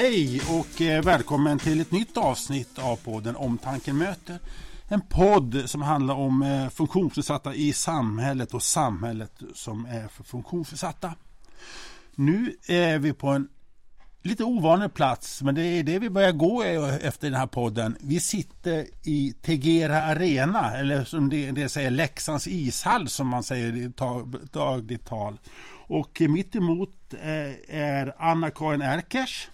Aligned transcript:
Hej 0.00 0.40
och 0.50 0.80
eh, 0.80 1.02
välkommen 1.02 1.58
till 1.58 1.80
ett 1.80 1.92
nytt 1.92 2.16
avsnitt 2.16 2.78
av 2.78 2.96
podden 2.96 3.36
Omtanken 3.36 3.98
möter. 3.98 4.38
En 4.88 5.00
podd 5.00 5.62
som 5.66 5.82
handlar 5.82 6.14
om 6.14 6.42
eh, 6.42 6.68
funktionsnedsatta 6.68 7.54
i 7.54 7.72
samhället 7.72 8.54
och 8.54 8.62
samhället 8.62 9.32
som 9.54 9.86
är 9.86 10.08
för 10.08 10.24
funktionsnedsatta. 10.24 11.14
Nu 12.14 12.56
är 12.66 12.98
vi 12.98 13.12
på 13.12 13.28
en 13.28 13.48
lite 14.22 14.44
ovanlig 14.44 14.94
plats, 14.94 15.42
men 15.42 15.54
det 15.54 15.62
är 15.62 15.82
det 15.82 15.98
vi 15.98 16.10
börjar 16.10 16.32
gå 16.32 16.62
efter 17.02 17.30
den 17.30 17.40
här 17.40 17.46
podden. 17.46 17.96
Vi 18.00 18.20
sitter 18.20 18.86
i 19.04 19.34
Tegera 19.42 20.02
Arena, 20.02 20.76
eller 20.76 21.04
som 21.04 21.28
det, 21.28 21.50
det 21.50 21.68
säger 21.68 21.90
Leksands 21.90 22.46
ishall 22.48 23.08
som 23.08 23.28
man 23.28 23.42
säger 23.42 23.76
i 23.76 23.92
dagligt 24.52 25.06
tal. 25.06 25.38
Och 25.88 26.22
mitt 26.28 26.56
emot 26.56 27.14
eh, 27.22 27.76
är 27.76 28.14
Anna-Karin 28.18 28.82
Erkers 28.82 29.48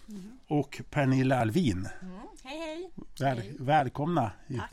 och 0.49 0.83
Pernilla 0.91 1.41
Alvin. 1.41 1.89
Mm. 2.03 2.19
Hej 2.45 2.59
hej! 2.59 2.91
Väl, 3.21 3.39
hej. 3.39 3.57
Välkomna! 3.59 4.33
Tack. 4.59 4.71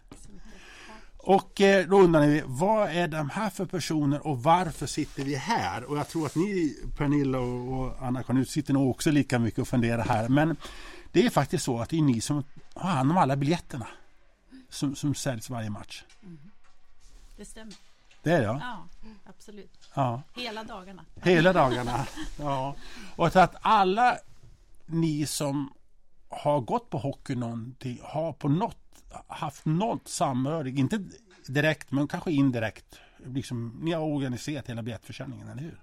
Och 1.23 1.61
eh, 1.61 1.87
då 1.87 1.99
undrar 1.99 2.21
ni, 2.21 2.43
vad 2.45 2.89
är 2.89 3.07
de 3.07 3.29
här 3.29 3.49
för 3.49 3.65
personer 3.65 4.27
och 4.27 4.43
varför 4.43 4.85
sitter 4.85 5.23
vi 5.23 5.35
här? 5.35 5.83
Och 5.83 5.97
jag 5.97 6.07
tror 6.07 6.25
att 6.25 6.35
ni, 6.35 6.77
Pernilla 6.97 7.39
och 7.39 8.01
Anna-Karin, 8.01 8.45
sitter 8.45 8.73
nog 8.73 8.89
också 8.89 9.11
lika 9.11 9.39
mycket 9.39 9.59
och 9.59 9.67
funderar 9.67 10.03
här. 10.03 10.29
Men 10.29 10.55
det 11.11 11.25
är 11.25 11.29
faktiskt 11.29 11.63
så 11.63 11.79
att 11.79 11.89
det 11.89 11.97
är 11.97 12.01
ni 12.01 12.21
som 12.21 12.43
har 12.73 12.89
hand 12.89 13.11
om 13.11 13.17
alla 13.17 13.35
biljetterna 13.35 13.87
som, 14.69 14.95
som 14.95 15.15
säljs 15.15 15.49
varje 15.49 15.69
match. 15.69 16.03
Mm. 16.23 16.39
Det 17.37 17.45
stämmer. 17.45 17.73
Det 18.23 18.31
är 18.31 18.39
det? 18.39 18.45
Ja, 18.45 18.87
absolut. 19.25 19.89
Ja. 19.93 20.21
Hela 20.35 20.63
dagarna. 20.63 21.05
Hela 21.15 21.53
dagarna. 21.53 22.05
Ja. 22.39 22.75
Och 23.15 23.35
att 23.35 23.55
alla 23.61 24.17
ni 24.93 25.25
som 25.25 25.73
har 26.29 26.61
gått 26.61 26.89
på 26.89 26.97
hockey 26.97 27.35
någonting 27.35 27.99
har 28.03 28.33
på 28.33 28.49
något 28.49 28.77
haft 29.27 29.65
något 29.65 30.07
samröre, 30.07 30.69
inte 30.69 31.03
direkt 31.47 31.91
men 31.91 32.07
kanske 32.07 32.31
indirekt. 32.31 32.99
Liksom, 33.25 33.79
ni 33.81 33.91
har 33.91 34.01
organiserat 34.01 34.69
hela 34.69 34.81
biljettförsäljningen, 34.81 35.47
eller 35.47 35.61
hur? 35.61 35.81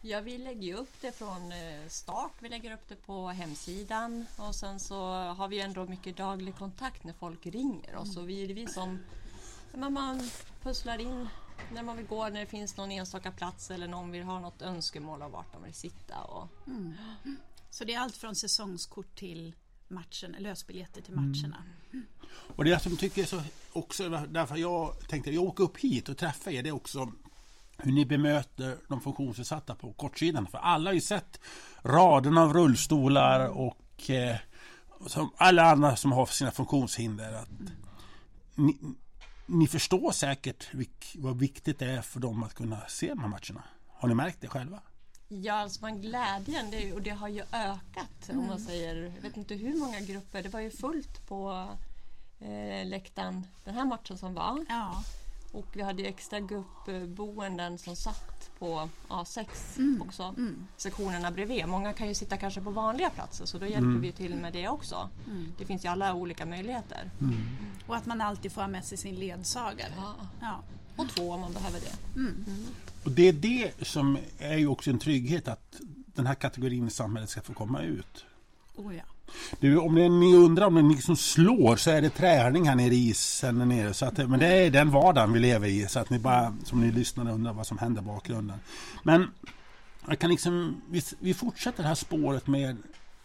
Ja, 0.00 0.20
vi 0.20 0.38
lägger 0.38 0.74
upp 0.74 1.00
det 1.00 1.12
från 1.12 1.52
eh, 1.52 1.88
start. 1.88 2.32
Vi 2.40 2.48
lägger 2.48 2.72
upp 2.72 2.88
det 2.88 3.06
på 3.06 3.28
hemsidan 3.28 4.26
och 4.36 4.54
sen 4.54 4.80
så 4.80 5.12
har 5.12 5.48
vi 5.48 5.60
ändå 5.60 5.84
mycket 5.84 6.16
daglig 6.16 6.56
kontakt 6.56 7.04
när 7.04 7.12
folk 7.12 7.46
ringer 7.46 7.96
oss. 7.96 8.16
Och 8.16 8.28
vi 8.28 8.44
är 8.44 8.54
vi 8.54 8.66
som 8.66 8.98
man 9.74 10.30
pusslar 10.62 10.98
in 10.98 11.28
när 11.72 11.82
man 11.82 11.96
vill 11.96 12.06
gå, 12.06 12.28
när 12.28 12.40
det 12.40 12.46
finns 12.46 12.76
någon 12.76 12.92
enstaka 12.92 13.32
plats 13.32 13.70
eller 13.70 13.88
någon 13.88 14.10
vill 14.10 14.22
ha 14.22 14.40
något 14.40 14.62
önskemål 14.62 15.22
av 15.22 15.30
vart 15.30 15.52
de 15.52 15.62
vill 15.62 15.74
sitta. 15.74 16.20
Och... 16.20 16.48
Mm. 16.66 16.94
Så 17.70 17.84
det 17.84 17.94
är 17.94 18.00
allt 18.00 18.16
från 18.16 18.34
säsongskort 18.34 19.14
till 19.14 19.54
matchen, 19.88 20.36
lösbiljetter 20.38 21.02
till 21.02 21.14
matcherna. 21.14 21.64
Mm. 21.92 22.06
Och 22.28 22.64
det 22.64 22.82
som 22.82 22.96
tycker 22.96 23.24
så 23.24 23.42
också, 23.72 24.08
därför 24.08 24.56
jag 24.56 25.08
tänkte 25.08 25.30
jag 25.30 25.44
åker 25.44 25.64
upp 25.64 25.78
hit 25.78 26.08
och 26.08 26.18
träffar 26.18 26.50
er, 26.50 26.62
det 26.62 26.68
är 26.68 26.74
också 26.74 27.12
hur 27.78 27.92
ni 27.92 28.06
bemöter 28.06 28.78
de 28.88 29.00
funktionsnedsatta 29.00 29.74
på 29.74 29.92
kortsidan. 29.92 30.46
För 30.46 30.58
alla 30.58 30.90
har 30.90 30.94
ju 30.94 31.00
sett 31.00 31.40
raden 31.82 32.38
av 32.38 32.52
rullstolar 32.54 33.48
och 33.48 34.10
eh, 34.10 34.36
som 35.06 35.30
alla 35.36 35.70
andra 35.70 35.96
som 35.96 36.12
har 36.12 36.26
sina 36.26 36.50
funktionshinder. 36.50 37.32
Att 37.32 37.48
ni, 38.54 38.76
ni 39.46 39.66
förstår 39.66 40.12
säkert 40.12 40.74
vilk, 40.74 41.16
vad 41.18 41.38
viktigt 41.38 41.78
det 41.78 41.86
är 41.86 42.02
för 42.02 42.20
dem 42.20 42.42
att 42.42 42.54
kunna 42.54 42.80
se 42.88 43.08
de 43.08 43.20
här 43.20 43.28
matcherna. 43.28 43.62
Har 43.88 44.08
ni 44.08 44.14
märkt 44.14 44.40
det 44.40 44.48
själva? 44.48 44.80
Ja, 45.28 45.54
alltså 45.54 45.80
man 45.80 46.00
glädjen 46.00 46.70
det, 46.70 46.92
och 46.92 47.02
det 47.02 47.10
har 47.10 47.28
ju 47.28 47.40
ökat 47.52 48.28
mm. 48.28 48.40
om 48.40 48.46
man 48.46 48.60
säger, 48.60 49.12
jag 49.14 49.22
vet 49.22 49.36
inte 49.36 49.54
hur 49.54 49.78
många 49.78 50.00
grupper, 50.00 50.42
det 50.42 50.48
var 50.48 50.60
ju 50.60 50.70
fullt 50.70 51.26
på 51.26 51.68
eh, 52.40 52.86
läktaren 52.86 53.46
den 53.64 53.74
här 53.74 53.84
matchen 53.84 54.18
som 54.18 54.34
var. 54.34 54.64
Ja. 54.68 55.02
Och 55.52 55.66
vi 55.72 55.82
hade 55.82 56.02
extra 56.02 56.40
gruppboenden 56.40 57.78
som 57.78 57.96
satt 57.96 58.50
på 58.58 58.88
A6 59.08 59.46
mm. 59.78 60.02
också, 60.02 60.22
mm. 60.22 60.66
sektionerna 60.76 61.30
bredvid. 61.30 61.68
Många 61.68 61.92
kan 61.92 62.08
ju 62.08 62.14
sitta 62.14 62.36
kanske 62.36 62.60
på 62.60 62.70
vanliga 62.70 63.10
platser 63.10 63.46
så 63.46 63.58
då 63.58 63.66
hjälper 63.66 63.86
mm. 63.86 64.00
vi 64.00 64.12
till 64.12 64.34
med 64.34 64.52
det 64.52 64.68
också. 64.68 65.08
Mm. 65.26 65.52
Det 65.58 65.64
finns 65.64 65.84
ju 65.84 65.88
alla 65.88 66.14
olika 66.14 66.46
möjligheter. 66.46 67.10
Mm. 67.20 67.36
Och 67.86 67.96
att 67.96 68.06
man 68.06 68.20
alltid 68.20 68.52
får 68.52 68.60
ha 68.60 68.68
med 68.68 68.84
sig 68.84 68.98
sin 68.98 69.14
ledsagare. 69.14 69.92
Ja. 69.96 70.14
ja. 70.40 70.62
Och 70.96 71.08
två 71.08 71.32
om 71.32 71.40
man 71.40 71.52
behöver 71.52 71.80
det. 71.80 72.20
Och 73.06 73.12
det 73.12 73.28
är 73.28 73.32
det 73.32 73.70
som 73.82 74.18
är 74.38 74.56
ju 74.56 74.66
också 74.66 74.90
en 74.90 74.98
trygghet 74.98 75.48
att 75.48 75.76
den 76.06 76.26
här 76.26 76.34
kategorin 76.34 76.86
i 76.86 76.90
samhället 76.90 77.30
ska 77.30 77.40
få 77.40 77.54
komma 77.54 77.82
ut. 77.82 78.24
Oh 78.76 78.96
ja. 78.96 79.02
Du, 79.60 79.78
om 79.78 79.94
ni 79.94 80.36
undrar 80.36 80.66
om 80.66 80.74
det 80.74 80.80
är 80.80 80.82
ni 80.82 81.02
som 81.02 81.16
slår 81.16 81.76
så 81.76 81.90
är 81.90 82.02
det 82.02 82.10
träning 82.10 82.68
här 82.68 82.74
nere 82.74 82.94
i 82.94 83.08
isen 83.08 83.58
där 83.58 83.66
nere. 83.66 83.94
Så 83.94 84.06
att, 84.06 84.16
men 84.16 84.40
det 84.40 84.46
är 84.46 84.70
den 84.70 84.90
vardagen 84.90 85.32
vi 85.32 85.38
lever 85.38 85.68
i. 85.68 85.88
Så 85.88 85.98
att 85.98 86.10
ni 86.10 86.18
bara, 86.18 86.56
som 86.64 86.80
ni 86.80 86.92
lyssnar 86.92 87.30
undrar 87.30 87.52
vad 87.52 87.66
som 87.66 87.78
händer 87.78 88.02
i 88.02 88.04
bakgrunden. 88.04 88.58
Men 89.02 89.30
jag 90.08 90.18
kan 90.18 90.30
liksom, 90.30 90.82
vi, 90.90 91.02
vi 91.18 91.34
fortsätter 91.34 91.82
det 91.82 91.88
här 91.88 91.94
spåret 91.94 92.46
med 92.46 92.76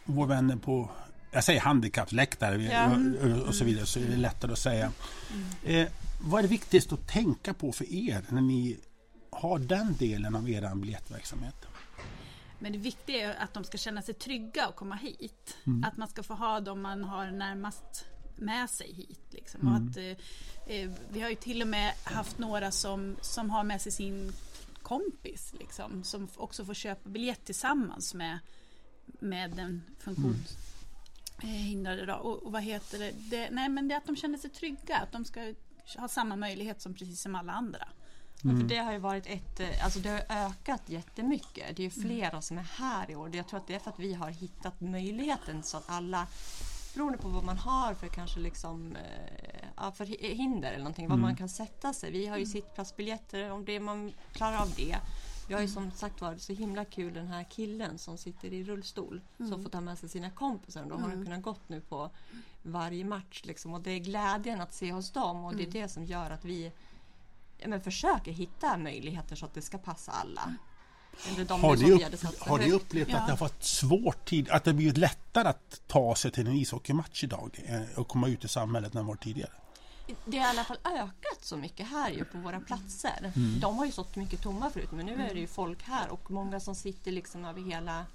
vår 0.06 0.26
vänner 0.26 0.56
på 0.56 0.90
jag 1.32 1.44
säger 1.44 1.62
handikappsläktare 1.62 2.64
ja. 2.64 2.92
och, 3.22 3.48
och, 3.48 3.56
så 3.56 3.66
vidare 3.66 3.86
så 3.86 4.00
är 4.00 4.04
det 4.04 4.18
lättare 4.18 4.52
att 4.52 4.60
säga. 4.60 4.92
Mm. 5.34 5.82
Eh, 5.82 5.88
vad 6.22 6.40
är 6.40 6.44
det 6.44 6.50
viktigaste 6.50 6.94
att 6.94 7.08
tänka 7.08 7.54
på 7.54 7.72
för 7.72 7.94
er 7.94 8.22
när 8.30 8.42
ni 8.42 8.78
har 9.32 9.60
den 9.60 9.96
delen 9.96 10.36
av 10.36 10.50
er 10.50 10.76
biljettverksamhet? 10.76 11.66
Men 12.60 12.72
det 12.72 12.78
viktiga 12.78 13.34
är 13.34 13.44
att 13.44 13.54
de 13.54 13.64
ska 13.64 13.78
känna 13.78 14.02
sig 14.02 14.14
trygga 14.14 14.68
och 14.68 14.76
komma 14.76 14.96
hit. 14.96 15.58
Mm. 15.64 15.84
Att 15.84 15.98
man 15.98 16.08
ska 16.08 16.24
få 16.24 16.34
ha 16.34 16.60
dem 16.60 16.82
man 16.82 17.04
har 17.04 17.32
närmast 17.32 18.06
med 18.38 18.70
sig 18.70 18.94
hit. 18.94 19.26
Liksom. 19.30 19.62
Mm. 19.62 19.74
Och 19.74 19.90
att, 19.90 19.98
eh, 19.98 20.76
eh, 20.76 20.92
vi 21.10 21.22
har 21.22 21.30
ju 21.30 21.36
till 21.36 21.62
och 21.62 21.68
med 21.68 21.94
haft 22.04 22.38
några 22.38 22.72
som, 22.72 23.16
som 23.22 23.50
har 23.50 23.64
med 23.64 23.82
sig 23.82 23.92
sin 23.92 24.34
kompis 24.82 25.54
liksom, 25.60 26.04
som 26.04 26.28
också 26.36 26.66
får 26.66 26.74
köpa 26.74 27.10
biljett 27.10 27.46
tillsammans 27.46 28.14
med, 28.14 28.40
med 29.06 29.52
den 29.52 29.82
funktionshindrade. 30.00 32.04
Mm. 32.04 32.16
Och, 32.16 32.44
och, 32.44 32.52
vad 32.52 32.64
heter 32.64 33.00
det? 33.00 33.12
det? 33.12 33.50
Nej 33.52 33.70
men 33.70 33.88
det 33.88 33.94
är 33.94 33.98
att 33.98 34.08
de 34.08 34.16
känner 34.16 34.38
sig 34.38 34.50
trygga, 34.50 34.98
att 34.98 35.12
de 35.12 35.26
ska 35.26 35.54
ha 35.98 36.08
samma 36.08 36.36
möjlighet 36.36 36.82
som 36.82 36.94
precis 36.94 37.22
som 37.22 37.36
alla 37.36 37.54
andra. 37.54 37.88
Mm. 38.44 38.60
För 38.60 38.68
det 38.68 38.78
har 38.78 38.92
ju 38.92 38.98
varit 38.98 39.28
ett, 39.28 39.60
eh, 39.60 39.84
alltså 39.84 40.00
det 40.00 40.10
har 40.10 40.38
ökat 40.38 40.82
jättemycket. 40.86 41.78
Det 41.78 41.86
är 41.86 41.92
mm. 41.98 42.10
flera 42.10 42.30
mm. 42.30 42.42
som 42.42 42.58
är 42.58 42.68
här 42.78 43.12
i 43.12 43.16
år. 43.16 43.36
Jag 43.36 43.48
tror 43.48 43.60
att 43.60 43.68
det 43.68 43.76
är 43.76 43.80
för 43.80 43.90
att 43.90 44.00
vi 44.00 44.14
har 44.14 44.30
hittat 44.30 44.82
möjligheten 44.82 45.64
så 45.64 45.78
att 45.78 45.90
alla 45.90 46.28
beroende 46.94 47.18
på 47.18 47.28
vad 47.28 47.44
man 47.44 47.58
har 47.58 47.94
för 47.94 48.08
kanske 48.08 48.40
liksom, 48.40 48.96
eh, 48.96 49.68
ja, 49.78 49.92
för 49.92 50.06
hinder 50.36 50.70
eller 50.70 50.84
någonting, 50.84 51.06
mm. 51.06 51.18
var 51.18 51.28
man 51.28 51.36
kan 51.36 51.50
sätta 51.50 51.94
sig. 51.94 52.12
Vi 52.12 52.28
har 52.28 52.38
ju 52.38 52.44
mm. 52.44 52.52
sittplatsbiljetter 52.52 53.52
om 53.52 53.66
det 53.66 53.80
man 53.80 54.14
klarar 54.32 54.58
av 54.62 54.74
det. 54.76 54.98
Vi 55.48 55.54
har 55.54 55.62
ju 55.62 55.68
som 55.68 55.92
sagt 55.92 56.22
varit 56.22 56.42
så 56.42 56.54
himla 56.54 56.86
kul 56.86 57.14
den 57.14 57.28
här 57.28 57.44
killen 57.44 57.98
som 57.98 58.18
sitter 58.18 58.54
i 58.54 58.64
rullstol 58.64 59.22
mm. 59.40 59.52
som 59.52 59.64
får 59.64 59.70
ta 59.70 59.82
med 59.82 59.98
sig 59.98 60.10
sina 60.10 60.30
kompisar. 60.30 60.86
Då 60.86 60.96
har 60.96 61.12
mm. 61.12 61.26
kunnat 61.26 61.42
gått 61.42 61.70
nu 61.70 61.82
på 61.82 62.10
varje 62.64 63.06
match 63.06 63.42
liksom. 63.46 63.74
och 63.74 63.82
det 63.82 63.92
är 63.92 64.00
glädjen 64.00 64.62
att 64.62 64.74
se 64.74 64.92
hos 64.92 65.12
dem 65.12 65.46
och 65.46 65.56
det 65.56 65.64
är 65.64 65.72
det 65.72 65.88
som 65.88 66.06
gör 66.06 66.30
att 66.30 66.46
vi 66.46 66.72
men 67.68 67.82
försöker 67.82 68.32
hitta 68.32 68.78
möjligheter 68.78 69.36
så 69.36 69.46
att 69.46 69.54
det 69.54 69.62
ska 69.62 69.78
passa 69.78 70.12
alla. 70.12 70.56
har 71.50 71.76
ni, 71.76 71.92
upp, 71.92 72.40
har 72.40 72.60
ni 72.60 72.72
upplevt 72.72 73.10
ja. 73.10 73.18
att 73.18 73.28
det 73.28 73.32
har 73.32 73.40
varit 73.40 73.64
svårt 73.64 74.26
tid, 74.26 74.50
att 74.50 74.64
det 74.64 74.74
blivit 74.74 74.98
lättare 74.98 75.48
att 75.48 75.82
ta 75.88 76.16
sig 76.16 76.32
till 76.32 76.48
en 76.48 76.54
ishockeymatch 76.54 77.24
idag 77.24 77.60
eh, 77.66 78.00
och 78.00 78.08
komma 78.08 78.28
ut 78.28 78.46
i 78.46 78.48
samhället 78.48 78.96
än 78.96 79.06
vad 79.06 79.20
tidigare? 79.20 79.52
Det 80.26 80.38
har 80.38 80.46
i 80.46 80.50
alla 80.50 80.64
fall 80.64 80.78
ökat 80.86 81.42
så 81.42 81.58
mycket 81.58 81.88
här 81.88 82.12
ju 82.12 82.26
på 82.26 82.38
våra 82.38 82.60
platser. 82.60 83.32
Mm. 83.36 83.60
De 83.60 83.78
har 83.78 83.86
ju 83.86 83.92
stått 83.92 84.16
mycket 84.16 84.42
tomma 84.42 84.70
förut 84.70 84.92
men 84.92 85.06
nu 85.06 85.14
är 85.14 85.34
det 85.34 85.40
ju 85.40 85.48
folk 85.48 85.84
här 85.84 86.10
och 86.10 86.32
många 86.32 86.60
som 86.60 86.76
sitter 86.76 87.12
liksom 87.12 87.46
över 87.46 87.62
hela 87.62 88.06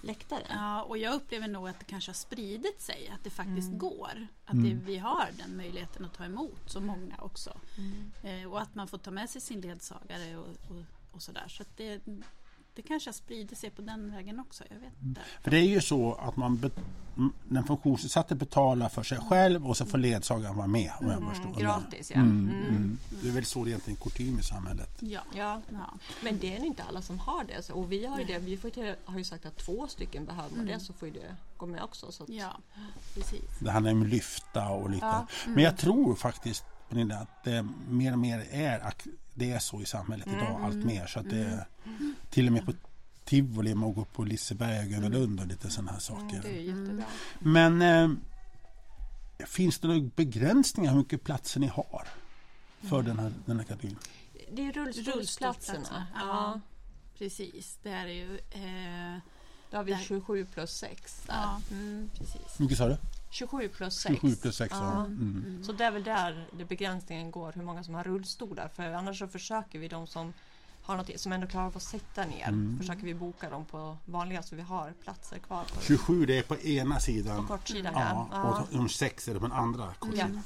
läktaren. 0.00 0.46
Ja, 0.48 0.82
och 0.82 0.98
jag 0.98 1.14
upplever 1.14 1.48
nog 1.48 1.68
att 1.68 1.78
det 1.78 1.84
kanske 1.84 2.10
har 2.10 2.14
spridit 2.14 2.80
sig, 2.80 3.08
att 3.14 3.24
det 3.24 3.30
faktiskt 3.30 3.68
mm. 3.68 3.78
går. 3.78 4.26
Att 4.44 4.62
det, 4.62 4.70
mm. 4.70 4.84
vi 4.84 4.98
har 4.98 5.28
den 5.38 5.56
möjligheten 5.56 6.04
att 6.04 6.14
ta 6.14 6.24
emot 6.24 6.62
så 6.66 6.80
många 6.80 7.16
också. 7.18 7.60
Mm. 7.78 8.12
Eh, 8.22 8.52
och 8.52 8.60
att 8.60 8.74
man 8.74 8.88
får 8.88 8.98
ta 8.98 9.10
med 9.10 9.30
sig 9.30 9.40
sin 9.40 9.60
ledsagare 9.60 10.36
och, 10.36 10.46
och, 10.46 10.82
och 11.12 11.22
sådär. 11.22 11.48
Så 11.48 11.64
det, 11.76 12.00
det 12.82 12.88
kanske 12.88 13.08
har 13.08 13.14
spridit 13.14 13.58
sig 13.58 13.70
på 13.70 13.82
den 13.82 14.10
vägen 14.10 14.40
också. 14.40 14.64
Jag 14.70 14.76
vet 14.76 15.02
inte. 15.02 15.20
För 15.42 15.50
det 15.50 15.58
är 15.58 15.68
ju 15.68 15.80
så 15.80 16.14
att 16.14 16.36
man 16.36 16.70
den 17.48 17.64
funktionsnedsatte 17.64 18.34
betalar 18.34 18.88
för 18.88 19.02
sig 19.02 19.18
själv 19.18 19.68
och 19.68 19.76
så 19.76 19.86
får 19.86 19.98
ledsagaren 19.98 20.56
vara 20.56 20.66
med. 20.66 20.92
Om 21.00 21.10
jag 21.10 21.30
förstår. 21.30 21.60
Gratis, 21.60 22.10
ja. 22.10 22.16
Mm, 22.16 22.48
mm. 22.48 22.68
mm. 22.68 22.98
Det 23.22 23.28
är 23.28 23.32
väl 23.32 23.44
så 23.44 23.64
det 23.64 23.70
egentligen 23.70 23.96
kutym 23.96 24.38
i 24.38 24.42
samhället. 24.42 24.98
Ja. 25.00 25.20
Ja. 25.34 25.60
ja. 25.72 25.94
Men 26.22 26.38
det 26.38 26.56
är 26.56 26.64
inte 26.64 26.82
alla 26.82 27.02
som 27.02 27.18
har 27.18 27.44
det. 27.44 27.70
Och 27.70 27.92
vi 27.92 28.06
har 28.06 28.18
ju, 28.18 28.24
det, 28.24 28.38
vi 28.38 28.56
får 28.56 28.70
till, 28.70 28.94
har 29.04 29.18
ju 29.18 29.24
sagt 29.24 29.46
att 29.46 29.56
två 29.56 29.86
stycken 29.88 30.24
behöver 30.24 30.54
mm. 30.54 30.66
det 30.66 30.80
så 30.80 30.92
får 30.92 31.08
ju 31.08 31.14
det 31.14 31.36
gå 31.56 31.66
med 31.66 31.82
också. 31.82 32.12
Så 32.12 32.22
att, 32.22 32.28
ja, 32.28 32.58
precis. 33.14 33.58
Det 33.60 33.70
handlar 33.70 33.92
om 33.92 34.02
att 34.02 34.08
lyfta 34.08 34.68
och 34.68 34.90
lite. 34.90 35.06
Ja. 35.06 35.26
Men 35.46 35.64
jag 35.64 35.76
tror 35.76 36.14
faktiskt 36.14 36.64
Pernilla, 36.90 37.16
att 37.18 37.44
det 37.44 37.66
mer 37.88 38.12
och 38.12 38.18
mer 38.18 38.46
är, 38.50 38.94
det 39.34 39.50
är 39.52 39.58
så 39.58 39.82
i 39.82 39.86
samhället 39.86 40.26
idag, 40.26 40.50
mm. 40.50 40.64
allt 40.64 40.84
mer. 40.84 41.06
Så 41.06 41.20
att 41.20 41.30
det 41.30 41.66
till 42.30 42.46
och 42.46 42.52
med 42.52 42.66
på 42.66 42.72
tivoli 43.24 43.74
med 43.74 43.88
att 43.88 43.94
gå 43.94 44.04
på 44.04 44.24
Liseberg 44.24 44.78
och 44.78 44.90
Gröna 44.90 45.08
Lund 45.08 45.40
och 45.40 45.46
lite 45.46 45.70
sådana 45.70 45.92
här 45.92 45.98
saker. 45.98 46.22
Mm, 46.36 46.42
det 46.42 46.48
är 46.58 46.62
jättebra. 46.62 47.04
Men 47.38 47.82
eh, 47.82 48.10
finns 49.46 49.78
det 49.78 49.88
några 49.88 50.10
begränsningar 50.16 50.90
hur 50.92 50.98
mycket 50.98 51.24
platser 51.24 51.60
ni 51.60 51.66
har 51.66 52.08
för 52.80 53.02
den, 53.02 53.18
här, 53.18 53.32
den 53.46 53.56
här 53.56 53.64
kategorin? 53.64 53.98
Det 54.52 54.66
är 54.66 54.72
rullstolsplatserna. 54.72 56.06
Ja. 56.14 56.20
ja. 56.20 56.60
Precis, 57.18 57.78
det 57.82 57.90
är 57.90 58.06
det 58.06 58.12
ju. 58.12 58.34
Eh, 58.50 59.18
Då 59.70 59.76
har 59.76 59.84
vi 59.84 59.92
Där. 59.92 59.98
27 59.98 60.46
plus 60.54 60.70
6 60.70 61.22
där. 61.26 61.34
ja, 61.34 61.60
Mm. 61.70 62.10
precis. 62.18 62.60
Hur 62.60 62.64
mycket 62.64 62.78
sa 62.78 62.88
du? 62.88 62.96
27 63.30 63.68
plus 63.68 63.94
6. 64.00 64.14
27 64.20 64.36
plus 64.36 64.56
6. 64.56 64.74
Ja. 64.80 64.84
Ja. 64.94 65.04
Mm. 65.04 65.44
Mm. 65.46 65.64
Så 65.64 65.72
det 65.72 65.84
är 65.84 65.90
väl 65.90 66.04
där 66.04 66.46
det 66.58 66.64
begränsningen 66.64 67.30
går, 67.30 67.52
hur 67.54 67.62
många 67.62 67.84
som 67.84 67.94
har 67.94 68.04
rullstolar. 68.04 68.68
För 68.74 68.92
annars 68.92 69.18
så 69.18 69.28
försöker 69.28 69.78
vi 69.78 69.88
de 69.88 70.06
som 70.06 70.32
har 70.82 70.96
något, 70.96 71.20
som 71.20 71.32
ändå 71.32 71.46
klarar 71.46 71.66
av 71.66 71.76
att 71.76 71.82
sitta 71.82 72.24
ner. 72.26 72.48
Mm. 72.48 72.78
Försöker 72.78 73.02
vi 73.02 73.14
boka 73.14 73.50
dem 73.50 73.64
på 73.64 73.96
vanliga 74.04 74.42
så 74.42 74.56
vi 74.56 74.62
har 74.62 74.92
platser 75.04 75.38
kvar 75.38 75.64
på, 75.74 75.80
27 75.80 76.26
det 76.26 76.38
är 76.38 76.42
på 76.42 76.56
ena 76.60 76.94
på 76.94 77.00
sidan. 77.00 77.46
kortsidan. 77.46 77.92
Ja, 77.96 78.28
Ja. 78.32 78.42
och 78.60 78.66
de 78.76 78.88
sex 78.88 79.28
är 79.28 79.34
det 79.34 79.40
på 79.40 79.46
den 79.46 79.56
andra 79.56 79.82
Ja. 79.84 79.92
kortsidan. 79.98 80.40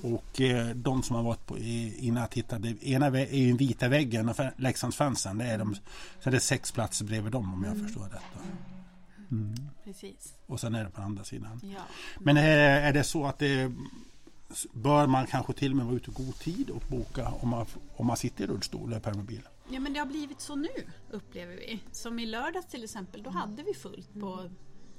Mm. 0.00 0.14
Och 0.14 0.40
eh, 0.40 0.68
de 0.74 1.02
som 1.02 1.16
har 1.16 1.22
varit 1.22 1.46
på 1.46 1.58
innan 1.58 2.20
jag 2.20 2.30
tittade, 2.30 2.68
ena 2.86 3.10
vä- 3.10 3.28
är 3.30 3.46
den 3.48 3.56
vita 3.56 3.88
väggen 3.88 4.28
och 4.28 4.36
Leksandsfansen, 4.56 5.38
det 5.38 5.44
är 5.44 5.58
de, 5.58 5.74
så 6.20 6.28
är 6.28 6.32
det 6.32 6.40
sex 6.40 6.72
platser 6.72 7.04
bredvid 7.04 7.32
dem 7.32 7.54
om 7.54 7.64
jag 7.64 7.78
förstår 7.86 8.04
detta. 8.04 8.20
Mm. 9.30 9.54
precis. 9.84 10.34
Och 10.46 10.60
sen 10.60 10.74
är 10.74 10.84
det 10.84 10.90
på 10.90 11.02
andra 11.02 11.24
sidan. 11.24 11.60
Ja. 11.62 11.82
Men 12.18 12.36
är, 12.36 12.58
är 12.58 12.92
det 12.92 13.04
så 13.04 13.26
att 13.26 13.38
det 13.38 13.72
bör 14.72 15.06
man 15.06 15.26
kanske 15.26 15.52
till 15.52 15.70
och 15.70 15.76
med 15.76 15.86
vara 15.86 15.96
ute 15.96 16.10
i 16.10 16.14
god 16.14 16.38
tid 16.38 16.70
och 16.70 16.82
boka 16.88 17.28
om 17.40 17.48
man, 17.48 17.66
om 17.96 18.06
man 18.06 18.16
sitter 18.16 18.44
i 18.44 18.46
rullstol 18.46 18.90
eller 18.90 19.00
permobil? 19.00 19.42
ja, 19.70 19.80
men 19.80 19.92
det 19.92 19.98
har 19.98 20.06
blivit 20.06 20.40
så 20.40 20.56
nu 20.56 20.68
upplever 21.10 21.56
vi. 21.56 21.80
Som 21.92 22.18
i 22.18 22.26
lördags 22.26 22.66
till 22.66 22.84
exempel, 22.84 23.22
då 23.22 23.30
hade 23.30 23.62
vi 23.62 23.74
fullt 23.74 24.20
på, 24.20 24.50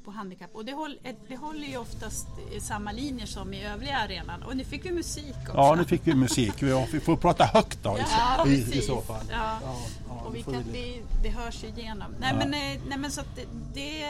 på 0.06 0.12
handikapp. 0.12 0.50
Och 0.54 0.66
det, 0.66 0.74
håll, 0.74 1.00
eh, 1.04 1.16
det 1.28 1.36
håller 1.36 1.68
ju 1.68 1.78
oftast 1.78 2.28
i 2.52 2.60
samma 2.60 2.92
linjer 2.92 3.26
som 3.26 3.54
i 3.54 3.66
övriga 3.66 3.98
arenan. 3.98 4.44
Och 4.44 4.58
nu 4.58 4.64
fick 4.64 4.86
vi 4.86 4.92
musik 4.92 5.36
också. 5.42 5.54
Ja, 5.56 5.76
nu 5.76 5.86
fick 5.86 6.02
vi 6.04 6.16
musik. 6.16 6.64
Vi 6.92 7.00
får 7.00 7.16
prata 7.18 7.44
högt 7.44 7.84
då 7.84 7.98
i, 7.98 8.02
Ja, 8.12 8.48
i, 8.48 8.78
i 8.78 8.82
så 8.82 9.02
fall. 9.02 9.26
Ja. 9.32 9.60
Ja, 10.08 10.22
Och 10.26 10.36
vi 10.36 10.44
kan, 10.44 10.64
det. 10.72 11.02
det, 11.24 11.30
hörs 11.30 11.64
ju 11.64 11.68
igenom. 11.68 12.16
Nej, 12.20 12.34
men, 12.34 12.54
eh, 12.54 12.82
nej 12.88 12.98
men 12.98 13.12
så 13.12 13.22
det, 13.36 13.46
det, 13.74 14.06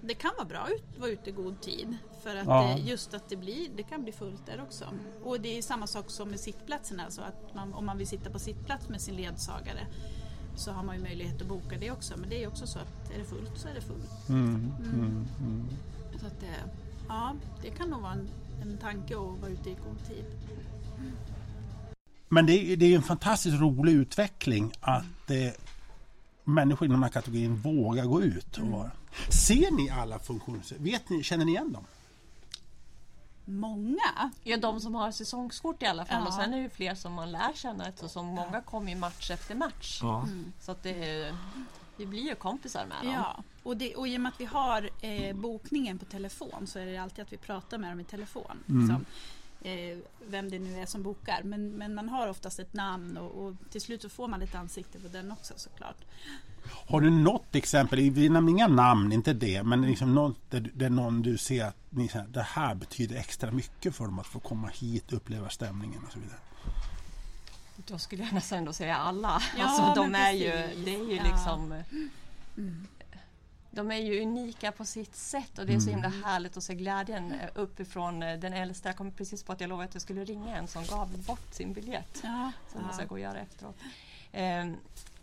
det 0.00 0.14
kan 0.14 0.30
vara 0.36 0.48
bra 0.48 0.58
att 0.58 1.00
vara 1.00 1.10
ute 1.10 1.30
i 1.30 1.32
god 1.32 1.60
tid. 1.60 1.96
För 2.22 2.36
att 2.36 2.78
eh, 2.78 2.86
just 2.86 3.14
att 3.14 3.28
det, 3.28 3.36
blir, 3.36 3.68
det 3.76 3.82
kan 3.82 4.02
bli 4.02 4.12
fullt 4.12 4.46
där 4.46 4.62
också. 4.62 4.84
Och 5.24 5.40
det 5.40 5.58
är 5.58 5.62
samma 5.62 5.86
sak 5.86 6.10
som 6.10 6.28
med 6.28 6.40
sittplatserna. 6.40 7.10
Så 7.10 7.22
att 7.22 7.54
man, 7.54 7.74
om 7.74 7.86
man 7.86 7.98
vill 7.98 8.06
sitta 8.06 8.30
på 8.30 8.38
sittplats 8.38 8.88
med 8.88 9.00
sin 9.00 9.16
ledsagare 9.16 9.86
så 10.56 10.72
har 10.72 10.82
man 10.82 10.96
ju 10.96 11.02
möjlighet 11.02 11.42
att 11.42 11.48
boka 11.48 11.76
det 11.80 11.90
också. 11.90 12.14
Men 12.16 12.28
det 12.30 12.42
är 12.44 12.48
också 12.48 12.66
så 12.66 12.78
att 12.78 13.10
är 13.14 13.18
det 13.18 13.24
fullt 13.24 13.52
så 13.58 13.68
är 13.68 13.74
det 13.74 13.80
fullt. 13.80 14.28
Mm, 14.28 14.72
mm, 14.84 15.26
mm. 15.40 15.66
Så 16.20 16.26
att 16.26 16.40
det, 16.40 16.54
ja, 17.08 17.34
det 17.62 17.70
kan 17.70 17.88
nog 17.90 18.02
vara 18.02 18.12
en, 18.12 18.28
en 18.62 18.78
tanke 18.78 19.14
att 19.14 19.40
vara 19.40 19.50
ute 19.50 19.70
i 19.70 19.74
god 19.74 20.06
tid. 20.08 20.24
Men 22.28 22.46
det, 22.46 22.72
är- 22.72 22.76
det 22.76 22.86
är 22.92 22.96
en 22.96 23.02
fantastiskt 23.02 23.60
rolig 23.60 23.92
utveckling 23.92 24.72
att 24.80 25.30
eh, 25.30 25.52
människor 26.44 26.86
inom 26.86 26.96
den 26.96 27.02
här 27.02 27.10
kategorin 27.10 27.56
vågar 27.56 28.04
gå 28.04 28.22
ut. 28.22 28.58
Och 28.58 28.66
vara. 28.68 28.90
Ser 29.28 29.70
ni 29.76 29.90
alla? 29.90 30.20
Vet 30.78 31.08
ni, 31.10 31.22
känner 31.22 31.44
ni 31.44 31.50
igen 31.52 31.72
dem? 31.72 31.84
Många! 33.44 34.30
Ja, 34.42 34.56
de 34.56 34.80
som 34.80 34.94
har 34.94 35.10
säsongskort 35.10 35.82
i 35.82 35.86
alla 35.86 36.04
fall. 36.04 36.22
Ja. 36.22 36.28
Och 36.28 36.34
sen 36.34 36.52
är 36.52 36.56
det 36.56 36.62
ju 36.62 36.70
fler 36.70 36.94
som 36.94 37.12
man 37.12 37.32
lär 37.32 37.52
känna 37.54 37.88
eftersom 37.88 38.26
många 38.26 38.60
kommer 38.60 38.90
ju 38.92 38.98
match 38.98 39.30
efter 39.30 39.54
match. 39.54 40.00
Så 40.60 40.72
att 40.72 40.82
det, 40.82 41.32
vi 41.96 42.06
blir 42.06 42.22
ju 42.22 42.34
kompisar 42.34 42.86
med 42.86 42.98
dem. 43.02 43.12
Ja, 43.12 43.42
och, 43.62 43.76
det, 43.76 43.94
och 43.94 44.08
i 44.08 44.16
och 44.16 44.20
med 44.20 44.32
att 44.32 44.40
vi 44.40 44.44
har 44.44 44.90
eh, 45.00 45.36
bokningen 45.36 45.98
på 45.98 46.04
telefon 46.04 46.66
så 46.66 46.78
är 46.78 46.86
det 46.86 46.98
alltid 46.98 47.22
att 47.22 47.32
vi 47.32 47.36
pratar 47.36 47.78
med 47.78 47.90
dem 47.90 48.00
i 48.00 48.04
telefon. 48.04 48.58
Liksom, 48.66 49.04
eh, 49.64 49.98
vem 50.26 50.50
det 50.50 50.58
nu 50.58 50.80
är 50.80 50.86
som 50.86 51.02
bokar. 51.02 51.42
Men, 51.44 51.68
men 51.68 51.94
man 51.94 52.08
har 52.08 52.28
oftast 52.28 52.58
ett 52.58 52.74
namn 52.74 53.16
och, 53.16 53.44
och 53.44 53.54
till 53.70 53.80
slut 53.80 54.02
så 54.02 54.08
får 54.08 54.28
man 54.28 54.42
ett 54.42 54.54
ansikte 54.54 54.98
på 54.98 55.08
den 55.08 55.32
också 55.32 55.54
såklart. 55.56 55.96
Har 56.88 57.00
du 57.00 57.10
något 57.10 57.54
exempel, 57.54 58.10
vi 58.10 58.28
nämner 58.28 58.52
inga 58.52 58.68
namn, 58.68 59.12
inte 59.12 59.32
det, 59.32 59.62
men 59.62 59.82
liksom 59.82 60.14
något 60.14 60.50
där, 60.50 60.70
där 60.74 60.90
någon 60.90 61.22
du 61.22 61.38
ser 61.38 61.64
att 61.64 61.76
ni 61.90 62.08
säger, 62.08 62.26
det 62.26 62.42
här 62.42 62.74
betyder 62.74 63.16
extra 63.16 63.50
mycket 63.50 63.96
för 63.96 64.04
dem 64.04 64.18
att 64.18 64.26
få 64.26 64.40
komma 64.40 64.68
hit 64.68 65.06
och 65.12 65.16
uppleva 65.16 65.48
stämningen 65.48 66.04
och 66.06 66.12
så 66.12 66.18
vidare. 66.18 66.38
Då 67.76 67.98
skulle 67.98 68.22
jag 68.22 68.32
nästan 68.32 68.58
ändå 68.58 68.72
säga 68.72 68.96
alla. 68.96 69.42
Ja, 69.58 69.64
alltså, 69.64 70.02
de 70.02 70.14
är 70.14 70.32
ju, 70.32 70.50
precis. 70.50 70.84
det 70.84 70.94
är 70.94 71.10
ju 71.10 71.16
Ja. 71.16 71.22
liksom 71.22 71.74
De 73.74 73.90
är 73.90 73.96
ju 73.96 74.22
unika 74.22 74.72
på 74.72 74.84
sitt 74.84 75.16
sätt 75.16 75.58
och 75.58 75.66
det 75.66 75.74
är 75.74 75.80
så 75.80 75.90
himla 75.90 76.08
härligt 76.08 76.56
att 76.56 76.62
se 76.62 76.74
glädjen 76.74 77.32
eh, 77.32 77.48
uppifrån 77.54 78.22
eh, 78.22 78.38
den 78.38 78.52
äldsta. 78.52 78.88
Jag 78.88 78.96
kom 78.96 79.10
precis 79.10 79.42
på 79.42 79.52
att 79.52 79.60
jag 79.60 79.68
lovade 79.68 79.88
att 79.88 79.94
jag 79.94 80.02
skulle 80.02 80.24
ringa 80.24 80.56
en 80.56 80.66
som 80.68 80.84
gav 80.84 81.18
bort 81.26 81.54
sin 81.54 81.72
biljett. 81.72 82.20
Ja, 82.22 82.52
Som 82.72 82.80
jag 82.86 82.94
ska 82.94 83.04
gå 83.04 83.14
och 83.14 83.20
göra 83.20 83.38
efteråt. 83.40 83.76
Ehm, 84.32 84.76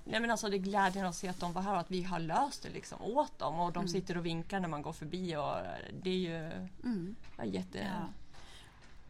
nej 0.03 0.19
men 0.19 0.31
alltså 0.31 0.49
det 0.49 0.55
är 0.55 0.59
glädjen 0.59 1.05
att 1.05 1.15
se 1.15 1.27
att 1.27 1.39
de 1.39 1.53
var 1.53 1.61
här 1.61 1.73
och 1.73 1.79
att 1.79 1.91
vi 1.91 2.03
har 2.03 2.19
löst 2.19 2.63
det 2.63 2.69
liksom 2.69 3.01
åt 3.01 3.39
dem 3.39 3.59
och 3.59 3.71
de 3.73 3.87
sitter 3.87 4.17
och 4.17 4.25
vinkar 4.25 4.59
när 4.59 4.67
man 4.67 4.81
går 4.81 4.93
förbi 4.93 5.35
och 5.35 5.55
det 6.03 6.09
är 6.09 6.17
ju 6.17 6.51
Mm. 6.83 7.15
ja, 7.37 7.45
jätte... 7.45 7.77
Ja. 7.79 8.07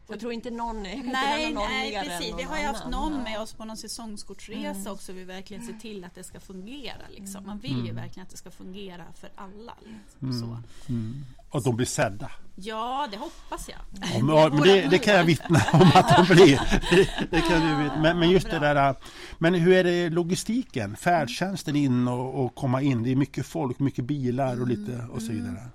Jag 0.08 0.20
tror 0.20 0.32
inte 0.32 0.50
någon, 0.50 0.76
jag 0.84 0.92
kan 0.94 0.96
inte 1.04 1.12
Nej, 1.12 1.52
någon 1.52 1.68
nej 1.68 1.90
mer 1.92 2.02
precis. 2.04 2.30
än 2.30 2.36
Vi 2.36 2.42
någon 2.42 2.52
har 2.52 2.58
ju 2.58 2.66
haft 2.66 2.82
annan. 2.84 3.12
någon 3.12 3.22
med 3.22 3.40
oss 3.40 3.52
på 3.54 3.64
någon 3.64 3.76
säsongskortsresa 3.76 4.92
också. 4.92 5.12
Vi 5.12 5.24
verkligen 5.24 5.66
ser 5.66 5.72
till 5.72 6.04
att 6.04 6.14
det 6.14 6.24
ska 6.24 6.40
fungera. 6.40 7.02
Liksom. 7.10 7.46
Man 7.46 7.58
vill 7.58 7.86
ju 7.86 7.92
verkligen 7.92 8.22
att 8.26 8.30
det 8.30 8.36
ska 8.36 8.50
fungera 8.50 9.04
för 9.14 9.30
alla. 9.36 9.74
Liksom. 9.80 10.40
Så. 10.40 10.92
Mm. 10.92 11.24
Och 11.50 11.62
de 11.62 11.76
blir 11.76 11.86
sedda. 11.86 12.30
Ja, 12.56 13.08
det 13.10 13.16
hoppas 13.16 13.68
jag. 13.68 13.78
Ja, 14.12 14.24
men, 14.24 14.54
men 14.54 14.62
det, 14.62 14.88
det 14.90 14.98
kan 14.98 15.14
jag 15.14 15.24
vittna 15.24 15.60
om 15.72 15.90
att 15.94 16.16
de 16.28 16.34
blir. 16.34 16.60
Det, 16.90 17.08
det 17.30 17.40
kan 17.40 17.60
du 17.60 17.82
vittna. 17.82 18.00
Men, 18.02 18.18
men 18.18 18.30
just 18.30 18.50
det 18.50 18.60
Bra. 18.60 18.74
där. 18.74 18.94
Men 19.38 19.54
hur 19.54 19.72
är 19.72 19.84
det 19.84 20.08
logistiken? 20.10 20.96
Färdtjänsten 20.96 21.76
in 21.76 22.08
och, 22.08 22.44
och 22.44 22.54
komma 22.54 22.82
in. 22.82 23.02
Det 23.02 23.12
är 23.12 23.16
mycket 23.16 23.46
folk, 23.46 23.78
mycket 23.78 24.04
bilar 24.04 24.60
och 24.60 24.68
lite 24.68 25.06
och 25.12 25.22
så 25.22 25.32
vidare. 25.32 25.68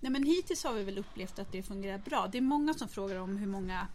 Nej, 0.00 0.12
men 0.12 0.22
hittills 0.24 0.64
har 0.64 0.72
vi 0.72 0.84
väl 0.84 0.98
upplevt 0.98 1.38
att 1.38 1.52
det 1.52 1.62
fungerar 1.62 1.98
bra. 1.98 2.28
Det 2.32 2.38
är 2.38 2.42
många 2.42 2.74
som 2.74 2.88
frågar 2.88 3.16
om 3.16 3.36
hur 3.36 3.46
många 3.46 3.86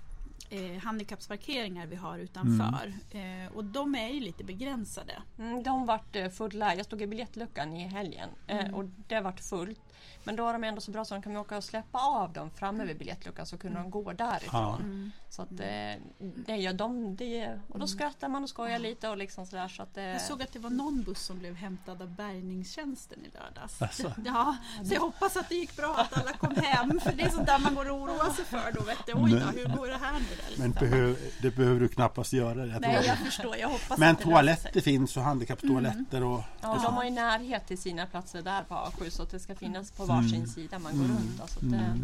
eh, 0.50 0.78
handikappsparkeringar 0.84 1.86
vi 1.88 1.96
har 1.96 2.18
utanför. 2.20 2.94
Eh, 3.12 3.56
och 3.56 3.64
de 3.64 3.96
är 3.96 4.10
ju 4.10 4.20
lite 4.20 4.44
begränsade. 4.44 5.22
Mm, 5.40 5.64
de 5.64 5.86
vart 5.86 6.16
eh, 6.16 6.30
fulla. 6.30 6.76
Jag 6.76 6.86
stod 6.86 7.02
i 7.02 7.08
biljettluckan 7.08 7.74
i 7.74 7.88
helgen 7.88 8.30
eh, 8.48 8.76
och 8.76 8.86
det 9.08 9.22
vart 9.22 9.40
fullt. 9.40 9.80
Men 10.24 10.36
då 10.36 10.48
är 10.48 10.54
de 10.54 10.64
ändå 10.64 10.82
så 10.82 10.92
bra 10.92 11.06
så 11.06 11.14
de 11.14 11.22
kan 11.24 11.38
åka 11.38 11.58
och 11.58 11.64
släppa 11.64 12.00
av 12.00 12.34
dem 12.34 12.50
framme 12.56 12.86
vid 12.86 12.98
biljettluckan 12.98 13.46
så 13.46 13.58
kunde 13.58 13.80
de 13.80 13.92
gå 13.92 14.14
därifrån. 14.14 15.12
Så 15.30 15.42
att, 15.42 15.52
eh, 15.52 16.02
det 16.46 16.56
gör 16.56 16.74
de, 16.74 17.16
det, 17.16 17.60
och 17.70 17.80
då 17.80 17.88
skrattar 17.88 18.28
man 18.28 18.44
och 18.44 18.50
skojar 18.50 18.80
lite 18.80 19.10
och 19.10 19.18
liksom 19.18 19.46
sådär. 19.46 19.68
Så 19.68 19.84
att, 19.84 19.98
eh, 19.98 20.04
Jag 20.04 20.22
såg 20.22 20.42
att 20.42 20.54
det 20.54 20.60
var 20.60 20.70
någon 20.70 21.04
buss 21.04 21.22
som 21.26 21.40
blev 21.40 21.56
hämtad 21.56 22.02
av 22.02 22.16
bärgningstjänsten 22.16 23.20
i 23.26 23.30
lördags. 23.30 23.82
Asså? 23.82 24.12
Ja, 24.26 24.58
så 24.86 24.94
jag 24.94 25.02
hoppas 25.02 25.38
att 25.38 25.50
det 25.50 25.56
gick 25.56 25.76
bra 25.78 25.96
att 25.96 26.18
alla 26.18 26.34
kom 26.34 26.56
hem. 26.56 27.00
För 27.00 27.12
det 27.14 27.24
är 27.24 27.30
sånt 27.30 27.48
där 27.48 27.60
man 27.60 27.76
går 27.76 27.90
och 27.92 27.98
oroar 28.02 28.34
sig 28.34 28.46
för 28.46 28.72
då. 28.72 28.82
Vet 28.82 29.06
du. 29.06 29.14
Oj 29.14 29.32
då, 29.32 29.38
hur 29.38 29.78
går 29.78 29.88
det 29.88 29.98
här 29.98 30.14
nu 30.14 30.20
då? 30.20 30.62
Men 30.62 30.70
liksom? 30.70 30.90
behöv, 30.90 31.18
det 31.42 31.52
behöver 31.56 31.80
du 31.80 31.88
knappast 31.88 32.34
göra. 32.34 32.66
Jag 32.66 32.70
tror 32.70 32.80
Nej, 32.80 32.96
jag. 32.96 33.06
jag 33.06 33.18
förstår. 33.18 33.58
Jag 33.58 33.70
hoppas 33.70 33.98
Men 33.98 34.12
att 34.12 34.18
det 34.20 34.26
löser 34.26 34.32
toaletter 34.32 34.82
finns 34.82 35.18
och 35.18 35.24
handikappstoaletter. 35.24 36.24
Och, 36.24 36.42
Ja, 36.62 36.80
de 36.84 36.94
har 36.94 37.04
ju 37.04 37.10
närhet 37.10 37.68
till 37.68 37.78
sina 37.78 38.06
platser 38.06 38.42
där 38.42 38.64
på 38.64 38.74
A7 38.76 39.10
så 39.10 39.24
att 39.24 39.30
det 39.32 39.40
ska 39.40 39.56
finnas 39.56 39.92
på 39.98 40.06
varsin 40.06 40.48
sida 40.48 40.80
man 40.80 40.98
går 40.98 41.06
runt. 41.06 41.42
Alltså 41.42 41.60
det, 41.66 42.00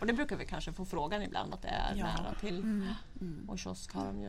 och 0.00 0.06
det 0.06 0.12
brukar 0.12 0.36
vi 0.36 0.44
kanske 0.46 0.72
få 0.72 0.84
frågan 0.84 1.22
ibland 1.22 1.54
att 1.54 1.62
det 1.62 1.68
är 1.68 1.94
Ja. 1.96 2.04
nära 2.06 2.34
till. 2.40 2.58
Mm. 2.58 2.88
Och 3.48 3.58
kiosk 3.58 3.92
har 3.92 4.06
de 4.06 4.20
ju. 4.20 4.28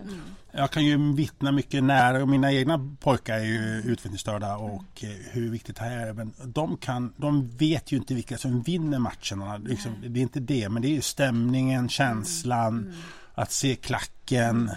Jag 0.52 0.72
kan 0.72 0.86
ju 0.86 1.14
vittna 1.14 1.52
mycket 1.52 1.84
nära, 1.84 2.22
och 2.22 2.30
mina 2.30 2.52
egna 2.54 2.96
pojkar 3.00 3.34
är 3.40 3.44
ju 3.44 3.60
utvecklingsstörda 3.86 4.56
och 4.58 5.04
eh, 5.04 5.10
hur 5.32 5.50
viktigt 5.52 5.76
det 5.76 5.84
här 5.84 6.08
är. 6.08 6.14
Men 6.14 6.34
de, 6.44 6.78
kan, 6.78 7.14
de 7.18 7.50
vet 7.50 7.92
ju 7.92 7.98
inte 7.98 8.14
vilka 8.14 8.38
som 8.38 8.62
vinner 8.62 9.00
matcherna. 9.00 9.58
Liksom, 9.58 9.92
det 10.08 10.20
är 10.20 10.24
inte 10.24 10.40
det, 10.40 10.70
men 10.70 10.82
det 10.82 10.88
är 10.88 10.96
ju 10.96 11.02
stämningen, 11.02 11.90
känslan, 11.90 12.94
att 13.34 13.52
se 13.52 13.76
klacken. 13.76 14.72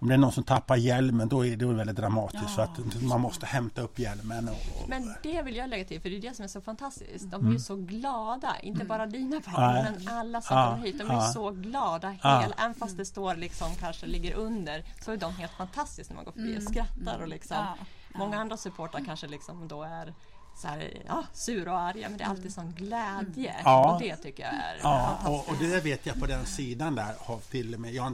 Om 0.00 0.08
det 0.08 0.14
är 0.14 0.18
någon 0.18 0.32
som 0.32 0.44
tappar 0.44 0.76
hjälmen 0.76 1.28
då 1.28 1.46
är 1.46 1.56
det 1.56 1.66
väldigt 1.66 1.96
dramatiskt. 1.96 2.54
så 2.54 2.60
att 2.60 3.02
man 3.02 3.20
måste 3.20 3.46
hämta 3.46 3.82
upp 3.82 3.98
hjälmen. 3.98 4.48
Och, 4.48 4.82
och, 4.82 4.88
Men 4.88 5.14
det 5.22 5.42
vill 5.42 5.56
jag 5.56 5.70
lägga 5.70 5.84
till 5.84 6.00
för 6.00 6.10
det 6.10 6.16
är 6.16 6.20
det 6.20 6.36
som 6.36 6.44
är 6.44 6.48
så 6.48 6.60
fantastiskt. 6.60 7.30
De 7.30 7.46
är 7.48 7.52
ju 7.52 7.58
så 7.58 7.76
glada. 7.76 8.56
Inte 8.62 8.84
bara 8.84 9.06
dina 9.06 9.40
barn 9.40 9.74
Nej. 9.74 9.92
men 10.04 10.08
alla 10.18 10.40
som 10.42 10.56
Ja, 10.56 10.70
kommer 10.72 10.86
hit. 10.86 10.98
De 10.98 11.10
är 11.10 11.14
ja. 11.14 11.32
så 11.32 11.50
glada. 11.50 12.16
Ja. 12.22 12.40
Hel, 12.40 12.54
även 12.58 12.74
fast 12.74 12.96
det 12.96 13.04
står 13.04 13.34
liksom 13.36 13.74
kanske 13.80 14.06
ligger 14.06 14.34
under 14.34 14.84
så 15.04 15.12
är 15.12 15.16
de 15.16 15.32
helt 15.32 15.52
fantastiska 15.52 16.14
när 16.14 16.16
man 16.16 16.24
går 16.24 16.32
förbi 16.32 16.58
och 16.58 16.62
skrattar. 16.62 17.22
Och 17.22 17.28
liksom, 17.28 17.56
Ja, 17.56 17.76
Många 18.18 18.38
andra 18.40 18.56
supportrar 18.56 19.04
kanske 19.06 19.26
liksom 19.26 19.68
då 19.68 19.82
är 19.82 20.14
så 20.56 20.68
här, 20.68 21.02
ja, 21.06 21.24
sura 21.32 21.72
och 21.72 21.78
arga 21.80 22.08
men 22.08 22.18
det 22.18 22.24
är 22.24 22.28
alltid 22.28 22.52
sån 22.54 22.72
glädje. 22.72 23.54
Ja. 23.64 23.92
Och 23.94 24.00
det 24.00 24.16
tycker 24.16 24.42
jag 24.42 24.52
är 24.52 24.76
Ja, 24.82 25.10
och, 25.12 25.18
fantastiskt. 25.24 25.50
och 25.50 25.56
det 25.64 25.70
där 25.74 25.80
vet 25.80 26.06
jag 26.06 26.20
på 26.20 26.26
den 26.26 26.46
sidan 26.46 26.94
där 26.94 27.14
har 27.18 27.38
till 27.38 27.74
och 27.74 27.80
med, 27.80 27.94
jag 27.94 28.02
har 28.02 28.12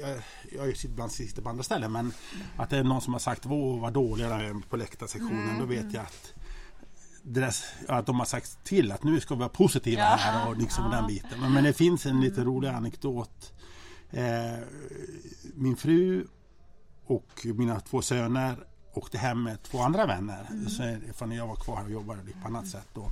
jag, 0.00 0.22
jag 0.52 0.76
sitter 0.76 0.88
ibland 0.92 1.12
sitter 1.12 1.42
på 1.42 1.48
andra 1.48 1.62
ställen 1.62 1.92
men 1.92 2.12
att 2.56 2.70
det 2.70 2.78
är 2.78 2.84
någon 2.84 3.00
som 3.00 3.12
har 3.12 3.20
sagt 3.20 3.46
Åh 3.46 3.80
vad 3.80 3.92
dåliga 3.92 4.28
de 4.28 4.34
är 4.34 4.68
på 4.68 4.76
läktarsektionen. 4.76 5.58
Då 5.58 5.64
vet 5.64 5.92
jag 5.92 6.02
att 6.02 6.32
deras, 7.22 7.64
att 7.88 8.06
de 8.06 8.18
har 8.18 8.26
sagt 8.26 8.64
till 8.64 8.92
att 8.92 9.04
nu 9.04 9.20
ska 9.20 9.34
vi 9.34 9.38
vara 9.38 9.48
positiva 9.48 10.00
Ja. 10.00 10.16
här 10.18 10.48
och 10.48 10.56
liksom 10.56 10.90
den 10.90 11.06
biten. 11.06 11.40
Men, 11.40 11.52
men 11.52 11.64
det 11.64 11.72
finns 11.72 12.06
en 12.06 12.20
lite 12.20 12.44
rolig 12.44 12.68
anekdot. 12.68 13.52
Eh, 14.10 14.58
min 15.54 15.76
fru 15.76 16.26
och 17.06 17.46
mina 17.54 17.80
två 17.80 18.02
söner 18.02 18.56
åkte 18.94 19.18
hem 19.18 19.42
med 19.42 19.62
två 19.62 19.78
andra 19.78 20.06
vänner. 20.06 20.46
Så, 20.68 20.96
för 21.14 21.26
när 21.26 21.36
jag 21.36 21.46
var 21.46 21.56
kvar 21.56 21.84
och 21.84 21.90
jobbade 21.90 22.20
på 22.42 22.48
annat 22.48 22.68
sätt 22.68 22.88
då. 22.94 23.10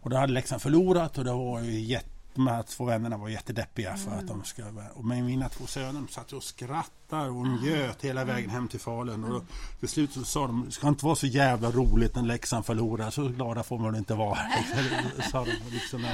Och 0.00 0.10
då 0.10 0.16
hade 0.16 0.32
Leksand 0.32 0.62
förlorat 0.62 1.18
och 1.18 1.24
det 1.24 1.32
var 1.32 1.60
ju 1.60 1.80
jätte 1.80 2.19
de 2.34 2.46
här 2.46 2.62
två 2.62 2.84
vännerna 2.84 3.16
var 3.16 3.28
jättedeppiga 3.28 3.96
för 3.96 4.10
att 4.10 4.28
de 4.28 4.44
ska... 4.44 4.62
Och 4.94 5.04
men 5.04 5.26
mina 5.26 5.48
två 5.48 5.66
söner 5.66 5.92
de 5.92 6.08
satt 6.08 6.32
och 6.32 6.42
skrattade 6.42 6.99
och 7.12 7.46
njöt 7.46 8.04
hela 8.04 8.24
vägen 8.24 8.50
hem 8.50 8.68
till 8.68 8.80
Falun. 8.80 9.24
Och 9.24 9.30
då, 9.30 9.42
till 9.80 9.88
slut 9.88 10.12
så 10.12 10.24
sa 10.24 10.46
de, 10.46 10.64
det 10.64 10.72
ska 10.72 10.88
inte 10.88 11.04
vara 11.04 11.16
så 11.16 11.26
jävla 11.26 11.70
roligt 11.70 12.14
när 12.14 12.22
Leksand 12.22 12.66
förlorar, 12.66 13.10
så 13.10 13.28
glada 13.28 13.62
får 13.62 13.78
man 13.78 13.96
inte 13.96 14.14
vara. 14.14 14.38
sa 15.30 15.44
de 15.44 15.52
liksom. 15.70 16.04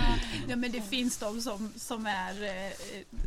Ja 0.48 0.56
men 0.56 0.72
det 0.72 0.80
finns 0.80 1.18
de 1.18 1.40
som, 1.40 1.72
som, 1.76 2.06
är, 2.06 2.44
eh, 2.44 2.72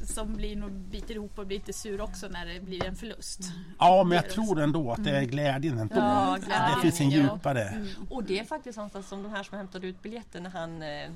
som 0.05 0.35
blir 0.35 0.55
nog 0.55 0.71
biter 0.71 1.15
ihop 1.15 1.39
och 1.39 1.47
blir 1.47 1.57
lite 1.57 1.73
sur 1.73 2.01
också 2.01 2.27
när 2.27 2.45
det 2.45 2.59
blir 2.59 2.85
en 2.85 2.95
förlust. 2.95 3.39
Ja, 3.79 4.03
men 4.03 4.15
jag 4.15 4.29
tror 4.29 4.61
ändå 4.61 4.91
att 4.91 5.03
det 5.03 5.17
är 5.17 5.23
glädjen 5.23 5.77
ändå. 5.77 5.95
Ja, 5.95 6.35
Att 6.35 6.41
det 6.41 6.47
glädjen, 6.47 6.81
finns 6.81 6.99
en 7.01 7.09
ja. 7.09 7.17
djupare... 7.17 7.85
Och 8.09 8.23
det 8.23 8.39
är 8.39 8.43
faktiskt 8.43 8.77
någonstans 8.77 9.07
som 9.07 9.23
de 9.23 9.29
här 9.29 9.43
som 9.43 9.57
hämtade 9.57 9.87
ut 9.87 10.01
biljetten 10.01 10.43
när 10.43 10.49
han 10.49 10.81
eh, 10.81 11.03
eh, 11.03 11.09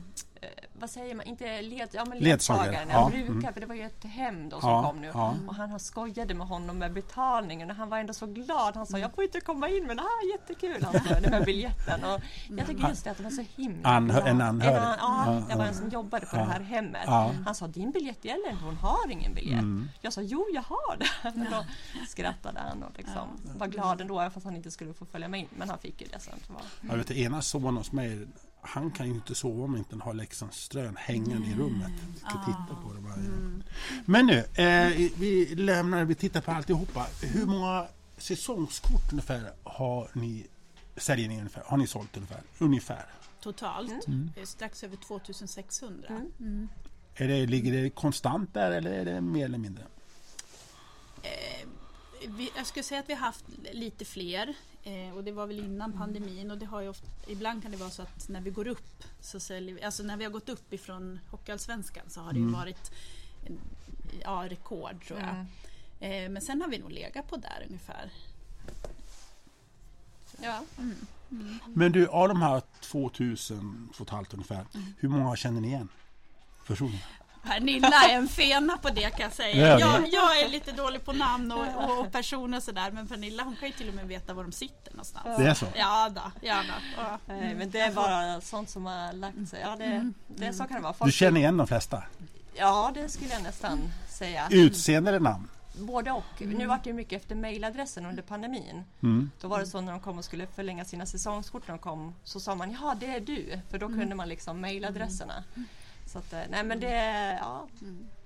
vad 0.80 0.90
säger 0.90 1.16
man, 1.16 1.26
inte 1.26 1.62
led, 1.62 1.90
ja, 1.92 2.06
men 2.06 2.18
Ledsagare, 2.20 2.66
ledsagaren, 2.72 2.90
ja, 2.90 2.96
ja, 2.96 3.10
brukar, 3.10 3.32
mm. 3.32 3.54
för 3.54 3.62
det 3.62 3.68
var 3.68 3.76
ju 3.76 3.82
ett 3.82 4.04
hem 4.04 4.50
då 4.50 4.60
som 4.60 4.70
Ja, 4.70 4.84
kom 4.84 5.02
nu. 5.02 5.12
ja. 5.14 5.36
Och 5.48 5.56
han 5.56 5.70
har 5.70 5.80
skojade 5.80 6.34
med 6.34 6.43
honom 6.44 6.78
med 6.78 6.94
betalningen 6.94 7.70
och 7.70 7.76
han 7.76 7.90
var 7.90 7.98
ändå 7.98 8.14
så 8.14 8.26
glad. 8.28 8.76
Han 8.76 8.86
sa 8.86 8.98
jag 9.00 9.16
får 9.16 9.24
inte 9.24 9.40
komma 9.40 9.70
in 9.70 9.88
men 9.88 9.98
det 9.98 10.04
här 10.04 10.28
är 10.28 10.32
jättekul. 10.32 10.84
Han 10.84 10.94
sa 10.94 11.20
det 11.20 11.30
med 11.30 11.46
biljetten. 11.46 12.04
Och 12.04 12.22
jag 12.58 12.68
tycker 12.68 12.88
just 12.90 13.04
det 13.04 13.12
att 13.12 13.18
det 13.18 13.24
var 13.24 13.32
så 13.32 13.46
himla 13.56 13.90
Anhö- 13.90 14.14
bra. 14.22 14.28
en 14.28 14.42
anhörig. 14.42 14.76
En 14.78 14.84
an- 14.84 14.98
ja, 15.00 15.44
det 15.50 15.56
var 15.58 15.66
en 15.66 15.74
som 15.76 15.90
jobbade 15.90 16.26
på 16.26 16.38
Ja. 16.38 16.42
det 16.46 16.52
här 16.52 16.60
hemmet. 16.62 17.02
Ja. 17.06 17.32
Han 17.46 17.56
sa 17.56 17.68
din 17.68 17.92
biljett 17.92 18.26
gäller 18.26 18.52
inte, 18.52 18.64
hon 18.66 18.76
har 18.78 19.12
ingen 19.12 19.34
biljett. 19.34 19.60
Mm. 19.62 19.90
Jag 20.02 20.14
sa 20.14 20.22
jo 20.22 20.46
jag 20.54 20.62
har 20.62 20.98
det. 20.98 21.32
Då 21.52 21.66
skrattade 22.08 22.60
han 22.60 22.84
och 22.84 22.92
liksom 22.98 23.28
var 23.58 23.68
glad 23.68 24.02
ändå 24.02 24.20
även 24.20 24.32
fast 24.32 24.46
han 24.46 24.56
inte 24.56 24.72
skulle 24.72 24.94
få 24.94 25.06
följa 25.06 25.28
med 25.28 25.40
in. 25.40 25.48
Men 25.58 25.70
han 25.70 25.80
fick 25.80 26.02
ju 26.02 26.08
det 26.08 26.20
sen. 26.20 26.34
Jag 26.82 26.98
vet, 26.98 27.12
ena 27.12 27.42
sonen 27.42 27.78
hos 27.78 27.92
mig, 27.92 28.28
han 28.64 28.92
kan 28.92 29.08
ju 29.08 29.14
inte 29.14 29.36
sova 29.36 29.64
om 29.64 29.78
inte 29.78 29.90
han 29.92 30.02
har 30.02 30.14
Leksandsströn 30.14 30.96
hängande 31.00 31.48
i 31.48 31.54
rummet. 31.56 31.92
Ska 32.18 32.30
titta 32.46 32.82
på 32.84 32.94
det 32.94 33.00
varje 33.00 33.30
gång. 33.30 33.64
Men 34.06 34.26
nu, 34.26 34.38
eh, 34.38 35.10
vi 35.18 35.56
lämnar, 35.56 36.06
vi 36.06 36.16
tittar 36.16 36.42
på 36.42 36.52
alltihopa. 36.52 37.08
Hur 37.22 37.46
många 37.46 37.88
säsongskort 38.18 39.12
ungefär 39.12 39.52
har 39.64 40.10
ni 40.14 40.48
säljer 40.98 41.28
ni 41.28 41.38
ungefär? 41.38 41.64
Har 41.66 41.78
ni 41.78 41.88
sålt 41.88 42.18
ungefär? 42.18 42.42
Ungefär. 42.60 43.06
Totalt 43.42 44.08
Mm. 44.08 44.32
eh, 44.36 44.44
strax 44.44 44.84
över 44.84 44.98
2600. 44.98 46.08
Mm. 46.40 46.68
Är 47.16 47.28
det, 47.28 47.46
ligger 47.46 47.84
det 47.84 47.90
konstant 47.90 48.54
där 48.54 48.72
eller 48.72 48.92
är 48.92 49.06
det 49.06 49.22
mer 49.22 49.46
eller 49.46 49.58
mindre? 49.58 49.84
Eh, 51.22 51.68
vi, 52.28 52.52
jag 52.56 52.66
skulle 52.66 52.84
säga 52.84 53.00
att 53.00 53.10
vi 53.10 53.14
har 53.14 53.26
haft 53.26 53.46
lite 53.72 54.06
fler 54.06 54.54
eh, 54.84 55.16
och 55.16 55.24
det 55.24 55.32
var 55.32 55.48
väl 55.48 55.60
innan 55.60 55.94
pandemin 55.94 56.52
och 56.52 56.58
det 56.58 56.66
har 56.66 56.82
ju 56.82 56.90
ofta, 56.90 57.08
ibland 57.28 57.62
kan 57.62 57.72
det 57.72 57.78
vara 57.78 57.90
så 57.90 58.02
att 58.02 58.30
när 58.30 58.42
vi 58.42 58.50
går 58.50 58.68
upp 58.68 59.04
så 59.20 59.40
säljer 59.40 59.76
vi, 59.76 59.84
alltså 59.84 60.04
när 60.04 60.18
vi 60.18 60.24
har 60.24 60.32
gått 60.32 60.50
upp 60.50 60.74
ifrån 60.74 61.20
Hockeyallsvenskan 61.32 62.10
så 62.10 62.22
har 62.22 62.34
det 62.34 62.40
ju 62.40 62.50
varit 62.50 62.92
en, 63.46 63.60
ja, 64.24 64.46
rekord 64.50 65.06
tror 65.08 65.20
jag. 65.20 65.30
Mm. 65.30 65.46
Eh, 66.00 66.30
men 66.30 66.42
sen 66.42 66.62
har 66.62 66.70
vi 66.70 66.78
nog 66.78 66.92
legat 66.92 67.30
på 67.30 67.38
där 67.38 67.66
ungefär. 67.68 68.12
ja. 70.42 70.64
Men 71.68 71.92
du, 71.92 72.08
av 72.08 72.28
de 72.28 72.42
här 72.42 72.62
2000, 72.82 73.90
2500 73.96 74.28
ungefär, 74.34 74.66
hur 74.98 75.10
många 75.10 75.36
känner 75.36 75.62
ni 75.62 75.68
igen? 75.68 75.90
Personligen? 76.68 77.02
Pernilla 77.44 78.04
är 78.10 78.16
en 78.16 78.28
fena 78.28 78.78
på 78.78 78.90
det 78.90 79.10
kan 79.10 79.20
jag 79.20 79.34
säga. 79.34 79.68
Ja, 79.68 79.80
Jag, 79.80 80.14
jag 80.14 80.42
är 80.42 80.50
lite 80.50 80.72
dålig 80.72 81.06
på 81.06 81.14
namn 81.14 81.52
och, 81.52 81.68
och, 81.84 82.00
och 82.00 82.12
personer 82.12 82.60
sådär 82.60 82.92
men 82.92 83.08
Pernilla 83.08 83.44
hon 83.44 83.56
kan 83.56 83.68
ju 83.70 83.74
till 83.74 83.90
och 83.90 83.96
med 83.96 84.08
veta 84.08 84.34
var 84.34 84.44
de 84.44 84.52
sitter 84.52 84.92
någonstans. 84.92 85.38
Det 85.38 85.46
är 85.46 85.54
så? 85.54 85.66
Ja 85.76 86.10
då, 86.16 86.32
ja 86.42 86.64
då. 86.68 87.02
Ja. 87.04 87.20
Nej, 87.28 87.56
men 87.56 87.70
det 87.70 87.80
är 87.80 87.92
bara 87.92 88.42
sånt 88.42 88.70
som 88.70 88.86
har 88.86 89.14
lagt 89.14 89.50
sig. 89.50 89.60
Ja, 89.62 89.76
det, 89.76 90.12
det, 90.28 90.54
så 90.54 90.64
kan 90.64 90.76
det 90.76 90.84
vara. 90.84 90.94
Du 90.94 90.98
Folk, 90.98 91.14
känner 91.14 91.40
igen 91.40 91.58
de 91.58 91.68
flesta? 91.68 92.04
Ja, 92.56 92.92
det 92.94 93.10
skulle 93.10 93.30
jag 93.30 93.44
nästan 93.44 93.80
säga. 94.10 94.48
Utseende 94.52 95.10
eller 95.10 95.20
namn? 95.20 95.50
Både 95.80 96.12
och. 96.12 96.42
Nu 96.42 96.66
var 96.66 96.80
det 96.84 96.94
mycket 96.94 97.22
efter 97.22 97.36
mejladressen 97.36 98.06
under 98.06 98.24
pandemin. 98.24 98.84
Mm. 99.04 99.32
Då 99.42 99.48
var 99.48 99.60
det 99.60 99.66
så 99.68 99.82
när 99.82 99.92
de 99.92 100.02
kom 100.02 100.18
och 100.18 100.26
skulle 100.26 100.48
förlänga 100.48 100.86
sina 100.86 101.06
säsongskort 101.06 101.68
när 101.68 101.76
de 101.76 101.80
kom 101.80 102.16
så 102.24 102.40
sa 102.40 102.56
man 102.56 102.72
ja 102.82 102.96
det 103.00 103.08
är 103.16 103.20
du. 103.20 103.60
För 103.70 103.78
då 103.80 103.88
kunde 103.88 104.16
man 104.16 104.30
liksom 104.30 104.62
mejladresserna. 104.62 105.44
Så 106.14 106.20
att, 106.20 106.34
eh, 106.34 106.40
nej 106.50 106.64
men 106.64 106.80
det, 106.80 106.96
ja. 107.42 107.68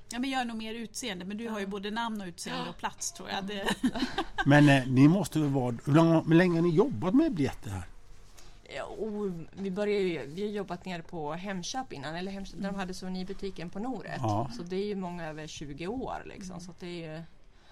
Ja, 0.09 0.19
men 0.19 0.29
jag 0.29 0.41
är 0.41 0.45
nog 0.45 0.57
mer 0.57 0.73
utseende, 0.73 1.25
men 1.25 1.37
du 1.37 1.49
har 1.49 1.59
ju 1.59 1.65
både 1.65 1.91
namn 1.91 2.21
och 2.21 2.27
utseende 2.27 2.69
och 2.69 2.77
plats 2.77 3.11
tror 3.11 3.29
jag. 3.29 3.43
Det, 3.43 3.75
Men 4.45 4.69
eh, 4.69 4.87
ni 4.87 5.07
måste 5.07 5.39
väl 5.39 5.49
vara... 5.49 5.75
Hur 5.85 5.93
länge, 5.93 6.23
hur 6.27 6.35
länge 6.35 6.55
har 6.55 6.61
ni 6.61 6.75
jobbat 6.75 7.13
med 7.13 7.33
biljetter 7.33 7.69
här? 7.69 7.87
Ja, 8.75 8.83
Och 8.83 9.31
vi, 9.53 9.71
började 9.71 10.03
ju, 10.03 10.25
vi 10.25 10.41
har 10.41 10.49
jobbat 10.49 10.85
nere 10.85 11.01
på 11.01 11.33
Hemköp 11.33 11.93
innan, 11.93 12.15
eller 12.15 12.31
Hemköp, 12.31 12.61
där 12.61 12.71
de 12.71 12.75
hade 12.75 12.93
souvenir 12.93 13.69
på 13.69 13.79
Noret. 13.79 14.19
Ja. 14.21 14.49
Så 14.57 14.63
det 14.63 14.75
är 14.75 14.85
ju 14.85 14.95
många 14.95 15.27
över 15.27 15.47
20 15.47 15.87
år 15.87 16.23
liksom. 16.25 16.59
Så 16.59 16.71
att 16.71 16.79
det 16.79 16.87
är 16.87 17.17
ju, 17.17 17.23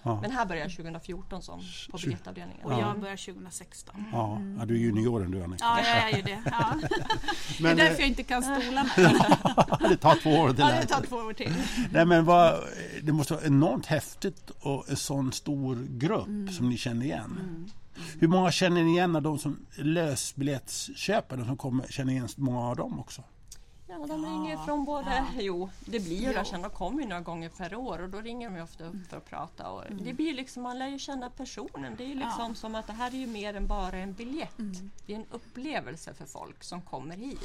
Ja. 0.05 0.21
Men 0.21 0.31
här 0.31 0.45
började 0.45 0.69
jag 0.69 0.75
2014 0.77 1.41
som 1.41 1.61
på 1.91 1.97
biljettavdelningen. 1.97 2.65
och 2.65 2.73
Ja. 2.73 2.79
jag 2.79 2.99
började 2.99 3.17
2016. 3.17 4.05
Ja, 4.11 4.41
ja, 4.59 4.65
du 4.65 4.73
är 4.75 4.79
junioren 4.79 5.31
du 5.31 5.43
Annika. 5.43 5.65
Ja, 5.65 5.79
jag 5.79 6.11
är 6.11 6.17
ju 6.17 6.21
det. 6.21 6.41
Ja. 6.45 6.73
Men, 7.59 7.75
det 7.77 7.83
är 7.83 7.87
därför 7.89 7.99
jag 8.01 8.09
inte 8.09 8.23
kan 8.23 8.43
stolarna. 8.43 8.89
det 9.89 9.97
tar 9.97 10.15
två 10.15 10.29
år. 10.29 10.49
att 10.49 10.59
Ja, 10.59 10.71
det 10.81 10.85
tar 10.85 11.01
två 11.01 11.15
år 11.15 11.33
till. 11.33 11.53
Nej, 11.91 12.05
men 12.05 12.25
vad, 12.25 12.59
det 13.03 13.11
måste 13.11 13.33
vara 13.33 13.45
enormt 13.45 13.85
häftigt 13.85 14.49
och 14.49 14.89
en 14.89 14.95
sån 14.97 15.31
stor 15.31 15.87
grupp 15.89 16.53
som 16.53 16.69
ni 16.69 16.77
känner 16.77 17.05
igen. 17.05 17.69
Hur 18.19 18.27
många 18.27 18.51
känner 18.51 18.83
ni 18.83 18.91
igen 18.91 19.15
av 19.15 19.21
de 19.21 19.39
som 19.39 19.65
lösbiljettsköpare 19.75 21.45
som 21.45 21.57
kommer, 21.57 21.87
känner 21.87 22.13
igen 22.13 22.27
många 22.35 22.59
av 22.59 22.75
dem 22.75 22.99
också? 22.99 23.23
Ja, 23.99 24.07
de 24.07 24.25
ringer 24.25 24.57
från 24.57 24.85
både... 24.85 25.25
Jo, 25.39 25.69
det 25.85 25.99
blir 25.99 26.21
ju 26.21 26.33
det. 26.33 26.43
De 26.51 26.69
kommer 26.69 27.01
ju 27.01 27.07
några 27.07 27.21
gånger 27.21 27.49
per 27.49 27.75
år 27.75 28.01
och 28.01 28.09
då 28.09 28.21
ringer 28.21 28.49
de 28.49 28.61
ofta 28.61 28.83
upp 28.85 29.07
för 29.09 29.17
att 29.17 29.25
prata. 29.25 29.71
Och 29.71 29.83
Det 29.91 30.13
blir 30.13 30.33
liksom, 30.33 30.63
man 30.63 30.79
lär 30.79 30.87
ju 30.87 30.99
känna 30.99 31.29
personen. 31.29 31.95
Det 31.97 32.03
är 32.03 32.07
ju 32.07 32.15
liksom 32.15 32.55
som 32.55 32.75
att 32.75 32.87
det 32.87 32.93
här 32.93 33.11
är 33.11 33.17
ju 33.17 33.27
mer 33.27 33.53
än 33.53 33.67
bara 33.67 33.97
en 33.97 34.13
biljett. 34.13 34.57
Det 35.05 35.13
är 35.13 35.17
en 35.17 35.25
upplevelse 35.31 36.13
för 36.13 36.25
folk 36.25 36.63
som 36.63 36.81
kommer 36.81 37.15
hit. 37.15 37.39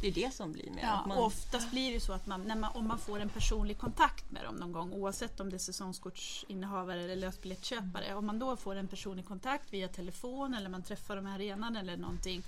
Det 0.00 0.08
är 0.08 0.12
det 0.12 0.34
som 0.34 0.52
blir 0.52 0.70
mer. 0.70 0.82
Ja, 0.82 1.04
man, 1.06 1.18
oftast 1.18 1.70
blir 1.70 1.94
det 1.94 2.00
så 2.00 2.12
att 2.12 2.26
man, 2.26 2.60
man, 2.60 2.70
om 2.74 2.88
man 2.88 2.98
får 2.98 3.20
en 3.20 3.28
personlig 3.28 3.78
kontakt 3.78 4.30
med 4.30 4.44
dem 4.44 4.54
någon 4.54 4.72
gång, 4.72 4.92
oavsett 4.92 5.40
om 5.40 5.50
det 5.50 5.56
är 5.56 5.58
säsongskortsinnehavare 5.58 7.02
eller 7.02 7.16
lösbiljettköpare, 7.16 8.14
om 8.14 8.26
man 8.26 8.38
då 8.38 8.56
får 8.56 8.76
en 8.76 8.88
personlig 8.88 9.26
kontakt 9.26 9.72
via 9.72 9.88
telefon 9.88 10.54
eller 10.54 10.68
man 10.68 10.82
träffar 10.82 11.16
dem 11.16 11.26
i 11.26 11.30
arenan 11.30 11.76
eller 11.76 11.96
någonting, 11.96 12.42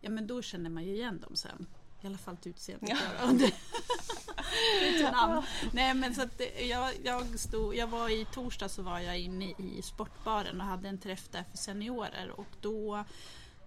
ja 0.00 0.10
men 0.10 0.26
då 0.26 0.42
känner 0.42 0.70
man 0.70 0.84
ju 0.84 0.94
igen 0.94 1.20
dem 1.20 1.36
sen. 1.36 1.66
I 2.02 2.06
alla 2.06 2.18
fall 2.18 2.36
till 2.36 2.50
utseendet. 2.50 2.90
Ja. 2.90 3.32
namn. 5.12 5.42
Nej 5.72 5.94
men 5.94 6.14
så 6.14 6.22
att 6.22 6.38
det- 6.38 6.66
jag, 6.66 6.92
jag, 7.04 7.38
stod, 7.38 7.74
jag 7.74 7.86
var 7.86 8.08
i 8.08 8.26
torsdag 8.34 8.68
så 8.68 8.82
var 8.82 8.98
jag 8.98 9.18
inne 9.18 9.44
i 9.44 9.80
sportbaren 9.82 10.60
och 10.60 10.66
hade 10.66 10.88
en 10.88 10.98
träff 10.98 11.28
där 11.30 11.44
för 11.50 11.58
seniorer 11.58 12.30
och 12.36 12.46
då 12.60 13.04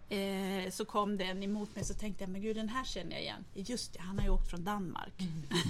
Eh, 0.10 0.72
så 0.72 0.86
kom 0.86 1.18
det 1.18 1.24
en 1.24 1.44
emot 1.44 1.76
mig 1.76 1.86
så 1.86 1.94
tänkte 1.94 2.24
jag, 2.24 2.30
men 2.32 2.42
gud 2.42 2.56
den 2.56 2.70
här 2.70 2.84
känner 2.84 3.12
jag 3.12 3.22
igen. 3.22 3.46
Just 3.54 3.94
det, 3.94 4.00
han 4.02 4.18
har 4.20 4.26
ju 4.26 4.32
åkt 4.32 4.50
från 4.50 4.64
Danmark. 4.64 5.14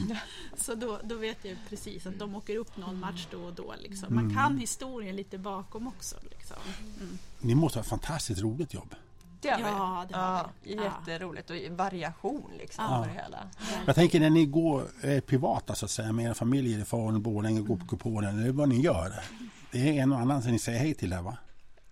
så 0.58 0.76
då, 0.76 1.00
då 1.04 1.16
vet 1.16 1.46
jag 1.46 1.58
precis 1.70 2.06
att 2.06 2.20
de 2.20 2.36
åker 2.36 2.56
upp 2.56 2.78
någon 2.78 3.00
match 3.00 3.28
då 3.32 3.38
och 3.44 3.54
då. 3.54 3.74
Liksom. 3.80 4.16
Man 4.16 4.36
kan 4.36 4.58
historien 4.58 5.16
lite 5.16 5.38
bakom 5.38 5.88
också. 5.88 6.16
Liksom. 6.30 6.58
Mm. 7.00 7.18
Ni 7.40 7.56
måste 7.56 7.80
ha 7.80 7.84
ett 7.84 7.90
fantastiskt 7.90 8.42
roligt 8.42 8.74
jobb. 8.74 8.96
Det 9.44 9.50
har 9.52 9.58
vi. 9.58 9.64
Ja, 9.64 10.06
det 10.10 10.16
har 10.16 10.38
ja, 10.38 10.50
vi. 10.62 10.76
Ja. 10.76 10.84
Jätteroligt 10.84 11.50
och 11.50 11.56
variation 11.78 12.52
liksom 12.58 12.86
Ja. 12.90 12.98
på 12.98 13.06
det 13.06 13.22
hela. 13.24 13.38
Jag 13.86 13.96
tänker 13.96 14.20
när 14.20 14.30
ni 14.30 14.46
går 14.46 14.84
eh, 15.04 15.20
privata 15.20 15.76
så 15.76 15.86
att 15.86 15.92
säga 15.92 16.12
med 16.12 16.26
era 16.26 16.34
familjer 16.34 16.80
i 16.80 16.86
Falun, 16.86 17.22
Borlänge, 17.22 17.62
går 17.62 17.78
på 17.78 17.88
kuponen, 17.88 18.40
eller 18.40 18.52
vad 18.52 18.70
ni 18.70 18.82
gör. 18.82 19.14
Det 19.72 19.98
är 19.98 20.04
en 20.04 20.12
och 20.12 20.20
annan 20.20 20.42
som 20.42 20.52
ni 20.52 20.60
säger 20.60 20.80
hej 20.80 20.94
till 20.94 21.14
här 21.14 21.22
va? 21.22 21.38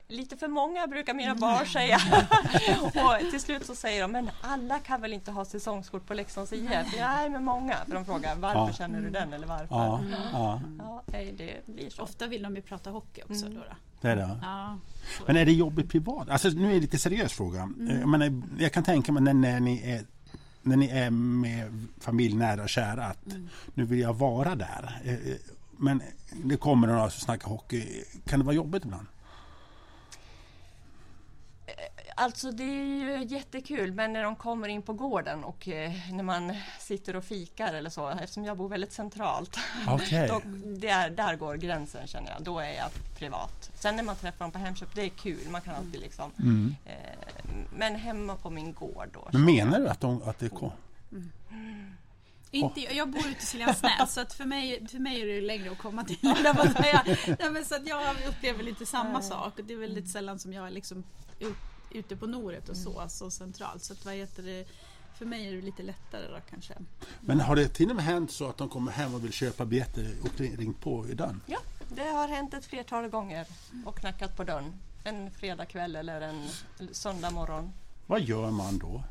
Lite 0.07 0.37
för 0.37 0.47
många 0.47 0.87
brukar 0.87 1.13
mina 1.13 1.35
barn 1.35 1.65
säga. 1.65 1.97
och 2.83 3.31
till 3.31 3.41
slut 3.41 3.65
så 3.65 3.75
säger 3.75 4.01
de, 4.01 4.11
men 4.11 4.29
alla 4.41 4.79
kan 4.79 5.01
väl 5.01 5.13
inte 5.13 5.31
ha 5.31 5.45
säsongskort 5.45 6.05
på 6.07 6.13
Leksands 6.13 6.53
IF? 6.53 6.69
Nej, 6.99 7.29
men 7.29 7.43
många. 7.43 7.75
För 7.85 7.93
de 7.93 8.05
frågar, 8.05 8.35
varför 8.35 8.59
Ja. 8.59 8.73
känner 8.73 9.01
du 9.01 9.09
den 9.09 9.33
eller 9.33 9.47
varför? 9.47 9.67
Ja, 9.75 10.01
ja 10.33 10.61
Ja, 10.77 11.03
det 11.37 11.65
blir 11.65 11.89
så. 11.89 12.01
Ofta 12.03 12.27
vill 12.27 12.43
de 12.43 12.55
ju 12.55 12.61
prata 12.61 12.89
hockey 12.89 13.21
också. 13.29 13.45
Då, 13.45 13.55
då. 13.55 13.75
Det 14.01 14.09
är 14.09 14.15
det. 14.15 14.37
Ja. 14.41 14.77
Men 15.27 15.37
är 15.37 15.45
det 15.45 15.51
jobbigt 15.51 15.89
privat? 15.89 16.29
Alltså 16.29 16.49
nu 16.49 16.69
är 16.69 16.73
det 16.73 16.79
lite 16.79 16.97
seriös 16.97 17.33
fråga. 17.33 17.69
Eh, 17.89 17.99
Jag, 17.99 18.09
menar, 18.09 18.41
jag 18.59 18.73
kan 18.73 18.83
tänka 18.83 19.11
mig 19.11 19.23
när, 19.23 19.33
när 19.33 19.59
ni 19.59 19.81
är 19.91 20.01
när 20.63 20.75
ni 20.77 20.87
är 20.89 21.09
med 21.09 21.87
familj 21.99 22.35
nära 22.35 22.63
och 22.63 22.69
kära 22.69 23.05
att 23.05 23.25
nu 23.73 23.85
vill 23.85 23.99
jag 23.99 24.13
vara 24.13 24.55
där. 24.55 25.01
Eh, 25.03 25.13
eh, 25.13 25.37
men 25.77 26.01
det 26.43 26.57
kommer 26.57 26.87
några 26.87 27.09
som 27.09 27.21
snackar 27.21 27.47
hockey. 27.49 28.03
Kan 28.25 28.39
det 28.39 28.45
vara 28.45 28.55
jobbigt 28.55 28.85
ibland? 28.85 29.07
Alltså 32.15 32.51
det 32.51 32.63
är 32.63 32.85
ju 32.85 33.25
jättekul 33.25 33.93
men 33.93 34.13
när 34.13 34.23
de 34.23 34.35
kommer 34.35 34.67
in 34.67 34.81
på 34.81 34.93
gården 34.93 35.43
och 35.43 35.67
eh, 35.67 35.91
när 36.11 36.23
man 36.23 36.55
sitter 36.79 37.15
och 37.15 37.23
fikar 37.23 37.73
eller 37.73 37.89
så 37.89 38.09
eftersom 38.09 38.45
jag 38.45 38.57
bor 38.57 38.69
väldigt 38.69 38.93
centralt. 38.93 39.57
Okej. 39.87 40.27
Då, 40.29 40.41
där, 40.65 41.09
där 41.09 41.35
går 41.35 41.55
gränsen 41.55 42.07
känner 42.07 42.31
jag. 42.31 42.43
Då 42.43 42.59
är 42.59 42.73
jag 42.73 42.89
privat. 43.17 43.71
Sen 43.75 43.95
när 43.95 44.03
man 44.03 44.15
träffar 44.15 44.45
dem 44.45 44.51
på 44.51 44.59
Hemköp, 44.59 44.95
det 44.95 45.01
är 45.01 45.09
kul. 45.09 45.49
Man 45.49 45.61
kan 45.61 45.75
alltid 45.75 46.01
liksom. 46.01 46.31
Mm. 46.39 46.75
Eh, 46.85 46.93
men 47.75 47.95
hemma 47.95 48.35
på 48.35 48.49
min 48.49 48.73
gård 48.73 49.09
då. 49.13 49.29
Men 49.31 49.45
menar 49.45 49.79
du 49.79 49.87
att, 49.87 49.99
de, 49.99 50.21
att 50.23 50.39
det 50.39 50.49
kom? 50.49 50.71
Inte, 52.51 52.79
jag 52.79 53.09
bor 53.09 53.27
ute 53.27 53.43
i 53.43 53.45
Siljansnäs 53.45 54.13
så 54.13 54.21
att 54.21 54.33
för, 54.33 54.45
mig, 54.45 54.87
för 54.87 54.99
mig 54.99 55.21
är 55.21 55.25
det 55.25 55.41
längre 55.41 55.71
att 55.71 55.77
komma 55.77 56.03
till. 56.03 56.17
så 57.65 57.75
att 57.75 57.87
jag 57.87 58.15
upplever 58.29 58.63
lite 58.63 58.85
samma 58.85 59.21
sak. 59.21 59.59
Och 59.59 59.65
det 59.65 59.73
är 59.73 59.77
väldigt 59.77 60.09
sällan 60.09 60.39
som 60.39 60.53
jag 60.53 60.67
är 60.67 60.71
liksom 60.71 61.03
ute 61.93 62.15
på 62.15 62.27
Noret 62.27 62.69
och 62.69 62.77
så, 62.77 63.05
så 63.09 63.31
centralt. 63.31 63.83
Så 63.83 63.93
att, 63.93 64.05
vad 64.05 64.13
heter 64.13 64.43
det, 64.43 64.67
för 65.17 65.25
mig 65.25 65.47
är 65.47 65.55
det 65.55 65.61
lite 65.61 65.83
lättare 65.83 66.27
då 66.27 66.37
kanske. 66.49 66.73
Men 67.19 67.39
har 67.39 67.55
det 67.55 67.67
till 67.67 67.89
och 67.89 67.95
med 67.95 68.05
hänt 68.05 68.31
så 68.31 68.49
att 68.49 68.57
de 68.57 68.69
kommer 68.69 68.91
hem 68.91 69.15
och 69.15 69.23
vill 69.23 69.33
köpa 69.33 69.65
biljetter 69.65 70.15
och 70.23 70.39
ringt 70.39 70.81
på 70.81 71.09
i 71.09 71.13
dörren? 71.13 71.41
Ja, 71.45 71.59
det 71.95 72.09
har 72.09 72.27
hänt 72.27 72.53
ett 72.53 72.65
flertal 72.65 73.07
gånger 73.07 73.47
och 73.85 73.97
knackat 73.97 74.37
på 74.37 74.43
dörren. 74.43 74.73
En 75.03 75.31
fredagkväll 75.31 75.95
eller 75.95 76.21
en 76.21 76.49
söndag 76.91 77.31
morgon. 77.31 77.71
Vad 78.07 78.21
gör 78.21 78.51
man 78.51 78.77
då? 78.77 79.03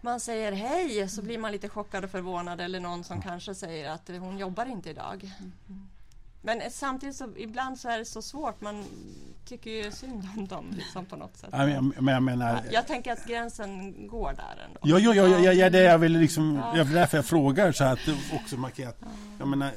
Man 0.00 0.20
säger 0.20 0.52
hej 0.52 1.08
så 1.08 1.22
blir 1.22 1.38
man 1.38 1.52
lite 1.52 1.68
chockad 1.68 2.04
och 2.04 2.10
förvånad 2.10 2.60
eller 2.60 2.80
någon 2.80 3.04
som 3.04 3.22
kanske 3.22 3.54
säger 3.54 3.90
att 3.90 4.08
hon 4.08 4.38
jobbar 4.38 4.66
inte 4.66 4.90
idag. 4.90 5.32
Men 6.46 6.70
samtidigt 6.70 7.16
så 7.16 7.28
ibland 7.36 7.78
så 7.78 7.88
är 7.88 7.98
det 7.98 8.04
så 8.04 8.22
svårt. 8.22 8.60
Man 8.60 8.84
tycker 9.44 9.70
ju 9.70 9.90
synd 9.90 10.28
om 10.36 10.46
dem 10.46 10.66
liksom 10.76 11.06
på 11.06 11.16
något 11.16 11.36
sätt. 11.36 11.48
Ja, 11.52 11.58
Men 11.58 11.70
jag, 11.70 12.02
men 12.02 12.14
jag 12.14 12.22
menar... 12.22 12.60
Jag 12.70 12.86
tänker 12.86 13.12
att 13.12 13.26
gränsen 13.26 13.94
går 14.08 14.32
där 14.32 14.64
ändå. 14.64 14.80
Ja, 14.82 14.98
ja, 14.98 15.14
ja, 15.14 15.38
ja, 15.38 15.52
ja 15.52 15.70
det 15.70 15.82
jag 15.82 15.98
vill 15.98 16.12
liksom, 16.12 16.62
jag, 16.74 16.86
därför 16.86 17.18
jag 17.18 17.26
frågar 17.26 17.72
så 17.72 17.84
att 17.84 17.98
du 18.06 18.16
också 18.36 18.56
markerar 18.56 18.88
att, 18.88 19.00
jag 19.38 19.48
menar, 19.48 19.70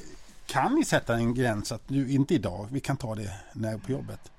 kan 0.46 0.74
ni 0.74 0.84
sätta 0.84 1.14
en 1.14 1.34
gräns 1.34 1.72
att 1.72 1.88
du, 1.88 2.10
inte 2.10 2.34
idag, 2.34 2.68
vi 2.70 2.80
kan 2.80 2.96
ta 2.96 3.14
det 3.14 3.32
när 3.52 3.78
på 3.78 3.92
jobbet? 3.92 4.32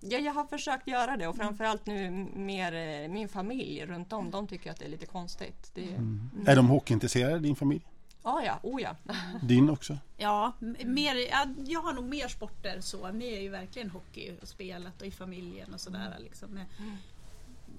Ja, 0.00 0.18
jag 0.18 0.32
har 0.32 0.44
försökt 0.44 0.88
göra 0.88 1.16
det 1.16 1.26
och 1.26 1.36
framförallt 1.36 1.86
nu 1.86 2.10
mer 2.34 2.72
eh, 2.74 3.08
min 3.08 3.28
familj 3.28 3.86
runt 3.86 4.12
om. 4.12 4.30
De 4.30 4.46
tycker 4.46 4.70
att 4.70 4.78
det 4.78 4.84
är 4.84 4.88
lite 4.88 5.06
konstigt. 5.06 5.70
Det 5.74 5.82
är, 5.82 6.50
Är 6.50 6.56
de 6.56 6.68
hockeyintresserade, 6.68 7.38
din 7.38 7.56
familj? 7.56 7.82
Ja, 8.22 8.42
ja, 8.44 8.58
oh 8.62 8.82
ja. 8.82 8.96
Din 9.42 9.70
också? 9.70 9.98
Ja, 10.16 10.52
mer, 10.84 11.14
ja, 11.30 11.46
jag 11.66 11.82
har 11.82 11.92
nog 11.92 12.04
mer 12.04 12.28
sporter 12.28 12.80
så. 12.80 13.10
Ni 13.12 13.34
är 13.34 13.40
ju 13.40 13.48
verkligen 13.48 13.90
hockey 13.90 14.32
och 14.42 14.48
spelat 14.48 15.00
och 15.00 15.06
i 15.06 15.10
familjen 15.10 15.74
och 15.74 15.80
sådär. 15.80 16.16
Liksom, 16.20 16.50
med 16.50 16.66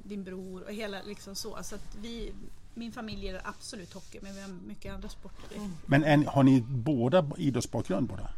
din 0.04 0.24
bror 0.24 0.64
och 0.64 0.74
hela 0.74 1.02
liksom 1.02 1.36
så. 1.36 1.58
så 1.64 1.76
att 1.76 1.96
vi, 2.02 2.34
min 2.74 2.92
familj 2.92 3.28
är 3.28 3.42
absolut 3.44 3.94
hockey 3.94 4.20
men 4.22 4.36
vi 4.36 4.42
har 4.42 4.50
mycket 4.50 4.94
andra 4.94 5.10
sporter. 5.10 5.56
i. 5.56 5.70
Men 5.86 6.04
en, 6.04 6.28
har 6.28 6.44
ni 6.44 6.62
båda 6.62 7.32
idrottsbakgrund 7.38 8.08
båda? 8.08 8.30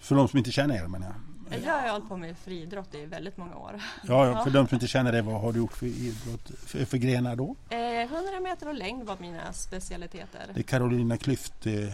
För 0.00 0.14
de 0.14 0.28
som 0.28 0.38
inte 0.38 0.52
känner 0.52 0.74
er 0.74 0.86
menar 0.86 1.06
jag. 1.06 1.16
Jag 1.50 1.72
har 1.72 1.88
hållit 1.90 2.08
på 2.08 2.16
med 2.16 2.36
friidrott 2.38 2.94
i 2.94 3.06
väldigt 3.06 3.36
många 3.36 3.56
år. 3.56 3.80
Ja, 4.02 4.26
ja, 4.26 4.44
för 4.44 4.50
de 4.50 4.68
som 4.68 4.74
inte 4.76 4.86
känner 4.86 5.12
det, 5.12 5.22
vad 5.22 5.40
har 5.40 5.52
du 5.52 5.58
gjort 5.58 5.72
för 5.76 5.86
idrott, 5.86 6.50
för, 6.66 6.84
för 6.84 6.96
grenar 6.98 7.36
då? 7.36 7.56
Eh, 7.70 7.78
100 8.02 8.40
meter 8.42 8.68
och 8.68 8.74
längd 8.74 9.06
var 9.06 9.16
mina 9.20 9.52
specialiteter. 9.52 10.40
Det 10.54 10.60
är 10.60 10.62
Carolina 10.62 11.16
Klüft. 11.16 11.86
Eh, 11.88 11.92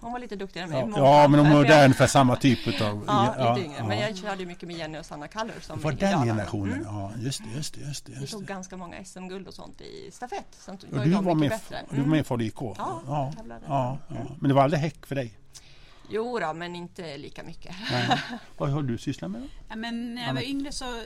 Hon 0.00 0.12
var 0.12 0.18
lite 0.18 0.36
duktigare 0.36 0.64
än 0.66 0.70
mig. 0.90 1.00
ja, 1.00 1.22
ja, 1.22 1.28
men 1.28 1.38
de 1.44 1.48
Men 1.48 1.56
är 1.64 1.64
jag- 1.64 1.84
ungefär 1.84 2.06
samma 2.06 2.36
typ 2.36 2.66
utav... 2.68 3.04
Ja, 3.06 3.54
lite 3.54 3.66
yngre. 3.66 3.76
ja. 3.78 3.86
Men 3.86 3.98
jag 3.98 4.16
körde 4.16 4.40
ju 4.40 4.46
mycket 4.46 4.68
med 4.68 4.76
Jenny 4.76 4.98
och 4.98 5.06
Sanna 5.06 5.28
Kallur 5.28 5.54
som 5.60 5.80
var 5.80 5.92
den 5.92 6.24
generationen? 6.24 6.72
Mm. 6.72 6.84
Ja, 6.84 7.12
just 7.18 7.42
det, 7.44 7.50
just 7.56 7.74
det, 7.74 7.80
just 7.80 8.06
det. 8.06 8.12
Vi 8.20 8.26
tog 8.26 8.44
ganska 8.44 8.76
många 8.76 9.04
SM-guld 9.04 9.48
och 9.48 9.54
sånt 9.54 9.80
i 9.80 10.10
stafett. 10.12 10.46
Sen 10.50 10.74
Och 10.90 10.96
var 10.96 11.04
du 11.04 11.10
var 11.10 11.34
med, 11.34 11.50
bättre. 11.50 11.78
du 11.90 12.00
var 12.00 12.06
med 12.08 12.40
i 12.42 12.46
IK? 12.46 12.54
Ja, 12.60 12.76
ja, 13.06 13.32
ja, 13.68 13.98
ja. 14.08 14.16
Men 14.40 14.48
det 14.48 14.54
var 14.54 14.62
aldrig 14.62 14.80
häck 14.82 15.06
för 15.06 15.14
dig? 15.14 15.34
Jo 16.10 16.38
då, 16.38 16.52
men 16.52 16.76
inte 16.76 17.18
lika 17.18 17.42
mycket. 17.42 17.74
Nej. 17.90 18.20
Vad 18.58 18.70
har 18.70 18.82
du 18.82 18.98
sysslat 18.98 19.30
med 19.30 19.40
då? 19.40 19.46
Ja, 19.68 19.76
men 19.76 20.14
när 20.14 20.26
jag 20.26 20.34
var 20.34 20.42
yngre 20.42 20.72
så 20.72 20.84
eh, 20.84 21.02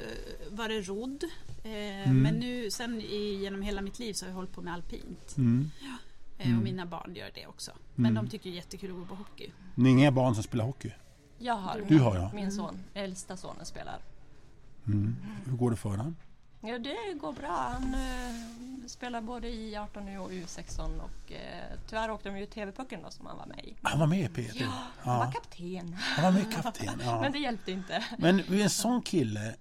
var 0.51 0.69
det 0.69 0.81
rodd. 0.81 1.25
Eh, 1.65 1.71
Mm. 2.05 2.23
Men 2.23 2.35
nu 2.35 2.71
sen 2.71 3.01
i, 3.01 3.35
genom 3.43 3.63
hela 3.63 3.81
mitt 3.83 3.99
liv 3.99 4.13
så 4.13 4.25
har 4.25 4.31
jag 4.31 4.37
hållit 4.37 4.53
på 4.53 4.63
med 4.63 4.75
alpint. 4.75 5.35
Mm. 5.37 5.71
Eh, 6.39 6.57
Och 6.57 6.63
mina 6.65 6.87
barn 6.87 7.15
gör 7.15 7.31
det 7.35 7.47
också. 7.47 7.71
Men 7.95 8.15
de 8.15 8.29
tycker 8.29 8.51
det 8.51 8.55
är 8.55 8.57
jättekul 8.57 8.91
att 8.91 8.97
gå 8.97 9.05
på 9.05 9.15
hockey. 9.15 9.51
Ni 9.75 9.89
är 9.89 9.93
inga 9.93 10.13
barn 10.13 10.35
som 10.35 10.43
spelar 10.45 10.65
hockey? 10.65 10.93
Jag 11.39 11.55
har. 11.55 11.83
Du 11.89 11.99
har, 11.99 12.17
ja. 12.17 12.31
Min 12.35 12.53
son, 12.53 12.79
äldsta 12.95 13.37
sonen 13.37 13.67
spelar. 13.67 13.99
Mm. 14.87 15.17
Hur 15.47 15.57
går 15.57 15.71
det 15.71 15.77
för 15.77 15.89
honom? 15.89 16.17
Ja, 16.61 16.79
det 16.79 17.15
går 17.21 17.33
bra. 17.33 17.73
Han 17.73 17.95
eh, 17.95 18.87
spelar 18.87 19.21
både 19.21 19.49
i 19.49 19.77
18 19.77 20.05
nu 20.05 20.19
och 20.19 20.31
U16 20.31 21.01
och 21.01 21.33
eh, 21.33 21.79
tyvärr 21.89 22.11
åkte 22.11 22.29
de 22.29 22.39
ju 22.39 22.47
TV-pucken 22.47 23.03
då 23.03 23.11
som 23.11 23.27
han 23.27 23.37
var 23.39 23.47
med 23.47 23.65
i. 23.65 23.77
Han 23.83 23.99
var 24.01 24.07
med 24.07 24.21
i 24.21 24.29
Peter? 24.29 24.67
Han 24.99 25.19
var 25.19 25.25
Ja. 25.27 25.33
kapten. 25.33 25.93
Han 25.99 26.25
var 26.25 26.33
med 26.41 26.53
kapten. 26.55 27.01
Ja. 27.05 27.21
Men 27.21 27.33
det 27.33 27.39
hjälpte 27.39 27.73
inte. 27.73 28.05
Men 28.19 28.41
en 28.41 28.71
sån 28.71 29.03
kille 29.03 29.55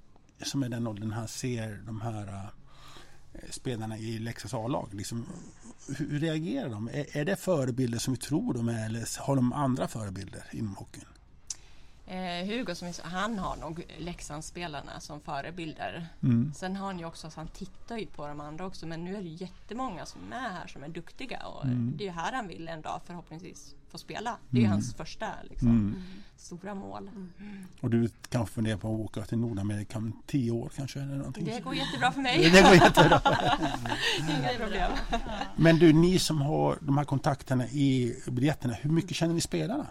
som 0.43 0.63
är 0.63 0.69
den 0.69 0.87
åldern 0.87 1.11
han 1.11 1.27
ser 1.27 1.81
de 1.85 2.01
här 2.01 2.27
eh, 2.27 3.49
spelarna 3.49 3.97
i 3.97 4.19
Leksands 4.19 4.53
A-lag. 4.53 4.93
Liksom, 4.93 5.25
hur 5.97 6.09
hur 6.09 6.19
reagerar 6.19 6.69
de? 6.69 6.87
Är, 6.93 7.17
är 7.17 7.25
det 7.25 7.35
förebilder 7.35 7.99
som 7.99 8.13
vi 8.13 8.19
tror 8.19 8.53
de 8.53 8.69
är 8.69 8.85
eller 8.85 9.21
har 9.21 9.35
de 9.35 9.53
andra 9.53 9.87
förebilder 9.87 10.43
inom 10.51 10.75
hockeyn? 10.75 11.05
Eh, 12.09 12.45
Hugo 12.47 12.75
som 12.75 12.87
är, 12.87 12.91
så- 12.91 13.07
han 13.07 13.39
har 13.39 13.55
nog 13.55 13.83
Leksandsspelarna 13.97 14.99
som 14.99 15.21
förebilder. 15.21 16.07
Mm. 16.23 16.53
Sen 16.55 16.75
har 16.75 16.85
han 16.87 16.99
ju 16.99 17.05
också, 17.05 17.29
så 17.29 17.39
han 17.39 17.47
tittar 17.47 17.97
ju 17.97 18.05
på 18.05 18.27
de 18.27 18.39
andra 18.39 18.65
också 18.65 18.87
men 18.87 19.05
nu 19.05 19.15
är 19.15 19.21
det 19.21 19.27
jättemånga 19.29 20.05
som 20.05 20.33
är 20.33 20.49
här 20.49 20.67
som 20.67 20.83
är 20.83 20.89
duktiga 20.89 21.39
och 21.47 21.65
Mm. 21.65 21.93
det 21.97 22.03
är 22.03 22.05
ju 22.05 22.11
här 22.11 22.31
han 22.33 22.47
vill 22.47 22.67
en 22.67 22.81
dag 22.81 23.01
förhoppningsvis 23.05 23.75
få 23.91 23.97
spela. 23.97 24.37
Det 24.49 24.57
är 24.57 24.61
ju 24.61 24.67
hans 24.67 24.93
första 24.95 25.25
liksom, 25.49 25.67
Mm. 25.67 25.95
stora 26.37 26.75
mål. 26.75 27.09
Och 27.81 27.89
du 27.89 28.09
kanske 28.29 28.53
funderar 28.55 28.77
på 28.77 28.87
att 28.93 28.99
åka 28.99 29.21
till 29.25 29.37
Nordamerika 29.37 29.97
om 29.97 30.13
tio 30.27 30.51
år 30.51 30.71
kanske? 30.75 30.99
Eller 30.99 31.15
någonting. 31.15 31.45
Det 31.45 31.59
går 31.63 31.75
jättebra 31.75 32.11
för 32.11 32.21
mig. 32.21 32.37
det 32.53 32.61
går 32.61 32.73
jättebra. 32.73 33.21
Inga 34.29 34.49
problem. 34.59 34.91
Men 35.55 35.79
du, 35.79 35.93
ni 35.93 36.19
som 36.19 36.41
har 36.41 36.77
de 36.81 36.97
här 36.97 37.05
kontakterna 37.05 37.67
i 37.67 38.15
biljetterna, 38.27 38.73
hur 38.73 38.89
mycket 38.89 39.15
känner 39.17 39.33
ni 39.33 39.41
spelarna? 39.41 39.85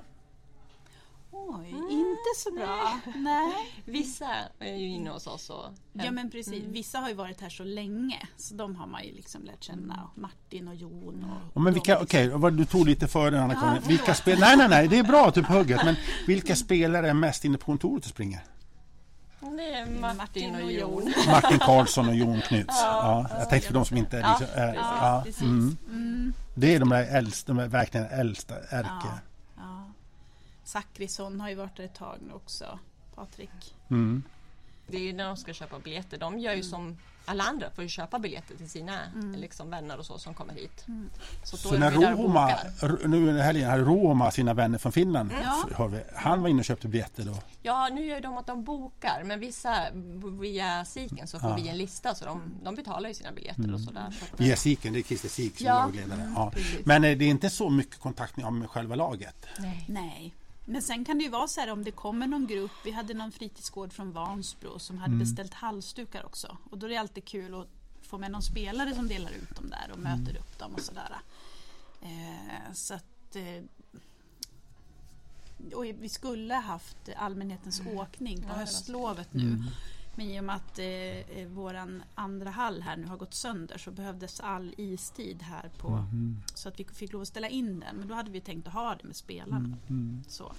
Oj, 1.51 1.69
inte 1.91 2.31
så 2.37 2.53
bra. 2.53 3.01
Nej. 3.17 3.53
Vissa 3.85 4.29
är 4.59 4.75
ju 4.77 4.87
inne 4.89 5.11
hos 5.11 5.27
oss 5.27 5.51
och 5.51 5.65
Ja 5.93 6.11
men 6.11 6.31
precis, 6.31 6.65
vissa 6.65 6.99
har 6.99 7.09
ju 7.09 7.15
varit 7.15 7.41
här 7.41 7.49
så 7.49 7.65
länge 7.65 8.29
så 8.37 8.55
de 8.55 8.77
har 8.77 8.87
man 8.87 9.05
ju 9.05 9.13
liksom 9.15 9.45
lärt 9.45 9.65
känna. 9.65 10.11
Martin 10.15 10.69
och 10.69 10.75
Jon 10.75 11.25
och 11.31 11.51
Ja, 11.55 11.61
men 11.61 11.73
vilka, 11.75 11.95
de, 11.95 12.03
okej, 12.03 12.51
du 12.53 12.65
tog 12.65 12.87
lite 12.87 13.09
före 13.09 13.43
Anna 13.43 13.55
Ja. 13.55 13.89
Vilka 13.89 14.15
spel, 14.15 14.39
nej, 14.41 14.57
nej, 14.57 14.69
nej, 14.69 14.89
det 14.89 14.99
är 14.99 15.03
bra 15.03 15.27
att 15.27 15.35
du 15.35 15.43
på 15.43 15.53
hugget. 15.53 15.85
Men 15.85 15.97
vilka 16.27 16.57
spelare 16.57 17.09
är 17.09 17.15
mest 17.15 17.45
inne 17.45 17.59
på 17.59 17.65
kontoret 17.65 18.05
och 18.05 18.11
springer? 18.11 18.41
det 19.41 19.75
är 19.75 19.87
Martin, 20.01 20.17
Martin 20.17 20.55
och 20.55 20.73
Jon. 20.73 21.13
Martin 21.27 21.59
Karlsson 21.59 22.09
och 22.09 22.15
Jon 22.15 22.41
Knuts. 22.41 22.75
Ja, 22.81 23.27
jag 23.39 23.51
tänkte 23.51 23.67
för 23.67 23.75
de 23.75 23.85
som 23.85 23.97
inte 23.97 24.19
är... 24.19 24.21
Ja, 24.21 24.37
Liksom, 24.39 24.59
är 24.61 24.67
precis. 24.67 24.81
ja, 25.01 25.23
precis. 25.25 25.43
mm. 25.43 25.77
Mm, 25.89 26.33
Det 26.55 26.75
är 26.75 26.81
de 26.81 26.89
där 26.89 27.17
äldsta, 27.17 27.53
de 27.53 27.59
är 27.59 27.69
verkligen 27.69 28.07
äldsta 28.07 28.55
ärke. 28.71 29.09
Ja, 30.75 30.81
ja. 30.81 30.83
Zachrisson 30.83 31.41
har 31.41 31.49
ju 31.49 31.55
varit 31.55 31.77
där 31.77 31.85
ett 31.85 31.95
tag 31.95 32.19
nu 32.27 32.33
också. 32.33 32.79
Patrik. 33.15 33.75
Mm. 33.91 34.23
Det 34.87 34.97
är 34.97 35.01
ju 35.03 35.13
när 35.13 35.25
de 35.27 35.37
ska 35.37 35.53
köpa 35.53 35.79
biljetter. 35.79 36.19
De 36.19 36.39
gör 36.39 36.55
ju 36.55 36.63
som 36.63 36.97
alla 37.25 37.45
andra, 37.45 37.71
får 37.71 37.85
ju 37.85 37.89
köpa 37.91 38.19
biljetter 38.19 38.57
till 38.57 38.71
sina 38.71 38.99
liksom, 39.37 39.71
vänner 39.71 39.99
och 39.99 40.07
så 40.07 40.19
som 40.19 40.35
kommer 40.35 40.55
hit. 40.55 40.85
Så, 41.45 41.57
då 41.57 41.63
Så 41.69 41.75
är 41.75 41.79
när 41.79 41.91
Roma, 41.91 42.55
nu 43.07 43.29
under 43.29 43.43
helgen, 43.43 43.71
hade 43.71 43.83
Roma 43.83 44.31
sina 44.31 44.55
vänner 44.55 44.79
från 44.79 44.93
Finland. 44.93 45.31
Ja. 45.79 45.87
Vi, 45.87 46.01
han 46.17 46.43
var 46.43 46.49
inne 46.49 46.59
och 46.59 46.65
köpte 46.65 46.89
biljetter 46.89 47.25
då. 47.25 47.35
Ja, 47.63 47.89
nu 47.93 48.05
gör 48.05 48.21
de 48.21 48.37
att 48.39 48.47
de 48.47 48.65
bokar, 48.65 49.23
men 49.25 49.41
vissa 49.41 49.87
via 50.41 50.85
Siken 50.85 51.27
så 51.27 51.39
får 51.39 51.51
Ja. 51.51 51.57
vi 51.57 51.69
en 51.69 51.79
lista 51.79 52.15
så 52.15 52.25
de, 52.25 52.43
de 52.65 52.75
betalar 52.75 53.09
ju 53.09 53.15
sina 53.15 53.33
biljetter 53.33 53.75
och 53.75 53.81
sådär. 53.81 54.15
Så 54.21 54.37
Via 54.37 54.57
Siken, 54.57 54.93
det 54.93 54.99
är 54.99 55.03
Christer 55.03 55.29
Sik 55.29 55.57
som 55.59 55.67
Ja. 55.67 55.73
är 55.79 55.83
lagledare. 55.87 56.33
Ja. 56.37 56.51
precis. 56.51 56.87
Men 56.87 57.05
eh, 57.05 57.19
det 57.19 57.25
är 57.25 57.29
inte 57.31 57.51
så 57.51 57.71
mycket 57.71 58.01
kontakt 58.01 58.37
ni 58.37 58.43
har 58.43 58.51
med 58.51 58.71
själva 58.71 58.95
laget. 58.95 59.47
nej. 59.59 59.85
Nej. 59.89 60.35
Men 60.71 60.83
sen 60.83 61.05
kan 61.05 61.19
det 61.19 61.25
ju 61.25 61.31
vara 61.31 61.49
så 61.49 61.61
här 61.61 61.71
om 61.73 61.85
det 61.85 61.91
kommer 61.91 62.27
någon 62.27 62.47
grupp. 62.47 62.71
Vi 62.85 62.91
hade 62.91 63.15
någon 63.15 63.33
fritidsgård 63.33 63.93
från 63.93 64.13
Vansbro 64.13 64.79
som 64.79 64.99
hade 64.99 65.17
beställt 65.17 65.55
halsdukar 65.55 66.27
också. 66.27 66.57
Och 66.71 66.79
då 66.79 66.87
är 66.87 66.91
det 66.91 66.97
alltid 66.97 67.25
kul 67.25 67.55
att 67.55 67.69
få 68.03 68.19
med 68.19 68.31
någon 68.31 68.43
spelare 68.43 68.95
som 68.95 69.09
delar 69.09 69.31
ut 69.31 69.57
dem 69.57 69.71
där 69.71 69.91
och 69.93 69.99
möter 69.99 70.37
upp 70.37 70.59
dem 70.59 70.75
och 70.75 70.81
sådär. 70.81 71.17
Eh, 72.03 72.73
så 72.73 72.95
att... 72.95 73.37
Eh, 73.37 73.63
och 75.75 75.85
vi 75.85 76.09
skulle 76.09 76.55
haft 76.55 76.97
allmänhetens 77.17 77.83
åkning 77.95 78.43
på 78.43 78.49
Ja, 78.49 78.55
höstlovet 78.55 79.35
nu. 79.35 79.65
Men 80.19 80.27
i 80.27 80.41
och 80.41 80.45
med 80.45 80.57
att 80.57 80.79
eh, 80.79 81.47
våran 81.47 82.03
andra 82.15 82.51
hall 82.51 82.83
här 82.83 82.97
nu 82.97 83.07
har 83.07 83.17
gått 83.17 83.35
sönder 83.35 83.79
så 83.79 83.91
behövdes 83.91 84.41
all 84.41 84.75
istid 84.77 85.43
här 85.43 85.71
på 85.79 85.89
Mhm. 85.91 86.43
så 86.55 86.69
att 86.69 86.81
vi 86.81 86.85
fick 86.85 87.13
lov 87.13 87.23
att 87.23 87.29
ställa 87.29 87.49
in 87.49 87.81
den. 87.81 87.97
Men 87.97 88.09
då 88.09 88.15
hade 88.15 88.31
vi 88.31 88.41
tänkt 88.41 88.67
att 88.69 88.73
ha 88.75 88.95
det 88.95 89.05
med 89.05 89.17
spelarna. 89.17 89.77
Mm. 89.89 90.23
Så. 90.29 90.53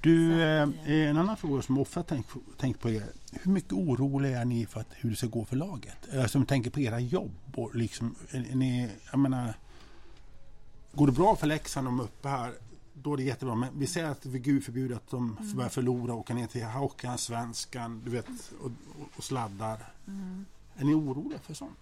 Du, 0.00 0.32
Så 0.32 0.38
eh, 0.40 0.62
att, 0.62 0.86
en 0.86 1.16
annan 1.18 1.36
fråga 1.36 1.62
som 1.62 1.78
ofta 1.78 2.02
tänkt 2.02 2.30
tänkt 2.58 2.80
på 2.80 2.90
är 2.90 3.02
hur 3.42 3.50
mycket 3.52 3.72
oroliga 3.72 4.40
är 4.40 4.44
ni 4.44 4.66
för 4.66 4.80
att, 4.80 4.88
hur 4.90 5.10
det 5.10 5.16
ska 5.16 5.26
gå 5.26 5.44
för 5.44 5.56
laget? 5.56 6.14
Eh, 6.14 6.26
Som 6.26 6.46
tänker 6.46 6.70
på 6.70 6.80
era 6.80 7.00
jobb 7.00 7.32
och 7.54 7.74
liksom, 7.74 8.14
är, 8.30 8.50
är 8.50 8.54
ni, 8.56 8.90
jag 9.10 9.18
menar, 9.18 9.54
går 10.92 11.06
det 11.06 11.12
bra 11.12 11.36
för 11.36 11.46
Leksand 11.46 11.88
om 11.88 12.00
uppe 12.00 12.28
här, 12.28 12.52
då 13.06 13.12
är 13.12 13.16
det 13.16 13.22
jättebra. 13.22 13.54
Men 13.54 13.78
vi 13.78 13.86
säger 13.86 14.06
att 14.06 14.26
vi 14.26 14.38
gud 14.38 14.64
förbjuder 14.64 14.96
att 14.96 15.10
de 15.10 15.36
Mm. 15.40 15.56
börjar 15.56 15.68
förlora 15.70 16.12
och 16.12 16.18
åka 16.18 16.34
ner 16.34 16.46
till 16.46 16.64
Håkan, 16.64 17.18
Svenskan, 17.18 18.02
du 18.04 18.10
vet, 18.10 18.26
och, 18.62 18.70
och 19.16 19.24
sladdar. 19.24 19.92
Mm. 20.06 20.44
Är 20.76 20.84
ni 20.84 20.94
oroliga 20.94 21.38
för 21.38 21.54
sånt? 21.54 21.78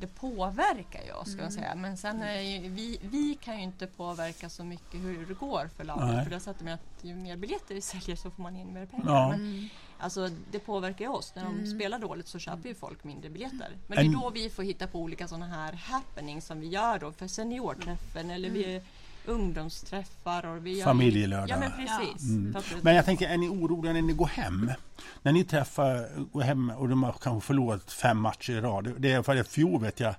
Det 0.00 0.06
påverkar 0.06 1.02
ju 1.04 1.12
oss, 1.12 1.26
ska 1.28 1.32
Mm. 1.32 1.44
man 1.44 1.52
säga. 1.52 1.74
Men 1.74 1.96
sen 1.96 2.22
är 2.22 2.40
ju, 2.40 2.68
vi, 2.68 2.98
vi 3.02 3.34
kan 3.40 3.56
ju 3.56 3.62
inte 3.62 3.86
påverka 3.86 4.48
så 4.50 4.64
mycket 4.64 5.00
hur 5.00 5.26
det 5.26 5.34
går 5.34 5.70
för 5.76 5.84
laget. 5.84 6.24
För 6.24 6.30
det 6.30 6.40
sätter 6.40 6.64
med 6.64 6.74
att 6.74 7.04
ju 7.04 7.14
mer 7.14 7.36
biljetter 7.36 7.74
vi 7.74 7.80
säljer 7.80 8.16
så 8.16 8.30
får 8.30 8.42
man 8.42 8.56
in 8.56 8.72
mer 8.72 8.86
pengar. 8.86 9.04
Ja. 9.06 9.28
Men, 9.28 9.40
Mm. 9.40 9.68
alltså, 9.98 10.30
det 10.50 10.58
påverkar 10.58 11.04
ju 11.04 11.10
oss. 11.10 11.32
När 11.36 11.44
de 11.44 11.54
Mm. 11.54 11.78
spelar 11.78 11.98
dåligt 11.98 12.28
så 12.28 12.38
köper 12.38 12.68
ju 12.68 12.74
folk 12.74 13.04
mindre 13.04 13.30
biljetter. 13.30 13.76
Men 13.86 13.96
det 13.98 14.04
är 14.18 14.22
då 14.22 14.30
vi 14.30 14.50
får 14.50 14.62
hitta 14.62 14.86
på 14.86 15.00
olika 15.00 15.28
sådana 15.28 15.46
här 15.46 15.72
happenings 15.72 16.46
som 16.46 16.60
vi 16.60 16.66
gör 16.68 16.98
då 16.98 17.12
för 17.12 17.28
seniorträffen 17.28 18.30
eller 18.30 18.50
vi 18.50 18.82
ungdomsträffar. 19.26 20.46
Och 20.46 20.66
vi 20.66 20.82
Familjelördag. 20.82 21.48
Ja 21.48 21.58
men 21.58 21.70
precis. 21.72 22.28
Mm. 22.30 22.52
För 22.52 22.60
att- 22.76 22.82
Men 22.82 22.94
jag 22.94 23.04
tänker, 23.04 23.28
är 23.28 23.36
ni 23.36 23.48
oroliga 23.48 23.92
när 23.92 24.02
ni 24.02 24.12
går 24.12 24.26
hem? 24.26 24.70
När 25.22 25.32
ni 25.32 25.44
träffar, 25.44 26.08
går 26.32 26.40
hem 26.42 26.70
och 26.70 26.88
de 26.88 27.02
har 27.02 27.12
kanske 27.12 27.46
förlorat 27.46 27.92
fem 27.92 28.18
matcher 28.20 28.52
i 28.52 28.60
rad. 28.60 28.92
Det 28.98 29.12
är 29.12 29.22
för 29.22 29.34
i 29.36 29.44
fjol 29.44 29.80
vet 29.80 30.00
jag, 30.00 30.14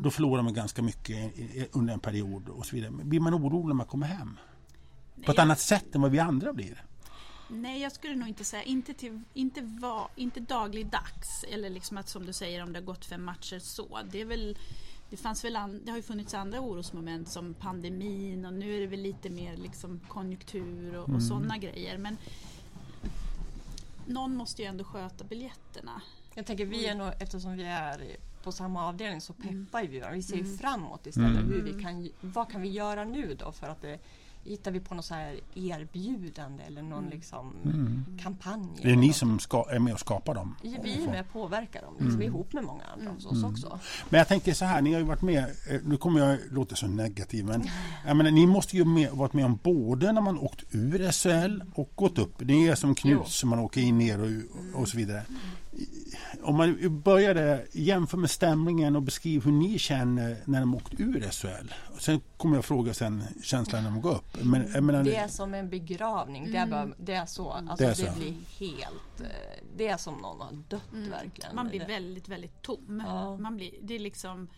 då 0.00 0.10
förlorar 0.10 0.42
man 0.42 0.54
ganska 0.54 0.82
mycket 0.82 1.32
under 1.72 1.94
en 1.94 2.00
period 2.00 2.48
och 2.48 2.66
så 2.66 2.76
vidare. 2.76 2.90
Blir 2.90 3.20
man 3.20 3.34
orolig 3.34 3.66
när 3.66 3.74
man 3.74 3.86
kommer 3.86 4.06
hem? 4.06 4.36
På 5.24 5.30
ett 5.30 5.36
Nej, 5.36 5.42
annat 5.44 5.60
sätt 5.60 5.94
än 5.94 6.00
vad 6.02 6.10
vi 6.10 6.18
andra 6.18 6.52
blir? 6.52 6.84
Nej, 7.50 7.82
jag 7.82 7.92
skulle 7.92 8.14
nog 8.16 8.28
inte 8.28 8.44
säga, 8.44 8.62
inte, 8.62 8.94
till, 8.94 9.20
inte, 9.34 9.60
va, 9.60 10.08
inte 10.16 10.40
dagligdags. 10.40 11.44
Eller 11.52 11.70
liksom 11.70 11.96
att 11.98 12.08
som 12.08 12.26
du 12.26 12.32
säger 12.32 12.62
om 12.62 12.72
det 12.72 12.78
har 12.78 12.84
gått 12.84 13.04
fem 13.04 13.24
matcher 13.24 13.58
så. 13.58 13.98
Det 14.10 14.20
är 14.20 14.24
väl 14.24 14.58
det, 15.10 15.16
fanns 15.16 15.44
väl 15.44 15.56
an, 15.56 15.80
det 15.84 15.90
har 15.90 15.96
ju 15.96 16.02
funnits 16.02 16.34
andra 16.34 16.60
orosmoment 16.60 17.28
som 17.28 17.54
pandemin 17.54 18.44
och 18.46 18.52
nu 18.52 18.76
är 18.76 18.80
det 18.80 18.86
väl 18.86 19.00
lite 19.00 19.30
mer 19.30 19.56
liksom 19.56 20.00
konjunktur 20.08 20.96
och, 20.98 21.08
och 21.08 21.22
sådana 21.22 21.58
grejer. 21.58 21.98
Men 21.98 22.16
någon 24.06 24.36
måste 24.36 24.62
ju 24.62 24.68
ändå 24.68 24.84
sköta 24.84 25.24
biljetterna. 25.24 26.02
Jag 26.34 26.46
tänker 26.46 26.66
vi 26.66 26.86
är 26.86 26.94
nog, 26.94 27.12
eftersom 27.20 27.56
vi 27.56 27.64
är 27.64 28.16
på 28.42 28.52
samma 28.52 28.86
avdelning 28.86 29.20
så 29.20 29.32
peppar 29.32 29.82
ju 29.82 29.88
vi 29.88 29.98
varandra. 30.00 30.16
Vi 30.16 30.22
ser 30.22 30.36
ju 30.36 30.42
Mm. 30.44 30.58
framåt 30.58 31.06
istället. 31.06 31.30
Mm. 31.40 31.52
Hur 31.52 31.62
vi 31.62 31.82
kan, 31.82 32.10
vad 32.20 32.50
kan 32.50 32.60
vi 32.62 32.68
göra 32.68 33.04
nu 33.04 33.34
då 33.34 33.52
för 33.52 33.66
att 33.66 33.82
det, 33.82 33.98
hittar 34.44 34.70
vi 34.70 34.80
på 34.80 34.94
något 34.94 35.04
så 35.04 35.14
här 35.14 35.40
erbjudande 35.54 36.62
eller 36.66 36.82
någon 36.82 36.98
Mm. 36.98 37.10
liksom 37.10 37.56
Mm. 37.64 38.04
kampanj? 38.22 38.68
Det 38.76 38.82
är 38.82 38.86
eller 38.86 38.96
ni 38.96 39.06
något? 39.06 39.16
som 39.16 39.38
ska, 39.38 39.66
är 39.70 39.78
med 39.78 39.92
och 39.94 40.00
skapar 40.00 40.34
dem? 40.34 40.54
Ja, 40.62 40.78
vi 40.82 41.02
är 41.02 41.06
med 41.06 41.20
och 41.20 41.32
påverkar 41.32 41.82
dem 41.82 41.94
liksom, 42.00 42.22
ihop 42.22 42.52
med 42.52 42.64
många 42.64 42.84
andra 42.84 43.10
hos 43.10 43.26
oss 43.26 43.32
Mm. 43.38 43.50
också. 43.50 43.78
Men 44.08 44.18
jag 44.18 44.28
tänker 44.28 44.54
så 44.54 44.64
här, 44.64 44.82
ni 44.82 44.92
har 44.92 45.00
ju 45.00 45.06
varit 45.06 45.22
med, 45.22 45.44
eh, 45.70 45.80
nu 45.84 45.96
kommer 45.96 46.20
jag 46.20 46.38
låta 46.50 46.76
så 46.76 46.86
negativ, 46.86 47.44
men 47.44 47.64
jag 48.06 48.16
menar, 48.16 48.30
ni 48.30 48.46
måste 48.46 48.76
ju 48.76 48.84
med, 48.84 49.10
varit 49.12 49.32
med 49.32 49.44
om 49.44 49.58
både 49.62 50.12
när 50.12 50.20
man 50.20 50.38
åkt 50.38 50.64
ur 50.70 51.12
SHL 51.12 51.62
och 51.74 51.90
gått 51.94 52.18
upp. 52.18 52.40
Ni 52.40 52.66
är 52.66 52.74
som 52.74 52.94
som 53.26 53.48
man 53.48 53.58
åker 53.58 53.80
in 53.80 53.98
ner 53.98 54.20
och, 54.20 54.80
och 54.80 54.88
så 54.88 54.96
vidare. 54.96 55.22
Om 56.42 56.56
man 56.56 57.00
börjar 57.02 57.34
där, 57.34 57.66
jämför 57.72 58.16
med 58.18 58.30
stämningen 58.30 58.96
och 58.96 59.02
beskriv 59.02 59.44
hur 59.44 59.52
ni 59.52 59.78
känner 59.78 60.36
när 60.44 60.60
de 60.60 60.74
åkt 60.74 61.00
ur 61.00 61.30
SHL. 61.30 61.74
Sen 61.98 62.20
kommer 62.36 62.56
jag 62.56 62.64
fråga 62.64 62.94
sen 62.94 63.22
känslan 63.42 63.84
när 63.84 63.90
de 63.90 64.00
går 64.00 64.14
upp. 64.14 64.44
Men, 64.44 64.72
jag 64.74 64.84
menar, 64.84 65.04
Det 65.04 65.16
är 65.16 65.28
som 65.28 65.54
en 65.54 65.68
begravning. 65.70 66.52
Det, 66.52 66.58
är 66.58 66.66
bara, 66.66 66.88
det 66.98 67.12
är 67.14 67.26
så. 67.26 67.50
Alltså, 67.50 67.76
Det 67.76 67.84
det, 67.84 67.90
är 68.02 68.12
så. 68.12 68.18
blir 68.18 68.34
helt... 68.58 69.20
eh, 69.20 69.26
Det 69.76 69.88
är 69.88 69.96
som 69.96 70.14
någon 70.14 70.40
har 70.40 70.52
dött 70.68 70.82
verkligen. 70.92 71.50
Mm. 71.50 71.56
Man 71.56 71.68
blir 71.68 71.80
Det- 71.80 71.86
väldigt, 71.86 72.28
väldigt 72.28 72.62
tom. 72.62 73.02
Ja. 73.06 73.36
Man 73.36 73.56
blir, 73.56 73.70
det 73.82 73.94
är 73.94 73.98
liksom 73.98 74.48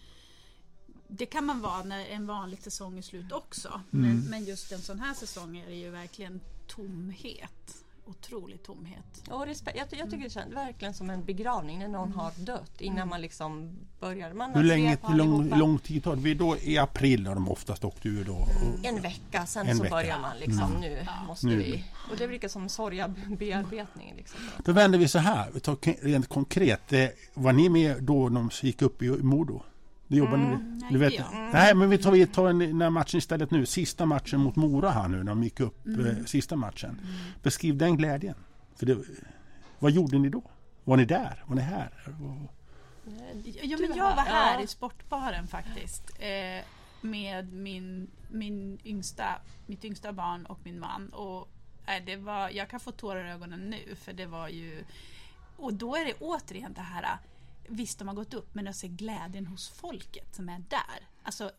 det 1.12 1.26
kan 1.26 1.44
man 1.46 1.60
vara 1.60 1.82
när 1.82 2.06
en 2.06 2.26
vanlig 2.26 2.62
säsong 2.62 2.98
är 2.98 3.02
slut 3.02 3.32
också. 3.32 3.68
Mm. 3.92 4.06
Men, 4.06 4.20
men 4.30 4.44
just 4.44 4.72
en 4.72 4.78
sån 4.78 5.00
här 5.00 5.14
säsong 5.14 5.56
är 5.56 5.66
det 5.66 5.74
ju 5.74 5.90
verkligen 5.90 6.40
tomhet. 6.68 7.79
Otrolig 8.04 8.62
tomhet. 8.62 9.22
Och 9.30 9.46
respekt. 9.46 9.78
Jag, 9.78 10.00
jag 10.00 10.10
tycker 10.10 10.24
det 10.24 10.30
känns 10.30 10.54
verkligen 10.54 10.94
som 10.94 11.10
en 11.10 11.24
begravning 11.24 11.78
när 11.78 11.88
någon 11.88 12.12
har 12.12 12.32
dött 12.36 12.80
innan 12.80 13.08
man 13.08 13.20
liksom 13.20 13.70
börjar. 14.00 14.32
Man 14.32 14.54
hur, 14.54 14.62
länge, 14.62 14.90
svep 14.90 15.00
på 15.00 15.08
hur 15.08 15.16
lång, 15.18 15.48
lång 15.58 15.78
tid 15.78 16.04
tar 16.04 16.16
det? 16.16 16.22
Vi 16.22 16.34
då 16.34 16.56
I 16.56 16.78
april 16.78 17.26
har 17.26 17.34
de 17.34 17.48
oftast 17.48 17.84
åkt 17.84 18.06
ur 18.06 18.24
då. 18.24 18.32
Och, 18.32 18.84
En 18.84 19.00
vecka, 19.02 19.46
sen 19.46 19.68
En 19.68 19.76
så 19.76 19.82
vecka. 19.82 19.94
börjar 19.94 20.20
man 20.20 20.38
liksom 20.38 20.72
nu 20.80 21.06
måste 21.26 21.46
Nu. 21.46 21.56
vi. 21.56 21.84
Och 22.10 22.16
det 22.18 22.28
brukar 22.28 22.48
som 22.48 22.68
sorgabearbetning. 22.68 24.14
Liksom. 24.16 24.40
Då 24.64 24.72
vänder 24.72 24.98
vi 24.98 25.08
så 25.08 25.18
här, 25.18 25.50
vi 25.54 25.60
tar 25.60 26.04
rent 26.06 26.28
konkret. 26.28 26.92
Eh, 26.92 27.06
Var 27.34 27.52
ni 27.52 27.68
med 27.68 28.02
då 28.02 28.28
de 28.28 28.50
gick 28.62 28.82
upp 28.82 29.02
i 29.02 29.06
i 29.06 29.10
Modo? 29.22 29.62
Det 30.10 30.16
jobbade 30.16 30.36
ni? 30.42 30.46
nej, 30.48 30.92
Du 30.92 30.98
vet, 30.98 31.14
jag. 31.14 31.26
nej, 31.52 31.74
men 31.74 31.90
vi 31.90 31.98
tar, 31.98 32.12
vi 32.12 32.26
tar 32.26 32.48
en, 32.50 32.58
den 32.58 32.80
här 32.82 32.90
matchen 32.90 33.18
istället 33.18 33.50
nu. 33.50 33.66
Sista 33.66 34.06
matchen 34.06 34.40
mot 34.40 34.56
Mora 34.56 34.90
här 34.90 35.08
nu, 35.08 35.16
när 35.16 35.24
de 35.24 35.42
gick 35.42 35.60
upp 35.60 35.86
eh, 35.86 36.24
sista 36.26 36.56
matchen. 36.56 37.00
Beskriv 37.42 37.76
den 37.76 37.96
glädjen. 37.96 38.34
För 38.76 38.86
det, 38.86 38.98
vad 39.78 39.90
gjorde 39.92 40.18
ni 40.18 40.28
då? 40.28 40.42
Var 40.84 40.96
ni 40.96 41.04
där? 41.04 41.44
Var 41.46 41.54
ni 41.56 41.62
här? 41.62 41.90
Ja, 43.62 43.76
Du 43.76 43.88
men 43.88 43.96
jag 43.96 44.04
var 44.16 44.22
här, 44.22 44.30
här 44.46 44.54
ja. 44.54 44.62
i 44.62 44.66
sportbaren 44.66 45.46
faktiskt. 45.46 46.10
Eh, 46.18 46.64
med 47.00 47.52
min, 47.52 48.10
min 48.30 48.78
yngsta, 48.84 49.24
mitt 49.66 49.84
yngsta 49.84 50.12
barn 50.12 50.46
och 50.46 50.58
min 50.64 50.80
man. 50.80 51.08
Och, 51.08 51.48
eh, 51.86 52.04
det 52.06 52.16
var, 52.16 52.50
jag 52.50 52.68
kan 52.70 52.80
få 52.80 52.92
tårar 52.92 53.24
i 53.24 53.30
ögonen 53.30 53.60
nu 53.70 53.94
för 53.94 54.12
det 54.12 54.26
var 54.26 54.48
ju... 54.48 54.84
Och 55.56 55.74
då 55.74 55.96
är 55.96 56.04
det 56.04 56.14
återigen 56.20 56.72
det 56.72 56.80
här, 56.80 57.18
visst 57.70 57.98
de 57.98 58.08
har 58.08 58.14
gått 58.14 58.34
upp 58.34 58.54
men 58.54 58.66
jag 58.66 58.74
ser 58.74 58.88
glädjen 58.88 59.46
hos 59.46 59.68
folket 59.68 60.36
som 60.36 60.48
är 60.48 60.58
där. 60.68 61.08
Alltså, 61.22 61.50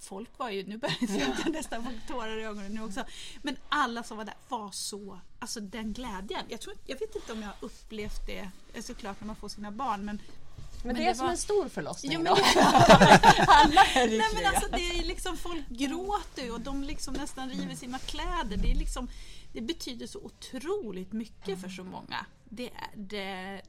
folk 0.00 0.38
var 0.38 0.50
ju, 0.50 0.66
nu 0.66 0.76
börjar 0.78 0.96
jag 1.44 1.52
nästan 1.52 1.84
få 1.84 1.90
tårar 2.12 2.38
i 2.38 2.44
ögonen 2.44 2.72
nu 2.74 2.82
också. 2.82 3.04
Men 3.42 3.56
alla 3.68 4.02
som 4.02 4.16
var 4.16 4.24
där 4.24 4.34
var 4.48 4.70
så, 4.70 5.20
alltså 5.38 5.60
den 5.60 5.92
glädjen. 5.92 6.42
Jag, 6.48 6.60
tror, 6.60 6.74
jag 6.86 6.98
vet 6.98 7.14
inte 7.14 7.32
om 7.32 7.40
jag 7.42 7.48
har 7.48 7.56
upplevt 7.60 8.26
det, 8.26 8.50
eh, 8.74 8.82
såklart 8.82 9.20
när 9.20 9.26
man 9.26 9.36
får 9.36 9.48
sina 9.48 9.70
barn 9.70 10.04
men 10.04 10.20
Men, 10.84 10.94
det 10.94 11.00
det 11.02 11.08
är 11.08 11.14
som 11.14 11.24
var- 11.24 11.30
en 11.30 11.36
stor 11.38 11.68
förlossning 11.68 12.12
Jo, 12.12 12.20
men 12.22 12.34
då. 12.34 12.34
det- 12.34 12.60
Alla 13.48 13.84
är 13.84 14.08
Nej 14.08 14.22
men 14.34 14.46
alltså 14.46 14.68
det 14.70 14.98
är 14.98 15.04
liksom, 15.04 15.36
folk 15.36 15.68
gråter 15.68 16.52
och 16.52 16.60
de 16.60 16.82
liksom 16.84 17.14
nästan 17.14 17.50
river 17.50 17.74
sina 17.74 17.98
kläder. 17.98 18.56
Det, 18.56 18.70
är 18.70 18.74
liksom, 18.74 19.08
det 19.52 19.60
betyder 19.60 20.06
så 20.06 20.18
otroligt 20.18 21.12
mycket 21.12 21.60
för 21.60 21.68
så 21.68 21.84
många. 21.84 22.26
Det, 22.44 22.66
är- 22.70 22.90
det, 22.96 23.62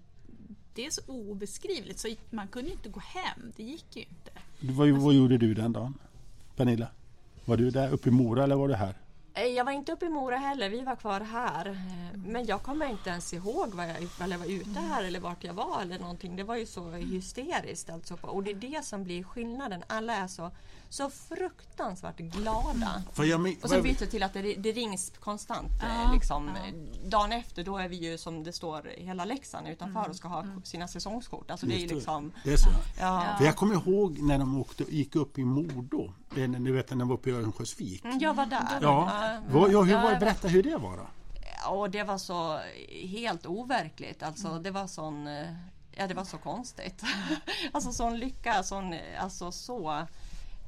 det 0.79 0.85
är 0.85 0.91
så 0.91 1.01
obeskrivligt 1.07 1.99
så 1.99 2.07
man 2.29 2.47
kunde 2.47 2.67
ju 2.69 2.75
inte 2.75 2.89
gå 2.89 2.99
hem, 2.99 3.51
det 3.55 3.63
gick 3.63 3.95
ju 3.95 4.01
inte. 4.01 4.31
Vad, 4.59 4.89
vad 4.89 5.13
gjorde 5.13 5.37
du 5.37 5.53
den 5.53 5.73
dagen? 5.73 5.93
Pernilla? 6.55 6.87
Var 7.45 7.57
du 7.57 7.69
där 7.71 7.91
uppe 7.93 8.09
i 8.09 8.11
Mora 8.11 8.43
eller 8.43 8.55
var 8.55 8.67
du 8.67 8.73
här? 8.75 8.93
Eh, 9.33 9.43
Jag 9.43 9.65
var 9.65 9.71
inte 9.71 9.91
uppe 9.91 10.05
i 10.05 10.09
Mora 10.09 10.37
heller, 10.37 10.69
vi 10.69 10.81
var 10.81 10.95
kvar 10.95 11.19
här. 11.21 11.65
Eh, 11.69 12.17
Men 12.27 12.45
jag 12.45 12.61
kommer 12.63 12.85
inte 12.89 13.09
ens 13.09 13.33
ihåg 13.33 13.67
vad 13.73 13.89
jag, 13.89 14.03
ifall 14.03 14.31
jag 14.31 14.39
var 14.39 14.45
ute 14.45 14.79
här 14.79 15.03
eller 15.03 15.19
vart 15.19 15.43
jag 15.43 15.53
var 15.53 15.81
eller 15.81 15.99
någonting. 15.99 16.35
Det 16.35 16.43
var 16.43 16.55
ju 16.55 16.65
så 16.65 16.91
hysteriskt 16.91 17.89
alltså. 17.89 18.17
Och 18.21 18.43
det 18.43 18.51
är 18.51 18.55
det 18.55 18.85
som 18.85 19.03
blir 19.03 19.23
skillnaden. 19.23 19.83
Alla 19.87 20.15
är 20.15 20.27
så, 20.27 20.51
så 20.89 21.09
fruktansvärt 21.09 22.17
glada. 22.17 23.03
Men- 23.37 23.55
Och 23.63 23.69
så 23.69 23.81
byter 23.81 24.05
till 24.09 24.23
att 24.23 24.33
det, 24.33 24.41
det 24.55 24.71
rings 24.71 25.11
konstant. 25.19 25.71
eh, 25.83 26.01
Ja, 26.05 26.11
liksom. 26.13 26.47
ja. 26.55 27.09
Dagen 27.09 27.31
efter 27.31 27.63
då 27.63 27.77
är 27.77 27.87
vi 27.89 27.95
ju 27.95 28.17
som 28.17 28.43
det 28.43 28.53
står 28.53 28.91
hela 28.97 29.25
Leksand 29.25 29.67
utanför 29.67 30.09
och 30.09 30.15
ska 30.15 30.27
ha 30.27 30.45
sina 30.63 30.87
säsongskort. 30.87 31.51
Alltså 31.51 31.65
det 31.65 31.83
är 31.83 31.87
det. 31.87 31.95
liksom... 31.95 32.31
det 32.43 32.53
är 32.53 32.57
så. 32.57 32.69
Ja. 32.99 33.25
För 33.37 33.45
jag 33.45 33.55
kommer 33.55 33.75
ihåg 33.75 34.19
när 34.19 34.37
de 34.39 34.57
åkte, 34.61 34.83
gick 34.83 35.15
upp 35.15 35.39
i. 35.39 35.41
Det 36.35 36.43
är 36.43 36.47
när- 36.47 36.59
Ni 36.59 36.71
vet 36.71 36.89
när 36.89 36.97
de 36.97 37.07
var 37.07 37.15
uppe 37.15 37.29
i 37.29 37.33
Örnsköldsvik. 37.33 38.03
Mm, 38.05 38.19
Jag 38.19 38.33
var 38.33 38.45
där. 38.45 38.79
Ja, 38.81 39.39
vad, 39.49 39.71
ja, 39.71 39.81
hur 39.81 39.91
Ja, 39.91 40.01
var, 40.01 40.19
berätta 40.19 40.47
hur 40.47 40.63
det 40.63 40.77
var 40.77 40.97
då. 40.97 41.07
Och 41.69 41.89
det 41.89 42.03
var 42.03 42.17
så 42.17 42.59
helt 43.07 43.45
overkligt. 43.45 44.23
Alltså 44.23 44.59
det 44.59 44.71
var 44.71 44.87
sån... 44.87 45.27
eh, 45.27 45.53
Ja 45.91 46.07
det 46.07 46.13
var 46.13 46.23
så 46.25 46.37
konstigt. 46.37 47.03
alltså 47.71 47.91
sån 47.91 48.17
lycka, 48.17 48.63
sån... 48.63 48.93
eh, 48.93 49.23
Alltså 49.23 49.51
så... 49.51 50.05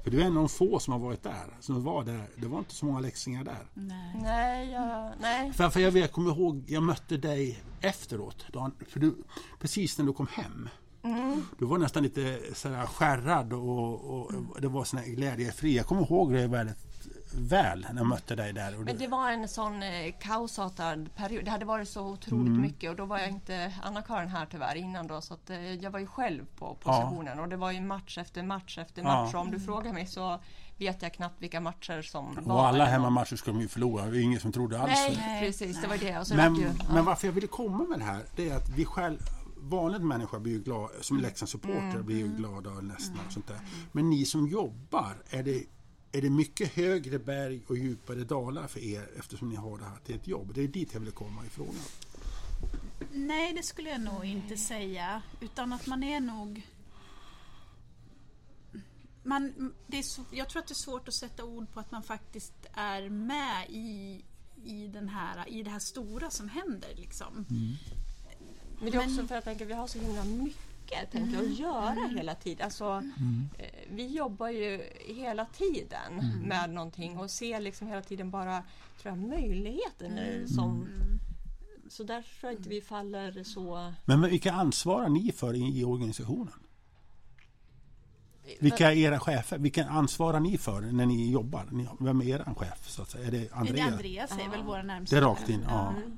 För 0.03 0.11
du 0.11 0.21
är 0.21 0.25
en 0.25 0.37
av 0.37 0.43
de 0.43 0.49
få 0.49 0.79
som 0.79 0.91
har 0.91 0.99
varit 0.99 1.23
där. 1.23 1.57
Som 1.59 1.83
var 1.83 2.03
där. 2.03 2.27
Det 2.35 2.47
var 2.47 2.59
inte 2.59 2.75
så 2.75 2.85
många 2.85 2.99
läxingar 2.99 3.43
där. 3.43 3.67
Nej. 3.73 4.15
Nej, 4.21 4.71
jag, 4.71 5.11
nej. 5.21 5.53
För, 5.53 5.69
för 5.69 5.79
jag, 5.79 5.91
vet, 5.91 6.01
jag 6.01 6.11
kommer 6.11 6.31
ihåg, 6.31 6.63
jag 6.67 6.83
mötte 6.83 7.17
dig 7.17 7.63
efteråt. 7.81 8.45
Dan, 8.53 8.71
för 8.87 8.99
du, 8.99 9.15
precis 9.59 9.97
när 9.97 10.05
du 10.05 10.13
kom 10.13 10.27
hem. 10.27 10.69
Du 11.59 11.65
var 11.65 11.77
nästan 11.77 12.03
lite 12.03 12.39
sådär 12.53 12.85
skärrad 12.85 13.53
och, 13.53 14.23
och 14.23 14.61
det 14.61 14.67
var 14.67 14.83
sån 14.83 15.01
glädjefri. 15.03 15.75
Jag 15.75 15.85
kommer 15.85 16.01
ihåg 16.01 16.33
det 16.33 16.47
väldigt 16.47 16.90
väl 17.34 17.88
när 17.89 17.96
jag 18.02 18.06
mötte 18.08 18.36
dig 18.36 18.54
där. 18.54 18.76
Och 18.80 18.86
Men 18.86 18.98
det 18.98 19.08
var 19.08 19.32
en 19.32 19.48
sån 19.48 19.84
eh, 19.84 20.13
kaosartad 20.20 21.15
period. 21.15 21.46
Det 21.46 21.52
hade 21.52 21.65
varit 21.65 21.89
så 21.89 22.02
otroligt 22.02 22.48
Mm. 22.48 22.62
mycket 22.62 22.89
och 22.89 22.96
då 22.96 23.06
var 23.06 23.20
jag 23.20 23.30
inte 23.30 23.74
Anna-Karin 23.84 24.30
här 24.30 24.46
tyvärr 24.52 24.76
innan 24.76 25.08
då 25.08 25.22
så 25.22 25.34
att 25.34 25.50
eh, 25.50 25.74
jag 25.74 25.91
var 25.91 26.00
ju 26.00 26.08
själv 26.08 26.46
på 26.58 26.76
positionen 26.76 27.39
och 27.39 27.50
det 27.50 27.58
var 27.58 27.72
ju 27.72 27.82
match 27.82 28.17
efter 28.17 28.44
match 28.44 28.78
efter 28.78 29.02
Ja. 29.02 29.08
match 29.24 29.34
och 29.34 29.39
om 29.41 29.52
du 29.52 29.60
frågar 29.60 29.94
mig 29.94 30.06
så 30.06 30.39
vet 30.78 31.02
jag 31.02 31.13
knappt 31.13 31.41
vilka 31.41 31.62
matcher 31.62 32.02
som 32.02 32.38
var. 32.41 32.56
och 32.56 32.67
alla 32.67 32.86
hemmamatcher 32.86 33.36
ska 33.36 33.52
de 33.52 33.62
ju 33.62 33.67
förlora. 33.67 34.06
Det 34.06 34.17
är 34.20 34.22
ingen 34.22 34.39
som 34.39 34.52
trodde 34.52 34.80
alls. 34.82 34.91
Nej, 34.96 35.17
Nej, 35.20 35.46
precis, 35.46 35.82
det 35.82 35.88
var 35.88 35.98
det. 35.98 36.20
Och 36.20 36.26
Men, 36.36 36.56
ju, 36.56 36.63
ja. 36.80 36.86
men 36.94 37.06
varför 37.06 37.28
jag 37.28 37.34
ville 37.34 37.48
komma 37.48 37.84
med 37.84 38.00
det 38.00 38.06
här, 38.06 38.24
det 38.36 38.50
är 38.50 38.56
att 38.58 38.70
vi 38.70 38.86
själv 38.86 39.17
vanlig 39.63 40.02
människa 40.02 40.39
blir 40.39 40.54
ju 40.54 40.60
glad, 40.63 40.89
som 41.02 41.17
Leksandssupporter 41.20 42.02
blir 42.02 42.17
ju 42.17 42.28
glada 42.28 42.70
och 42.70 42.84
ledsna 42.84 43.15
och 43.28 43.34
sånt 43.34 43.48
där. 43.48 43.60
Men 43.91 44.10
ni 44.10 44.26
som 44.26 44.48
jobbar, 44.48 45.13
är 45.30 45.44
det, 45.44 45.63
är 46.12 46.21
det 46.21 46.30
mycket 46.30 46.74
högre 46.74 47.19
berg 47.19 47.62
och 47.67 47.78
djupare 47.78 48.24
dalar 48.24 48.67
för 48.67 48.80
er 48.80 49.10
eftersom 49.19 49.50
ni 49.50 49.56
har 49.56 49.78
det 49.78 49.86
här 49.86 49.97
till 50.06 50.15
ett 50.15 50.28
jobb? 50.28 50.54
Det 50.54 50.62
är 50.62 50.67
dit 50.67 50.93
jag 50.93 51.00
ville 51.00 51.12
komma 51.12 51.45
ifrån. 51.45 51.76
Nej, 53.12 53.54
det 53.54 53.63
skulle 53.63 53.89
jag 53.89 54.02
nog 54.02 54.26
inte 54.26 54.58
säga. 54.58 55.21
Utan 55.39 55.74
att 55.74 55.88
man 55.88 56.04
är 56.04 56.19
nog... 56.19 56.67
Man, 59.24 59.74
det 59.88 59.97
är 59.97 60.04
så, 60.04 60.24
jag 60.32 60.50
tror 60.50 60.62
att 60.62 60.67
det 60.67 60.71
är 60.71 60.76
svårt 60.76 61.08
att 61.08 61.13
sätta 61.13 61.43
ord 61.43 61.74
på 61.74 61.80
att 61.80 61.91
man 61.91 62.04
faktiskt 62.04 62.54
är 62.74 63.10
med 63.10 63.69
i, 63.69 64.21
i, 64.65 64.88
den 64.88 65.10
här, 65.10 65.50
i 65.50 65.63
det 65.63 65.69
här 65.69 65.80
stora 65.80 66.30
som 66.30 66.50
händer. 66.50 66.95
Liksom. 66.95 67.45
Men 68.80 68.91
det 68.91 68.97
är 68.97 69.06
också 69.06 69.15
för 69.15 69.24
att 69.24 69.32
jag 69.32 69.43
tänker 69.43 69.65
vi 69.65 69.74
har 69.74 69.88
så 69.88 70.00
himla 70.00 70.24
mycket 70.24 70.70
tänker 71.12 71.34
jag, 71.34 71.45
att 71.45 71.60
göra 71.60 72.08
hela 72.15 72.36
tiden. 72.36 72.65
Alltså, 72.65 73.04
eh, 73.58 73.65
vi 73.89 74.08
jobbar 74.08 74.49
ju 74.49 74.82
hela 75.08 75.45
tiden 75.45 76.41
med 76.43 76.69
någonting 76.69 77.17
och 77.17 77.32
ser 77.32 77.60
liksom 77.60 77.88
hela 77.88 78.01
tiden 78.01 78.32
bara 78.32 78.63
tror 79.01 79.17
jag, 79.17 79.17
möjligheten 79.17 80.17
eh, 80.17 80.45
som 80.45 80.88
så 81.89 82.04
där 82.04 82.21
tror 82.21 82.51
jag 82.51 82.60
inte 82.60 82.69
vi 82.69 82.82
faller 82.82 83.43
så... 83.43 83.93
Men 84.06 84.21
vilka 84.21 84.51
ansvarar 84.51 85.10
ni 85.10 85.32
för 85.32 85.54
i, 85.54 85.80
i 85.80 85.84
organisationen? 85.84 86.54
Vilka 88.60 88.91
är 88.91 88.95
era 88.95 89.19
chefer? 89.19 89.58
Vilka 89.58 89.86
ansvarar 89.86 90.39
ni 90.39 90.58
för 90.58 90.82
när 90.82 91.06
ni 91.06 91.32
jobbar? 91.32 91.65
Vem 91.99 92.21
är 92.21 92.25
er 92.25 92.54
chef? 92.56 92.89
Så 92.89 93.01
att 93.01 93.10
säga? 93.10 93.27
Är 93.27 93.32
det 93.32 93.49
Andreas, 93.51 93.91
Andreas? 93.91 94.32
Andreas 94.32 94.47
är 94.47 94.58
väl 94.58 94.65
våra 94.65 94.84
närmsta. 94.84 95.15
Det 95.15 95.21
är 95.21 95.25
rakt 95.25 95.49
in? 95.49 95.65
Ja. 95.69 95.89
Mm. 95.89 96.17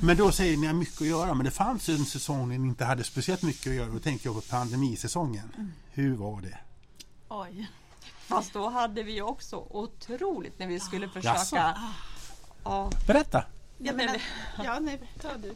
Men 0.00 0.16
då 0.16 0.32
säger 0.32 0.50
ni 0.50 0.56
att 0.56 0.60
ni 0.60 0.66
har 0.66 0.74
mycket 0.74 1.00
att 1.00 1.06
göra, 1.08 1.34
men 1.34 1.44
det 1.44 1.50
fanns 1.50 1.88
ju 1.88 1.94
en 1.94 2.04
säsong 2.04 2.48
när 2.48 2.58
ni 2.58 2.68
inte 2.68 2.84
hade 2.84 3.04
speciellt 3.04 3.42
mycket 3.42 3.66
att 3.66 3.74
göra. 3.76 3.88
Då 3.88 3.98
tänker 3.98 4.26
jag 4.26 4.34
på 4.34 4.40
pandemisäsongen. 4.50 5.72
Hur 5.90 6.16
var 6.16 6.40
det? 6.40 6.58
Oj. 7.28 7.70
Fast 8.18 8.52
då 8.52 8.68
hade 8.68 9.02
vi 9.02 9.22
också 9.22 9.66
otroligt 9.70 10.58
när 10.58 10.66
vi 10.66 10.80
skulle 10.80 11.06
Jaså? 11.14 11.20
försöka... 11.44 11.76
Ja, 12.64 12.90
Berätta! 13.06 13.44
Ja, 13.78 13.92
men- 13.92 14.06
men, 14.06 14.20
ja 14.64 14.78
nej, 14.80 15.00
ta 15.20 15.28
du. 15.36 15.54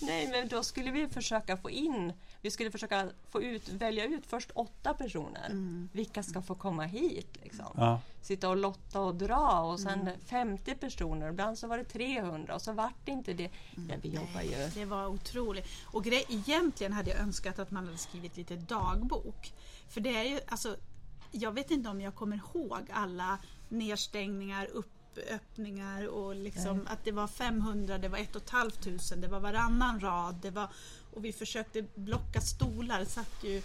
nej, 0.00 0.28
men 0.28 0.48
då 0.48 0.62
skulle 0.62 0.90
vi 0.90 1.08
försöka 1.08 1.56
få 1.56 1.70
in... 1.70 2.12
Vi 2.42 2.50
skulle 2.50 2.70
försöka 2.70 3.10
få 3.30 3.42
ut, 3.42 3.68
välja 3.68 4.04
ut 4.04 4.26
först 4.26 4.50
åtta 4.54 4.94
personer. 4.94 5.50
Vilka 5.92 6.22
ska 6.22 6.42
få 6.42 6.54
komma 6.54 6.84
hit? 6.84 7.38
Liksom. 7.42 7.66
Ja. 7.76 8.00
sitta 8.22 8.48
och 8.48 8.56
lotta 8.56 9.00
och 9.00 9.14
dra 9.14 9.60
och 9.60 9.80
sen 9.80 10.10
50 10.26 10.74
personer, 10.74 11.28
ibland 11.28 11.58
så 11.58 11.66
var 11.66 11.78
det 11.78 11.84
300 11.84 12.54
och 12.54 12.62
så 12.62 12.72
vart 12.72 12.94
det 13.04 13.10
inte 13.10 13.32
det. 13.32 13.50
Ja, 13.88 13.94
vi 14.02 14.08
jobbar 14.08 14.42
ju... 14.42 14.70
Det 14.74 14.84
var 14.84 15.06
otroligt. 15.06 15.66
Och 15.84 16.04
grej, 16.04 16.24
egentligen 16.28 16.92
hade 16.92 17.10
jag 17.10 17.20
önskat 17.20 17.58
att 17.58 17.70
man 17.70 17.86
hade 17.86 17.98
skrivit 17.98 18.36
lite 18.36 18.56
dagbok. 18.56 19.52
För 19.88 20.00
det 20.00 20.16
är 20.16 20.24
ju, 20.24 20.40
alltså, 20.48 20.76
jag 21.30 21.52
vet 21.52 21.70
inte 21.70 21.88
om 21.88 22.00
jag 22.00 22.14
kommer 22.14 22.36
ihåg 22.36 22.90
alla 22.92 23.38
nedstängningar, 23.68 24.68
uppöppningar 24.72 26.06
och 26.06 26.34
liksom 26.36 26.86
att 26.90 27.04
det 27.04 27.12
var 27.12 27.26
500, 27.26 27.98
det 27.98 28.08
var 28.08 28.18
1 28.18 28.50
500, 28.50 29.16
det 29.16 29.28
var 29.28 29.40
varannan 29.40 30.00
rad. 30.00 30.34
Det 30.42 30.50
var, 30.50 30.68
och 31.12 31.24
vi 31.24 31.32
försökte 31.32 31.82
blocka 31.94 32.40
stolar, 32.40 33.04
satt 33.04 33.44
ju 33.44 33.62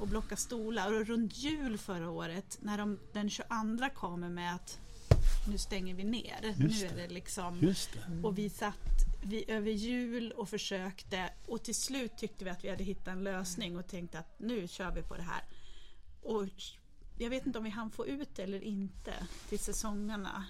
och 0.00 0.08
blocka 0.08 0.36
stolar. 0.36 0.92
Och 0.92 1.06
runt 1.06 1.36
jul 1.36 1.78
förra 1.78 2.10
året 2.10 2.58
när 2.60 2.78
de 2.78 2.98
den 3.12 3.30
22 3.30 3.46
kommer 3.94 4.28
med 4.28 4.54
att 4.54 4.78
nu 5.48 5.58
stänger 5.58 5.94
vi 5.94 6.04
ner. 6.04 6.54
Just 6.58 6.82
nu 6.82 6.88
är 6.88 6.96
det 6.96 7.14
liksom 7.14 7.60
det. 7.60 8.22
och 8.22 8.38
vi 8.38 8.50
satt 8.50 9.00
vi, 9.22 9.50
över 9.50 9.70
jul 9.70 10.32
och 10.32 10.48
försökte 10.48 11.30
och 11.46 11.62
till 11.62 11.74
slut 11.74 12.16
tyckte 12.16 12.44
vi 12.44 12.50
att 12.50 12.64
vi 12.64 12.70
hade 12.70 12.84
hittat 12.84 13.08
en 13.08 13.24
lösning 13.24 13.78
och 13.78 13.86
tänkte 13.86 14.18
att 14.18 14.38
nu 14.38 14.68
kör 14.68 14.90
vi 14.90 15.02
på 15.02 15.16
det 15.16 15.22
här. 15.22 15.44
Och 16.22 16.46
jag 17.18 17.30
vet 17.30 17.46
inte 17.46 17.58
om 17.58 17.64
vi 17.64 17.70
hann 17.70 17.90
få 17.90 18.06
ut 18.06 18.36
det 18.36 18.42
eller 18.42 18.60
inte 18.60 19.14
till 19.48 19.58
säsongerna. 19.58 20.44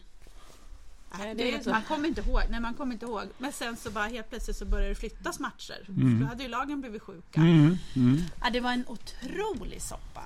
Nej, 1.18 1.34
det 1.34 1.54
är 1.54 1.70
man 1.70 1.82
kommer 1.82 2.08
inte 2.08 2.20
ihåg. 2.20 2.42
Nej, 2.50 2.60
man 2.60 2.74
kommer 2.74 2.92
inte 2.92 3.06
ihåg. 3.06 3.24
Men 3.38 3.52
sen 3.52 3.76
så 3.76 3.90
bara 3.90 4.06
helt 4.06 4.28
plötsligt 4.30 4.56
så 4.56 4.64
började 4.64 4.88
det 4.88 4.94
flyttas 4.94 5.38
matcher. 5.40 5.82
För 5.86 6.20
då 6.20 6.26
hade 6.26 6.42
ju 6.42 6.48
lagen 6.48 6.80
blivit 6.80 7.02
sjuka. 7.02 7.40
Mm, 7.40 7.76
mm. 7.96 8.18
Ja, 8.42 8.50
det 8.50 8.60
var 8.60 8.72
en 8.72 8.84
otrolig 8.88 9.82
soppa. 9.82 10.22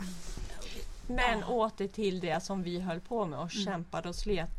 Men 1.07 1.45
åter 1.45 1.89
till 1.89 2.21
det 2.21 2.43
som 2.43 2.63
vi 2.63 2.81
höll 2.81 3.01
på 3.01 3.27
med 3.27 3.39
och 3.39 3.51
kämpade 3.51 4.09
och 4.09 4.15
slet. 4.17 4.51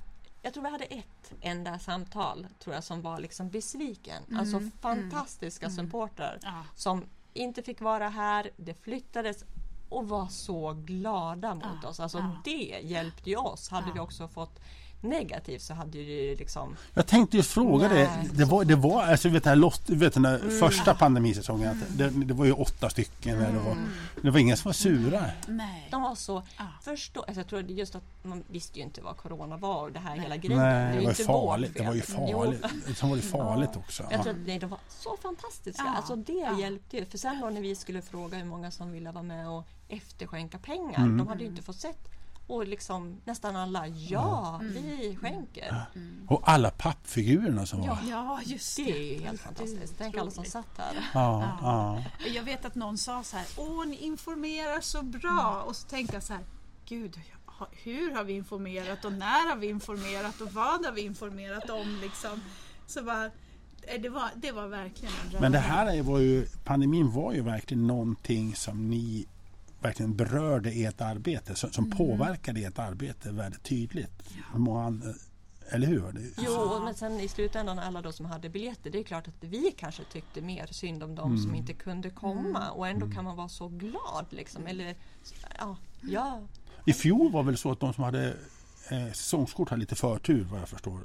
Jag 0.42 0.54
tror 0.54 0.64
vi 0.64 0.70
hade 0.70 0.84
ett 0.86 1.34
enda 1.42 1.80
samtal 1.80 2.48
tror 2.60 2.76
jag 2.76 2.84
som 2.84 3.02
var 3.02 3.20
liksom 3.20 3.50
besviken. 3.50 4.24
Alltså 4.40 4.62
fantastiska 4.82 5.70
supportrar 5.70 6.40
Ja. 6.42 6.64
som 6.76 7.04
inte 7.34 7.64
fick 7.64 7.82
vara 7.82 8.10
här. 8.10 8.50
Det 8.58 8.74
flyttades 8.84 9.44
och 9.90 10.10
var 10.10 10.28
så 10.28 10.74
glada 10.74 11.56
mot 11.56 11.66
Ja, 11.84 11.90
oss. 11.90 12.00
Alltså 12.00 12.18
ja. 12.18 12.42
det 12.44 12.80
hjälpte 12.84 13.30
ju 13.30 13.36
oss. 13.36 13.70
Hade 13.70 13.88
Ja. 13.88 13.94
vi 13.94 14.00
också 14.00 14.28
fått 14.28 14.60
negativt 15.06 15.62
så 15.62 15.74
hade 15.74 15.98
ju 15.98 16.36
liksom 16.36 16.76
Jag 16.94 17.08
tänkte 17.08 17.38
ju 17.38 17.44
fråga 17.44 17.88
Nej. 17.88 18.10
det. 18.24 18.38
Det 18.38 18.46
var, 18.46 18.66
det 18.66 18.76
var 18.76 19.04
alltså, 19.04 19.30
vet 19.30 19.44
den 19.44 19.50
här 19.52 19.56
lott, 19.56 19.90
vet 19.90 20.14
du, 20.14 20.22
den 20.22 20.26
här 20.26 20.60
första 20.60 20.94
pandemisäsongen. 20.96 21.70
att 21.72 21.98
Det, 21.98 22.10
det 22.10 22.34
var 22.34 22.46
ju 22.46 22.52
åtta 22.52 22.90
stycken. 22.90 23.40
Det, 23.40 23.60
var, 23.60 23.78
det 24.22 24.30
var 24.30 24.40
ingen 24.40 24.58
som 24.58 24.70
var 24.70 24.74
sura. 24.74 25.26
Nej. 25.48 25.88
De 25.92 26.02
var 26.02 26.16
så... 26.16 26.44
Ja. 26.58 26.64
Först 26.82 27.14
då, 27.14 27.20
alltså 27.22 27.40
jag 27.40 27.48
tror 27.48 27.62
just 27.62 27.96
att 27.96 28.04
man 28.24 28.44
visste 28.48 28.80
ju 28.80 28.86
inte 28.86 29.02
vad 29.02 29.18
Corona 29.18 29.58
var 29.58 29.82
och 29.84 29.92
det 29.92 30.00
här 30.00 30.16
hela 30.18 30.38
grejen. 30.38 30.62
Nej, 30.62 30.88
det 30.90 30.96
var 30.96 31.02
ju 31.02 31.10
inte 31.10 31.24
farligt. 31.24 31.72
Det 31.78 31.84
var 31.84 31.94
ju 31.94 32.02
farligt. 32.02 32.66
Sen 32.98 33.10
var 33.10 33.16
det 33.16 33.22
farligt 33.22 33.76
också. 33.76 34.04
Jag 34.04 34.20
Ja. 34.20 34.24
tror 34.24 34.34
att 34.34 34.40
nej, 34.48 34.60
de 34.60 34.70
var 34.70 34.80
så 34.90 35.18
fantastiska. 35.22 35.84
Ja, 35.86 35.94
Alltså 35.98 36.16
det 36.16 36.34
ja. 36.34 36.60
hjälpte 36.60 36.98
ju. 36.98 37.06
För 37.06 37.18
sen 37.18 37.42
då 37.42 37.50
när 37.50 37.62
vi 37.62 37.76
skulle 37.76 38.02
fråga 38.02 38.38
hur 38.38 38.46
många 38.46 38.72
som 38.72 38.92
ville 38.92 39.12
vara 39.12 39.24
med 39.24 39.50
och 39.50 39.68
efterskänka 39.90 40.58
pengar. 40.58 40.98
Mm. 41.00 41.18
De 41.18 41.28
hade 41.28 41.44
ju 41.44 41.50
inte 41.50 41.62
fått 41.62 41.76
sett. 41.80 42.08
Och 42.48 42.68
liksom 42.68 43.22
nästan 43.26 43.56
alla, 43.56 43.88
ja, 43.88 44.60
vi 44.64 45.18
skänker. 45.22 45.86
Och 46.28 46.42
alla 46.50 46.72
pappfigurerna 46.72 47.66
som 47.66 47.80
var. 47.88 47.98
Ja, 48.10 48.40
just 48.46 48.78
Det 48.78 48.84
det. 48.84 48.92
är 48.92 49.14
ju 49.20 49.24
helt 49.26 49.42
fantastiskt. 49.42 49.94
Tänk 49.98 50.18
alla 50.18 50.32
som 50.32 50.46
satt 50.46 50.78
här. 50.78 51.10
Ja, 51.14 51.58
ja. 51.62 52.04
Jag 52.36 52.44
vet 52.44 52.66
att 52.66 52.76
någon 52.76 52.98
sa 52.98 53.24
så 53.24 53.38
här, 53.38 53.46
åh 53.58 53.86
ni 53.88 53.96
informerar 53.98 54.82
så 54.82 55.04
bra. 55.04 55.64
Och 55.68 55.76
så 55.76 55.88
tänkte 55.88 56.16
jag 56.16 56.24
så 56.24 56.34
här, 56.34 56.44
gud 56.88 57.20
hur 57.84 58.12
har 58.16 58.24
vi 58.24 58.34
informerat 58.34 59.06
och 59.06 59.14
när 59.14 59.50
har 59.50 59.56
vi 59.56 59.68
informerat 59.68 60.42
och 60.42 60.52
vad 60.54 60.86
har 60.86 60.92
vi 60.92 61.02
informerat 61.02 61.70
om 61.70 62.00
liksom. 62.02 62.42
Så 62.88 63.04
bara, 63.04 63.26
eh, 63.26 64.02
det, 64.02 64.10
var, 64.10 64.30
det 64.36 64.52
var 64.52 64.68
verkligen 64.68 65.14
en 65.34 65.42
Men 65.42 65.52
det 65.52 65.60
här 65.60 65.96
är- 65.98 66.02
var 66.04 66.20
ju, 66.20 66.46
pandemin 66.64 67.12
var 67.12 67.34
ju 67.34 67.42
verkligen 67.42 67.88
någonting 67.88 68.56
som 68.56 68.90
ni 68.90 69.26
verkligen 69.86 70.16
berörde 70.16 70.70
ert 70.70 71.02
arbete, 71.02 71.56
som, 71.56 71.72
som 71.72 71.90
påverkade 71.90 72.60
ert 72.60 72.80
arbete 72.80 73.32
väldigt 73.32 73.64
tydligt. 73.64 74.24
Hur 74.52 74.60
många, 74.60 75.02
eller 75.70 75.88
hur? 75.88 76.12
Det, 76.12 76.22
Jo, 76.38 76.80
men 76.84 76.94
sen 76.96 77.20
i 77.20 77.28
slutändan 77.28 77.80
alla 77.80 78.02
de 78.02 78.14
som 78.14 78.26
hade 78.26 78.50
biljetter, 78.50 78.90
det 78.90 79.00
är 79.00 79.04
klart 79.04 79.28
att 79.28 79.44
vi 79.44 79.72
kanske 79.78 80.04
tyckte 80.04 80.42
mer 80.42 80.68
synd 80.72 81.04
om 81.04 81.16
dem 81.16 81.38
som 81.38 81.56
inte 81.56 81.74
kunde 81.74 82.10
komma 82.10 82.70
och 82.70 82.88
ändå 82.88 83.12
kan 83.12 83.24
man 83.24 83.36
vara 83.36 83.50
så 83.50 83.68
glad 83.68 84.26
liksom. 84.30 84.68
Eller, 84.68 84.96
ja, 85.58 85.78
ja. 86.02 86.42
I 86.86 86.94
fjol 86.94 87.32
var 87.32 87.44
väl 87.44 87.58
så 87.58 87.72
att 87.72 87.80
de 87.80 87.94
som 87.94 88.04
hade 88.04 88.28
eh, 88.90 89.08
säsongskort 89.08 89.70
hade 89.70 89.80
lite 89.80 89.96
förtur 89.96 90.48
vad 90.52 90.62
jag 90.62 90.70
förstår. 90.70 91.00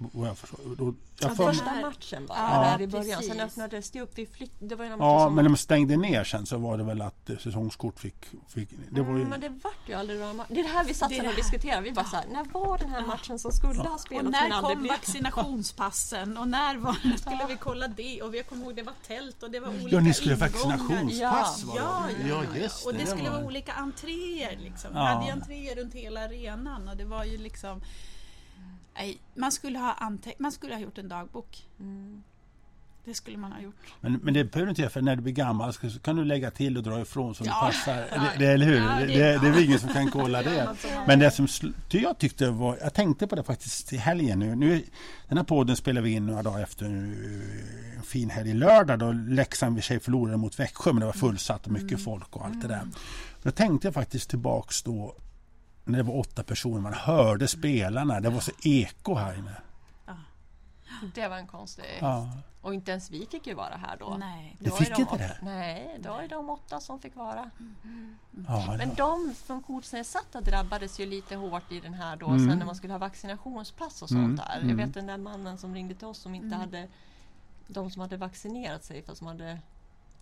Vad 0.00 0.28
jag 0.28 0.38
förstår. 0.38 0.58
Då, 0.78 0.84
jag 1.20 1.30
Ja, 1.30 1.34
för, 1.34 1.52
första 1.52 1.74
matchen 1.80 2.26
bara, 2.26 2.38
Ja, 2.38 2.60
där 2.76 2.80
i 2.84 2.86
början. 2.86 3.22
Sen 3.22 3.40
öppnades 3.40 3.90
det 3.90 4.00
upp. 4.00 4.12
Vi 4.14 4.26
flytt, 4.26 4.52
det 4.58 4.74
var 4.74 4.84
ju 4.84 4.90
ja, 4.90 5.24
som 5.24 5.34
men 5.34 5.44
när 5.44 5.48
man 5.48 5.56
stängde 5.58 5.96
ner 5.96 6.24
sen 6.24 6.46
så 6.46 6.58
var 6.58 6.78
det 6.78 6.84
väl 6.84 7.02
att 7.02 7.30
eh, 7.30 7.36
säsongskort 7.38 8.00
fick... 8.00 8.14
fick 8.48 8.68
det 8.90 9.00
var 9.02 9.08
ju, 9.10 9.16
Mm, 9.16 9.28
men 9.28 9.40
det 9.40 9.48
vart 9.48 9.88
ju 9.88 9.94
aldrig 9.94 10.20
några 10.20 10.32
matcher. 10.32 10.54
Det 10.54 10.60
är 10.60 10.64
det 10.64 10.70
här 10.70 10.84
vi 10.84 10.94
satt 10.94 11.08
Det 11.10 11.18
och 11.20 11.24
det 11.24 11.34
diskuterade. 11.36 11.82
Vi 11.82 11.92
bara 11.92 12.04
så 12.04 12.16
här, 12.16 12.24
när 12.32 12.44
var 12.44 12.78
den 12.78 12.90
här 12.90 13.06
matchen 13.06 13.38
som 13.38 13.52
skulle 13.52 13.80
ha 13.80 13.94
och 13.94 14.00
spelats 14.00 14.24
men 14.40 14.50
när 14.50 14.60
kom 14.60 14.78
blev? 14.80 14.92
vaccinationspassen 14.92 16.36
och 16.36 16.48
när, 16.48 16.76
var, 16.76 16.92
skulle 17.18 17.46
vi 17.48 17.56
kolla 17.56 17.88
det? 17.88 18.22
Och 18.22 18.36
jag 18.36 18.46
kommer 18.48 18.64
ihåg 18.64 18.74
det 18.76 18.82
var 18.82 18.94
tält 19.06 19.42
och 19.42 19.50
det 19.50 19.60
var 19.60 19.68
olika 19.68 19.88
ja, 19.96 20.00
ni 20.00 20.14
skulle 20.14 20.34
ha 20.34 20.46
ingångar. 20.46 20.76
vaccinationspass 20.78 21.64
var 21.64 21.76
Ja, 21.76 22.02
det. 22.22 22.28
ja, 22.28 22.44
ja, 22.54 22.60
just 22.60 22.86
och 22.86 22.94
det 22.94 23.06
skulle 23.06 23.30
var- 23.30 23.36
vara 23.36 23.46
olika 23.46 23.72
entréer. 23.72 24.58
Liksom. 24.62 24.90
Vi 24.92 24.98
Ja. 24.98 25.04
hade 25.04 25.26
ju 25.26 25.32
entréer 25.32 25.76
runt 25.76 25.94
hela 25.94 26.20
arenan 26.24 26.88
och 26.88 26.96
det 26.96 27.04
var 27.04 27.24
ju 27.24 27.38
liksom... 27.38 27.80
Nej, 28.98 29.18
man, 29.34 29.52
skulle 29.52 29.78
ha 29.78 29.94
ante- 29.94 30.34
man 30.38 30.52
skulle 30.52 30.74
ha 30.74 30.80
gjort 30.80 30.98
en 30.98 31.08
dagbok. 31.08 31.66
Mm. 31.80 32.22
Det 33.04 33.14
skulle 33.14 33.36
man 33.38 33.52
ha 33.52 33.60
gjort. 33.60 33.74
Men, 34.00 34.12
men 34.12 34.34
det 34.34 34.44
behöver 34.44 34.66
du 34.66 34.70
inte 34.70 34.82
göra 34.82 34.90
för 34.90 35.02
när 35.02 35.16
du 35.16 35.22
blir 35.22 35.32
gammal 35.32 35.72
så 35.72 35.80
kan 36.02 36.16
du 36.16 36.24
lägga 36.24 36.50
till 36.50 36.76
och 36.76 36.82
dra 36.82 37.00
ifrån 37.00 37.34
som 37.34 37.46
Ja. 37.46 37.52
det 37.52 37.66
passar. 37.72 38.06
Ja. 38.12 38.20
Det, 38.20 38.38
det, 38.46 38.52
eller 38.52 38.66
hur? 38.66 38.76
Ja, 38.76 39.00
det 39.00 39.06
det, 39.06 39.20
är 39.20 39.32
det, 39.32 39.38
bra. 39.38 39.48
är 39.48 39.52
väl 39.52 39.64
ingen 39.64 39.78
som 39.80 39.88
kan 39.88 40.10
kolla 40.10 40.42
Det 40.42 40.76
Men 41.06 41.18
det 41.18 41.30
som 41.30 41.48
jag 41.90 42.18
tyckte 42.18 42.50
var, 42.50 42.78
jag 42.82 42.94
tänkte 42.94 43.26
på 43.26 43.36
det 43.36 43.42
faktiskt 43.42 43.92
i 43.92 43.96
helgen 43.96 44.38
nu. 44.38 44.54
nu 44.56 44.82
den 45.28 45.38
här 45.38 45.44
podden 45.44 45.76
spelar 45.76 46.00
vi 46.00 46.10
in 46.10 46.26
några 46.26 46.42
dagar 46.42 46.62
efter 46.62 46.84
eh, 46.84 46.92
en 47.96 48.02
fin 48.04 48.30
helg 48.30 48.54
lördag 48.54 48.98
då 48.98 49.12
Leksand 49.12 49.78
i 49.78 49.82
sig 49.82 50.00
förlorade 50.00 50.36
mot 50.36 50.58
Växjö 50.60 50.92
men 50.92 51.00
det 51.00 51.06
var 51.06 51.12
fullsatt 51.12 51.66
och 51.66 51.72
mycket 51.72 52.04
folk 52.04 52.36
och 52.36 52.44
allt 52.46 52.62
det 52.62 52.68
där. 52.68 52.82
Då 53.42 53.50
tänkte 53.50 53.86
jag 53.86 53.94
faktiskt 53.94 54.30
tillbaks 54.30 54.82
då 54.82 55.16
när 55.88 55.98
det 55.98 56.02
var 56.04 56.18
åtta 56.18 56.42
personer, 56.42 56.80
man 56.80 56.94
hörde 56.94 57.48
spelarna, 57.48 58.20
det 58.20 58.30
var 58.30 58.40
så 58.40 58.52
eko 58.62 59.14
här 59.14 59.38
inne. 59.38 59.54
Det 61.14 61.28
var 61.28 61.36
en 61.36 61.46
konstig... 61.46 61.84
Ja. 62.00 62.28
Och 62.62 62.74
inte 62.74 62.90
ens 62.90 63.10
vi 63.10 63.26
fick 63.30 63.46
ju 63.46 63.54
vara 63.54 63.76
här 63.76 63.96
då. 64.00 64.16
Nej. 64.18 64.56
Ju 64.60 64.70
fick 64.70 64.88
de 64.96 65.00
inte 65.00 65.14
åtta- 65.14 65.18
det? 65.18 65.38
Nej, 65.42 65.96
då 66.02 66.16
det 66.20 66.26
de 66.28 66.50
åtta 66.50 66.80
som 66.80 67.00
fick 67.00 67.16
vara. 67.16 67.50
Ja, 68.48 68.74
Men 68.78 68.94
de 68.94 69.34
funktionsnedsatta 69.34 70.40
drabbades 70.40 71.00
ju 71.00 71.06
lite 71.06 71.36
hårt 71.36 71.72
i 71.72 71.80
den 71.80 71.94
här 71.94 72.16
då 72.16 72.26
Mm. 72.26 72.48
sen 72.48 72.58
när 72.58 72.66
man 72.66 72.74
skulle 72.76 72.92
ha 72.94 72.98
vaccinationspass 72.98 74.02
och 74.02 74.10
Mm, 74.10 74.36
sånt 74.36 74.48
där. 74.48 74.56
mm. 74.56 74.68
Jag 74.68 74.76
vet 74.86 74.94
den 74.94 75.06
där 75.06 75.16
mannen 75.18 75.58
som 75.58 75.74
ringde 75.74 75.94
till 75.94 76.06
oss 76.06 76.18
som 76.18 76.34
inte 76.34 76.56
hade 76.56 76.88
de 77.66 77.90
som 77.90 78.00
hade 78.02 78.16
vaccinerat 78.16 78.84
sig 78.84 79.02
fast 79.02 79.18
som 79.18 79.26
hade 79.26 79.58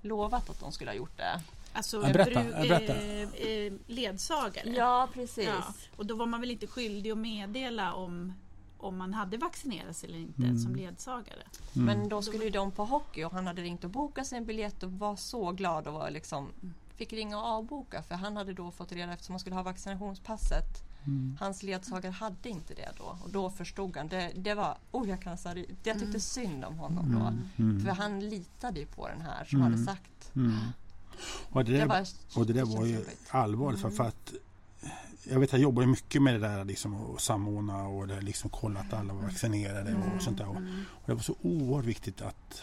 lovat 0.03 0.51
att 0.51 0.61
de 0.61 0.73
skulle 0.73 0.91
ha 0.91 0.97
gjort 0.97 1.17
det. 1.17 1.41
Alltså, 1.77 1.97
Ja, 2.07 2.13
berätta, 2.13 2.43
berätta. 2.45 2.95
eh, 2.95 3.23
eh, 3.23 3.73
ledsagare. 3.87 4.71
Ja, 4.71 5.09
precis. 5.15 5.45
Ja, 5.47 5.75
och 5.97 6.07
då 6.07 6.17
var 6.17 6.27
man 6.27 6.41
väl 6.41 6.51
inte 6.51 6.67
skyldig 6.67 7.11
att 7.11 7.19
meddela 7.19 7.93
om, 7.95 8.33
om 8.79 8.97
man 8.97 9.15
hade 9.15 9.37
vaccinerats 9.37 10.05
eller 10.05 10.19
inte 10.19 10.43
Mm. 10.43 10.59
som 10.59 10.77
ledsagare. 10.77 11.43
Men 11.73 12.09
då 12.09 12.23
skulle 12.23 12.45
ju 12.45 12.51
de 12.51 12.71
på 12.71 12.85
hockey 12.85 13.25
och 13.25 13.33
han 13.33 13.47
hade 13.47 13.63
ringt 13.63 13.85
och 13.85 13.91
bokat 13.91 14.27
sig 14.27 14.39
en 14.39 14.45
biljett 14.45 14.83
och 14.83 14.93
var 14.93 15.17
så 15.17 15.53
glad 15.53 15.87
och 15.87 15.95
var 15.95 16.11
liksom 16.11 16.49
fick 16.97 17.13
ringa 17.13 17.39
och 17.39 17.45
avboka 17.47 18.03
för 18.03 18.15
han 18.15 18.37
hade 18.37 18.53
då 18.53 18.71
fått 18.71 18.93
reda 18.93 19.13
eftersom 19.13 19.33
han 19.33 19.41
skulle 19.41 19.57
ha 19.57 19.63
vaccinationspasset. 19.63 20.83
Hans 21.41 21.63
ledsagare 21.63 22.13
hade 22.13 22.49
inte 22.49 22.75
det 22.75 22.89
då 22.99 23.19
och 23.25 23.31
då 23.31 23.51
förstod 23.51 23.97
han. 23.97 24.09
Det, 24.09 24.33
det 24.37 24.55
var, 24.55 24.77
oh 24.93 25.09
jag 25.09 25.23
kan 25.23 25.37
ry- 25.37 25.75
jag 25.83 25.99
tyckte 26.01 26.21
synd 26.21 26.65
om 26.65 26.79
honom 26.79 27.13
då. 27.13 27.63
Mm. 27.63 27.81
För 27.81 27.91
han 27.91 28.21
litade 28.29 28.81
ju 28.81 28.87
på 28.87 29.09
den 29.09 29.21
här 29.21 29.45
som 29.45 29.61
hade 29.61 29.79
sagt. 29.79 30.31
Mm. 31.17 31.53
Och 31.53 31.65
det, 31.65 31.73
Det 31.73 31.79
där, 31.79 31.87
var- 31.87 32.07
och 32.41 32.47
det 32.47 32.53
där 32.53 32.65
var 32.65 32.87
ju 32.87 33.05
allvarligt 33.29 33.81
för, 33.81 33.91
för 33.91 34.05
att 34.05 34.33
jag 35.31 35.41
vet 35.41 35.53
jag 35.53 35.61
jobbar 35.61 35.83
ju 35.83 35.89
mycket 35.89 36.23
med 36.23 36.35
det 36.35 36.39
där 36.49 36.65
liksom 36.65 36.95
och 36.95 37.21
samordna 37.21 37.83
och 37.89 38.09
det, 38.09 38.21
liksom 38.21 38.51
kolla 38.51 38.81
att 38.81 38.93
alla 38.93 39.15
var 39.15 39.23
vaccinerade 39.23 39.95
och 40.17 40.23
sånt 40.23 40.39
där. 40.39 40.49
Och, 40.49 40.57
och 40.89 41.07
det 41.07 41.15
var 41.15 41.21
så 41.23 41.37
oerhört 41.43 41.85
viktigt 41.85 42.23
att 42.23 42.63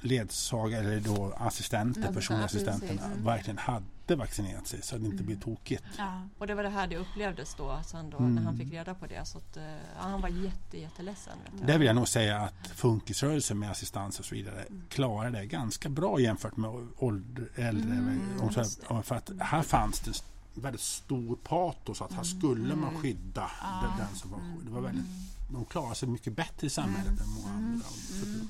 ledsagare 0.00 0.80
eller 0.80 1.00
då 1.00 1.34
assistenter, 1.38 2.02
Ja, 2.06 2.12
personliga 2.12 2.44
assistenterna 2.46 3.04
Mm. 3.04 3.24
verkligen 3.24 3.58
hade 3.58 4.16
vaccinerat 4.16 4.66
sig 4.66 4.82
så 4.82 4.96
att 4.96 5.02
det 5.02 5.06
inte 5.08 5.22
blir 5.22 5.36
tokigt. 5.36 5.84
Ja. 5.98 6.22
Och 6.38 6.46
det 6.46 6.54
var 6.54 6.62
det 6.62 6.68
här 6.68 6.86
det 6.86 6.96
upplevdes 6.96 7.54
då 7.54 7.80
sen 7.86 8.10
då 8.10 8.18
när 8.18 8.42
han 8.42 8.56
fick 8.56 8.72
reda 8.72 8.94
på 8.94 9.06
det. 9.06 9.24
Så 9.24 9.38
att, 9.38 9.56
eh, 9.56 9.62
ja, 9.96 10.02
han 10.02 10.20
var 10.20 10.28
jätte, 10.28 10.78
jätteledsen. 10.78 11.32
Vet 11.44 11.52
jag. 11.58 11.66
Där 11.66 11.78
vill 11.78 11.86
jag 11.86 11.96
nog 11.96 12.08
säga 12.08 12.40
att 12.40 12.66
funkisrörelsen 12.74 13.58
med 13.58 13.70
assistans 13.70 14.18
och 14.18 14.24
så 14.24 14.34
vidare 14.34 14.64
klarar 14.88 15.30
det 15.30 15.46
ganska 15.46 15.88
bra 15.88 16.20
jämfört 16.20 16.56
med 16.56 16.70
ålder, 16.98 17.48
äldre. 17.54 18.18
just 18.56 18.82
här, 18.88 19.02
för 19.02 19.14
att 19.14 19.30
här 19.40 19.62
fanns 19.62 20.00
det 20.00 20.22
väldigt 20.54 20.80
stor 20.82 21.36
patos 21.36 22.02
att 22.02 22.12
här 22.12 22.22
skulle 22.24 22.74
man 22.76 22.94
skydda 23.02 23.50
den, 23.82 24.06
den 24.06 24.16
som 24.16 24.30
var 24.30 24.40
Det 24.64 24.70
var 24.70 24.80
väldigt, 24.80 25.04
de 25.48 25.64
klarar 25.64 25.94
sig 25.94 26.08
mycket 26.08 26.36
bättre 26.36 26.66
i 26.66 26.70
samhället 26.70 27.20
än 27.20 27.28
många 27.30 27.48
andra. 27.54 27.84
Så 27.86 28.22
att- 28.22 28.48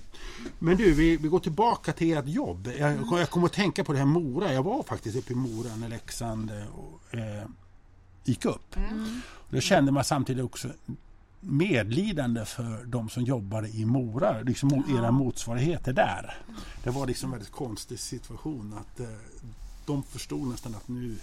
Men 0.59 0.77
du, 0.77 0.93
vi, 0.95 1.17
vi 1.17 1.29
går 1.29 1.41
tillbaka 1.41 1.93
till 1.93 2.17
ert 2.17 2.27
jobb. 2.29 2.69
Jag, 2.79 2.99
jag 3.11 3.31
kommer 3.31 3.47
att 3.47 3.53
tänka 3.53 3.85
på 3.85 3.93
det 3.93 3.99
här 3.99 4.07
Mora. 4.07 4.53
Jag 4.53 4.63
var 4.63 4.83
faktiskt 4.83 5.17
uppe 5.17 5.33
i 5.33 5.37
Mora 5.37 5.77
när 5.77 5.89
Leksand 5.89 6.51
eh, 6.51 6.67
och, 6.67 7.15
eh, 7.19 7.45
gick 8.25 8.45
upp. 8.45 8.77
Då 9.51 9.61
kände 9.61 9.93
man 9.93 10.05
samtidigt 10.05 10.45
också 10.45 10.69
medlidande 11.41 12.45
för 12.45 12.85
de 12.85 13.09
som 13.09 13.23
jobbade 13.25 13.69
i 13.69 13.85
Mora, 13.85 14.41
liksom 14.41 14.85
era 14.99 15.11
motsvarigheter 15.11 15.93
där. 15.93 16.37
Det 16.85 16.91
var 16.91 17.07
liksom 17.07 17.27
en 17.27 17.31
väldigt 17.39 17.53
konstig 17.53 17.99
situation 17.99 18.75
att 18.81 19.01
eh, 19.01 19.07
de 19.87 20.03
förstod 20.03 20.49
nästan 20.49 20.75
att 20.75 20.89
nu, 20.89 21.17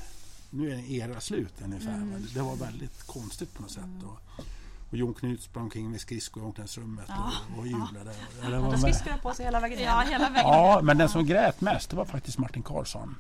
nu 0.50 0.72
är 0.72 0.92
era 0.92 1.22
slut 1.22 1.54
ungefär. 1.64 2.20
Det 2.34 2.42
var 2.42 2.56
väldigt 2.56 3.04
konstigt 3.08 3.54
på 3.54 3.62
något 3.62 3.72
sätt. 3.72 4.04
Och, 4.06 4.44
och 4.90 4.98
Jon 4.98 5.14
Knut 5.14 5.42
sprang 5.42 5.64
omkring 5.64 5.92
med 5.92 6.02
skridskor 6.02 6.44
i 6.44 6.46
omklädningsrummet 6.46 7.10
och, 7.10 7.60
och 7.60 7.68
jublade. 7.68 8.12
Ja, 8.44 8.50
Han 8.50 8.70
med- 8.70 8.80
skridskade 8.80 9.18
på 9.22 9.34
sig 9.34 9.46
hela 9.46 9.60
vägen 9.60 9.80
ja, 9.84 10.04
hela 10.10 10.30
vägen. 10.30 10.50
Ja, 10.52 10.80
men 10.84 10.98
den 10.98 11.10
som 11.10 11.26
grät 11.26 11.62
mest 11.62 11.90
det 11.90 11.96
var 11.96 12.06
faktiskt 12.06 12.38
Martin 12.38 12.64
Karlsson. 12.64 13.16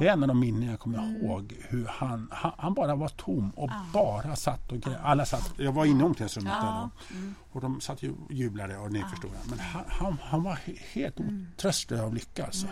Det 0.00 0.08
är 0.08 0.12
en 0.12 0.22
av 0.22 0.28
de 0.28 0.40
minnen 0.40 0.70
jag 0.70 0.80
kommer 0.80 0.98
ihåg. 1.20 1.54
Hur 1.68 1.86
han, 1.86 2.28
han, 2.32 2.52
han 2.58 2.74
bara 2.74 2.94
var 2.96 3.08
tom 3.08 3.50
och 3.50 3.70
bara 3.92 4.36
satt 4.36 4.72
och 4.72 4.78
grät. 4.80 4.98
Alla 5.02 5.24
satt, 5.26 5.52
jag 5.56 5.72
var 5.72 5.84
inne 5.84 6.00
i 6.00 6.06
omklädningsrummet 6.06 6.52
där 6.52 6.72
då. 6.72 6.90
Och 7.52 7.60
de 7.60 7.80
satt 7.80 8.02
ju 8.02 8.10
och 8.12 8.32
jublade 8.32 8.76
och 8.78 8.92
ni 8.92 9.02
förstår. 9.10 9.30
jag. 9.40 9.50
Men 9.50 9.58
han, 9.58 9.84
han, 9.88 10.16
han 10.22 10.42
var 10.42 10.52
he- 10.66 10.78
helt 10.92 11.16
otröstlig 11.20 11.98
av 11.98 12.14
lycka 12.14 12.44
alltså. 12.44 12.66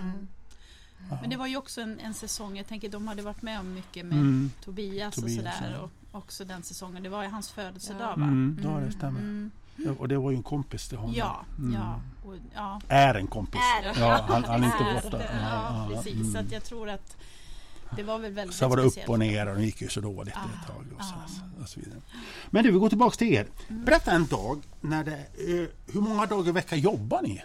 Men 1.21 1.31
det 1.31 1.37
var 1.37 1.47
ju 1.47 1.57
också 1.57 1.81
en, 1.81 2.01
en 2.01 2.15
säsong, 2.15 2.57
jag 2.57 2.67
tänker 2.67 2.89
de 2.89 3.09
hade 3.09 3.23
varit 3.23 3.43
med 3.43 3.61
om 3.61 3.75
mycket 3.75 4.07
med 4.07 4.19
Mm. 4.19 4.51
Tobias, 4.65 5.15
Tobias, 5.15 5.39
och 5.39 5.45
sådär. 5.55 5.71
ja. 5.81 5.81
Och 6.13 6.19
också 6.19 6.45
den 6.45 6.63
säsongen, 6.63 7.03
det 7.03 7.09
var 7.09 7.23
ju 7.23 7.29
hans 7.29 7.51
födelsedag 7.51 8.17
va? 8.17 8.25
Mm, 8.25 8.61
ja, 8.65 8.71
det 8.71 8.93
stämmer. 8.93 9.51
Ja, 9.77 9.91
Och 9.99 10.09
det 10.09 10.19
var 10.19 10.31
ju 10.31 10.37
en 10.37 10.43
kompis 10.43 10.89
till 10.89 10.99
honom. 10.99 11.15
Ja, 11.17 11.45
Mm. 11.59 11.73
ja, 11.75 12.01
och, 12.27 12.35
ja. 12.55 12.81
Är 12.89 13.15
en 13.15 13.27
kompis. 13.27 13.61
Är. 13.83 14.01
Ja, 14.01 14.25
han, 14.29 14.45
han 14.45 14.63
är 14.63 14.67
inte 14.67 15.01
borta. 15.11 15.23
Ja, 15.25 15.41
Ja, 15.41 15.89
ja, 15.91 15.97
precis. 15.97 16.15
mm. 16.15 16.33
Så 16.33 16.39
att 16.39 16.53
jag 16.53 16.65
tror 16.65 16.89
att 16.89 17.17
det 17.97 18.03
var 18.03 18.19
väl 18.19 18.33
väldigt 18.33 18.57
Så 18.57 18.69
var 18.69 18.77
det 18.77 18.83
upp 18.83 19.09
och 19.09 19.19
ner 19.19 19.47
och 19.49 19.57
det 19.57 19.63
gick 19.65 19.81
ju 19.83 19.89
så 19.89 20.01
dåligt 20.01 20.35
Ah, 20.37 20.61
ett 20.63 20.67
tag. 20.67 20.87
Och 20.99 21.05
så, 21.05 21.15
ah. 21.15 21.63
och 21.63 21.69
så 21.69 21.81
vidare. 21.81 22.01
Men 22.51 22.65
du, 22.65 22.71
vi 22.73 22.79
går 22.79 22.89
tillbaka 22.89 23.17
till 23.17 23.33
er. 23.35 23.47
Mm. 23.69 23.85
Berätta 23.85 24.13
en 24.13 24.27
dag, 24.27 24.63
när 24.81 25.05
det, 25.05 25.17
eh, 25.19 25.69
hur 25.95 26.01
många 26.01 26.27
dagar 26.27 26.49
i 26.49 26.53
veckan 26.53 26.79
jobbar 26.81 27.23
ni? 27.23 27.43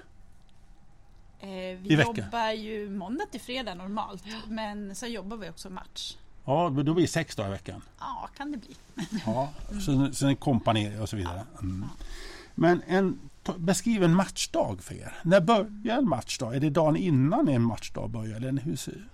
Eh, 1.46 1.52
I 1.52 1.76
vi 1.76 1.96
veckan? 1.96 2.16
jobbar 2.16 2.52
ju 2.52 2.90
måndag 2.90 3.26
till 3.26 3.42
fredag 3.42 3.74
normalt, 3.74 4.24
men 4.48 4.96
sen 4.96 5.12
jobbar 5.12 5.38
vi 5.38 5.50
också 5.50 5.70
match. 5.70 6.18
Ja, 6.46 6.70
då 6.70 6.94
blir 6.94 7.02
det 7.02 7.08
sex 7.08 7.36
dagar 7.36 7.50
i 7.50 7.52
veckan. 7.52 7.82
Ja, 8.00 8.30
kan 8.38 8.52
det 8.52 8.58
bli. 8.58 8.76
Ja, 9.26 9.50
så, 9.86 10.14
så 10.14 10.28
en 10.28 10.36
kompani 10.36 11.00
och 11.00 11.10
så 11.10 11.16
vidare. 11.16 11.46
Mm. 11.62 11.86
Men 12.56 12.82
en, 12.88 13.20
beskriv 13.58 14.04
en 14.04 14.16
matchdag 14.16 14.84
för 14.84 14.96
er. 14.96 15.16
När 15.24 15.42
börjar 15.42 15.98
en 15.98 16.10
matchdag? 16.10 16.56
Är 16.56 16.60
det 16.60 16.70
dagen 16.70 16.96
innan 16.96 17.48
en 17.48 17.62
matchdag 17.62 18.10
börjar? 18.10 18.38
Eller 18.38 18.62
hur 18.62 18.76
ser 18.76 19.08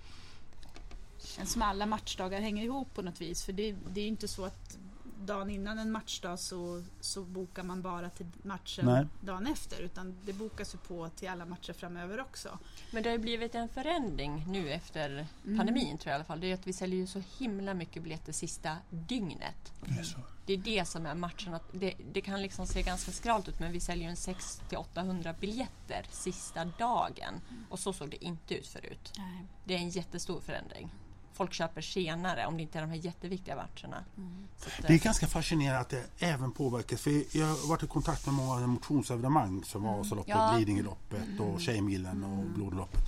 känns 1.24 1.52
som 1.52 1.62
alla 1.62 1.86
matchdagar 1.86 2.40
hänger 2.40 2.64
ihop 2.64 2.94
på 2.94 3.02
något 3.02 3.20
vis. 3.20 3.44
För 3.44 3.52
det, 3.52 3.74
det 3.92 4.00
är 4.00 4.02
ju 4.02 4.08
inte 4.08 4.28
så 4.28 4.44
att 4.44 4.78
dagen 5.22 5.50
innan 5.50 5.78
en 5.78 5.92
matchdag 5.92 6.38
så, 6.38 6.82
så 7.00 7.22
bokar 7.22 7.62
man 7.62 7.82
bara 7.82 8.10
till 8.10 8.26
matchen 8.42 8.86
Nej. 8.86 9.06
dagen 9.20 9.46
efter. 9.46 9.80
Utan 9.82 10.16
det 10.24 10.32
bokas 10.32 10.74
ju 10.74 10.78
på 10.78 11.08
till 11.08 11.28
alla 11.28 11.44
matcher 11.46 11.72
framöver 11.72 12.20
också. 12.20 12.58
Men 12.92 13.02
det 13.02 13.08
har 13.08 13.16
ju 13.16 13.22
blivit 13.22 13.54
en 13.54 13.68
förändring 13.68 14.44
nu 14.48 14.70
efter 14.72 15.26
Mm. 15.44 15.58
pandemin 15.58 15.98
tror 15.98 16.10
jag 16.10 16.14
i 16.14 16.16
alla 16.16 16.24
fall. 16.24 16.40
Det 16.40 16.50
är 16.50 16.54
att 16.54 16.66
vi 16.66 16.72
säljer 16.72 17.00
ju 17.00 17.06
så 17.06 17.22
himla 17.38 17.74
mycket 17.74 18.02
biljetter 18.02 18.32
sista 18.32 18.76
dygnet. 18.90 19.72
det 19.80 20.00
är? 20.00 20.16
Det 20.46 20.52
är 20.52 20.58
det 20.58 20.84
som 20.84 21.06
är 21.06 21.14
matchen. 21.14 21.54
Att 21.54 21.68
det, 21.72 21.94
det 22.12 22.20
kan 22.20 22.42
liksom 22.42 22.66
se 22.66 22.82
ganska 22.82 23.12
skralt 23.12 23.48
ut 23.48 23.60
men 23.60 23.72
vi 23.72 23.80
säljer 23.80 24.04
ju 24.04 24.10
en 24.10 24.16
600-800 24.16 25.34
biljetter 25.40 26.06
sista 26.10 26.64
dagen. 26.64 27.40
Och 27.68 27.78
så 27.78 27.92
såg 27.92 28.10
det 28.10 28.24
inte 28.24 28.54
ut 28.54 28.66
förut. 28.66 29.12
Nej. 29.18 29.46
Det 29.64 29.74
är 29.74 29.78
en 29.78 29.88
jättestor 29.90 30.40
förändring. 30.40 30.90
Folk 31.34 31.52
köper 31.52 31.80
senare 31.80 32.46
om 32.46 32.56
det 32.56 32.62
inte 32.62 32.78
är 32.78 32.82
de 32.82 32.90
här 32.90 32.96
jätteviktiga 32.96 33.56
matcherna. 33.56 33.96
Att, 33.96 34.82
Det 34.82 34.88
är 34.88 34.92
eh, 34.92 35.02
ganska 35.02 35.26
fascinerande 35.26 35.80
att 35.80 35.88
det 35.88 36.04
även 36.18 36.52
påverkas. 36.52 37.00
För 37.00 37.36
jag 37.38 37.46
har 37.46 37.68
varit 37.68 37.82
i 37.82 37.86
kontakt 37.86 38.26
med 38.26 38.34
många 38.34 38.66
motionsevenemang 38.66 39.64
som 39.64 39.82
Vasaloppet, 39.82 40.28
Ja. 40.28 40.56
Lidingöloppet 40.58 41.40
och 41.40 41.60
Tjejmilen 41.60 42.24
och 42.24 42.44
Blodloppet. 42.44 43.00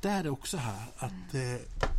Där 0.00 0.18
är 0.18 0.22
det 0.22 0.30
också 0.30 0.56
här 0.56 0.86
att 0.96 1.34
eh, 1.34 1.40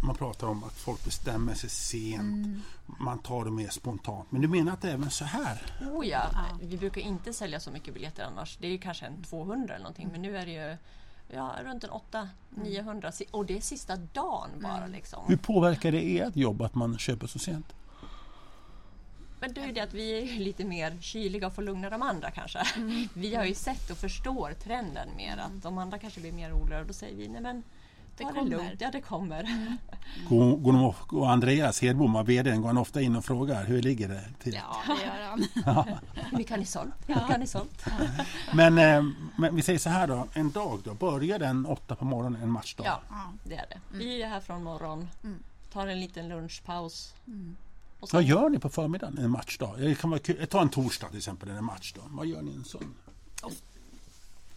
man 0.05 0.15
pratar 0.15 0.47
om 0.47 0.63
att 0.63 0.73
folk 0.73 1.05
bestämmer 1.05 1.53
sig 1.53 1.69
sent. 1.69 2.63
Man 2.85 3.19
tar 3.19 3.45
det 3.45 3.51
mer 3.51 3.69
spontant. 3.69 4.31
Men 4.31 4.41
du 4.41 4.47
menar 4.47 4.73
att 4.73 4.81
det 4.81 4.89
är 4.89 4.93
även 4.93 5.09
så 5.11 5.25
här? 5.25 5.61
Oh 5.91 6.07
ja, 6.07 6.29
vi 6.61 6.77
brukar 6.77 7.01
inte 7.01 7.33
sälja 7.33 7.59
så 7.59 7.71
mycket 7.71 7.93
biljetter 7.93 8.23
annars. 8.23 8.57
Det 8.61 8.67
är 8.67 8.77
kanske 8.77 9.05
en 9.05 9.23
200 9.23 9.73
eller 9.73 9.83
någonting 9.83 10.09
men 10.11 10.21
nu 10.21 10.37
är 10.37 10.45
det 10.45 10.51
ju 10.51 10.77
ja, 11.29 11.55
runt 11.63 11.83
en 11.83 11.89
800-900 12.55 13.11
Si- 13.11 13.27
och 13.31 13.45
det 13.45 13.57
är 13.57 13.61
sista 13.61 13.95
dagen 13.95 14.49
bara 14.61 14.87
liksom. 14.87 15.23
Hur 15.27 15.37
påverkar 15.37 15.91
det 15.91 16.19
ert 16.19 16.35
jobb 16.35 16.61
att 16.61 16.75
man 16.75 16.97
köper 16.97 17.27
så 17.27 17.39
sent? 17.39 17.73
Men 19.41 19.53
det 19.53 19.61
är 19.61 19.65
ju 19.67 19.71
det 19.73 19.81
att 19.81 19.93
vi 19.93 20.35
är 20.35 20.39
lite 20.39 20.65
mer 20.65 20.97
kyliga 21.01 21.47
och 21.47 21.55
får 21.55 21.61
lugna 21.61 21.89
de 21.89 22.01
andra 22.01 22.31
kanske. 22.31 22.59
Vi 23.13 23.35
har 23.35 23.45
ju 23.45 23.53
sett 23.55 23.89
och 23.89 23.97
förstår 23.97 24.53
trenden 24.63 25.09
mer 25.17 25.37
att 25.37 25.63
de 25.63 25.77
andra 25.77 25.99
kanske 25.99 26.21
blir 26.21 26.31
mer 26.31 26.53
oroliga 26.53 26.79
och 26.79 26.85
då 26.87 26.93
säger 26.93 27.15
vi 27.17 27.27
nej 27.27 27.41
men 27.41 27.63
Det 28.19 28.25
det 28.25 28.33
kommer. 28.39 28.49
lugnt. 28.49 28.81
Ja, 28.81 28.91
det 28.91 29.01
kommer. 29.01 29.77
Går, 30.29 30.57
går, 30.57 30.95
går 31.07 31.27
Andreas 31.27 31.81
Hedbom, 31.81 32.15
av 32.15 32.25
vdn, 32.25 32.61
går 32.61 32.67
han 32.67 32.77
ofta 32.77 33.01
in 33.01 33.15
och 33.15 33.25
frågar 33.25 33.63
hur 33.63 33.81
ligger 33.81 34.07
det 34.07 34.23
till? 34.43 34.53
Ja, 34.53 34.95
det 34.95 35.05
gör 35.05 35.29
han. 35.29 35.87
Hur 36.13 36.37
mycket 36.37 36.51
har 36.51 36.57
ni 36.57 36.65
sålt? 36.65 36.93
Hur 37.07 37.15
mycket 37.15 37.31
har 37.31 37.37
ni 37.37 37.47
sålt? 37.47 37.85
Men, 38.53 38.75
men 39.37 39.55
vi 39.55 39.61
säger 39.61 39.79
så 39.79 39.89
här 39.89 40.07
då, 40.07 40.27
en 40.33 40.51
dag 40.51 40.79
då, 40.83 40.93
börjar 40.93 41.39
den 41.39 41.65
åtta 41.65 41.95
på 41.95 42.05
morgonen, 42.05 42.41
en 42.41 42.51
matchdag? 42.51 42.85
Ja, 42.85 43.01
det 43.43 43.55
är 43.55 43.65
det. 43.69 43.97
Vi 43.97 44.21
är 44.21 44.29
här 44.29 44.39
från 44.39 44.63
morgon, 44.63 45.07
tar 45.73 45.87
en 45.87 45.99
liten 45.99 46.27
lunchpaus. 46.27 47.13
Och 47.99 48.09
Vad 48.13 48.23
gör 48.23 48.49
ni 48.49 48.59
på 48.59 48.69
förmiddagen 48.69 49.17
en 49.17 49.29
matchdag? 49.29 49.75
Det 49.77 49.95
kan 49.95 50.09
vara 50.09 50.19
kul. 50.19 50.47
Ta 50.47 50.61
en 50.61 50.69
torsdag 50.69 51.07
till 51.07 51.17
exempel, 51.17 51.49
en 51.49 51.65
matchdag. 51.65 52.03
Vad 52.07 52.27
gör 52.27 52.41
ni 52.41 52.55
en 52.55 52.63
sån? 52.63 52.95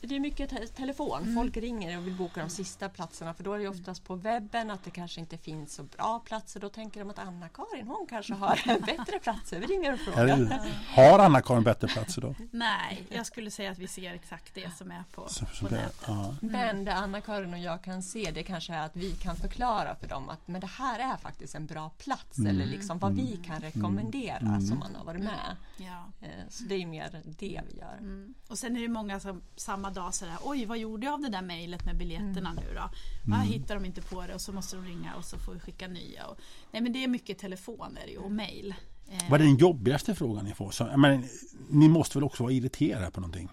Det 0.04 0.16
är 0.16 0.20
mycket 0.20 0.50
te- 0.50 0.66
telefon. 0.66 1.34
Folk 1.34 1.56
ringer 1.56 1.98
och 1.98 2.06
vill 2.06 2.14
boka 2.14 2.40
de 2.40 2.48
sista 2.50 2.88
platserna 2.88 3.34
för 3.34 3.44
då 3.44 3.52
är 3.52 3.58
det 3.58 3.68
oftast 3.68 4.04
på 4.04 4.14
webben 4.14 4.70
att 4.70 4.84
det 4.84 4.90
kanske 4.90 5.20
inte 5.20 5.38
finns 5.38 5.74
så 5.74 5.82
bra 5.82 6.18
platser. 6.24 6.60
Då 6.60 6.68
tänker 6.68 7.00
de 7.00 7.10
att 7.10 7.18
Anna-Karin 7.18 7.86
hon 7.86 8.06
kanske 8.10 8.34
har 8.34 8.56
bättre 8.96 9.18
platser. 9.18 9.60
Vi 9.60 9.66
ringer 9.66 9.92
och 9.92 9.98
frågar. 9.98 10.60
har 10.88 11.18
Anna-Karin 11.18 11.62
bättre 11.64 11.88
platser 11.88 12.20
då? 12.22 12.34
Nej, 12.50 13.06
jag 13.08 13.26
skulle 13.26 13.50
säga 13.50 13.70
att 13.70 13.78
vi 13.78 13.88
ser 13.88 14.14
exakt 14.14 14.54
det 14.54 14.76
som 14.76 14.90
är 14.90 15.04
på, 15.14 15.28
Så, 15.28 15.44
så 15.52 15.64
på 15.66 15.74
det, 15.74 15.80
nätet. 15.80 16.04
ja. 16.06 16.34
Men 16.40 16.84
det 16.84 16.94
Anna-Karin 16.94 17.52
och 17.52 17.58
jag 17.58 17.82
kan 17.82 18.02
se 18.02 18.30
det 18.34 18.42
kanske 18.42 18.74
är 18.74 18.86
att 18.86 18.96
vi 18.96 19.10
kan 19.10 19.36
förklara 19.36 19.94
för 19.94 20.08
dem 20.08 20.28
att 20.28 20.48
men 20.48 20.60
det 20.60 20.66
här 20.66 21.12
är 21.12 21.16
faktiskt 21.16 21.54
en 21.54 21.66
bra 21.66 21.90
plats 21.98 22.38
eller 22.38 22.66
liksom 22.66 22.98
vad 22.98 23.14
vi 23.16 23.36
kan 23.46 23.60
rekommendera 23.60 24.60
som 24.60 24.78
man 24.78 24.94
har 24.94 25.04
varit 25.04 25.22
med. 25.22 25.56
Ja. 25.76 26.04
Eh, 26.20 26.28
Så 26.48 26.64
det 26.64 26.74
är 26.74 26.86
mer 26.86 27.22
det 27.24 27.60
vi 27.72 27.78
gör. 27.78 27.96
Mm. 27.98 28.34
Och 28.48 28.58
sen 28.58 28.76
är 28.76 28.80
det 28.80 28.88
många 28.88 29.20
som 29.20 29.42
samma 29.56 29.90
dag 29.92 30.14
sådär, 30.14 30.36
oj 30.42 30.64
vad 30.66 30.78
gjorde 30.78 31.06
jag 31.06 31.14
av 31.14 31.20
det 31.20 31.28
där 31.28 31.42
mejlet 31.42 31.84
med 31.84 31.96
biljetterna 31.96 32.52
nu 32.52 32.74
då? 32.74 32.90
Jag 33.26 33.36
hittar 33.36 33.74
de 33.74 33.84
inte 33.84 34.02
på 34.02 34.26
det 34.26 34.34
och 34.34 34.40
så 34.40 34.52
måste 34.52 34.76
de 34.76 34.84
ringa 34.84 35.14
och 35.14 35.24
så 35.24 35.38
får 35.38 35.52
vi 35.52 35.60
skicka 35.60 35.88
nya. 35.88 36.26
Och, 36.26 36.38
nej 36.70 36.82
men 36.82 36.92
det 36.92 37.04
är 37.04 37.08
mycket 37.08 37.38
telefon 37.38 37.96
är 38.02 38.06
det 38.06 38.12
ju, 38.12 38.18
och 38.18 38.30
mejl. 38.32 38.74
Eh, 39.08 39.30
Vad 39.30 39.40
är 39.40 39.44
den 39.44 39.56
jobbigaste 39.56 40.14
frågan 40.14 40.44
ni 40.44 40.54
får? 40.54 40.70
Så, 40.70 40.84
menar, 40.84 41.24
ni 41.70 41.88
måste 41.88 42.18
väl 42.18 42.24
också 42.24 42.42
vara 42.42 42.52
irriterade 42.52 43.10
på 43.10 43.20
någonting? 43.20 43.48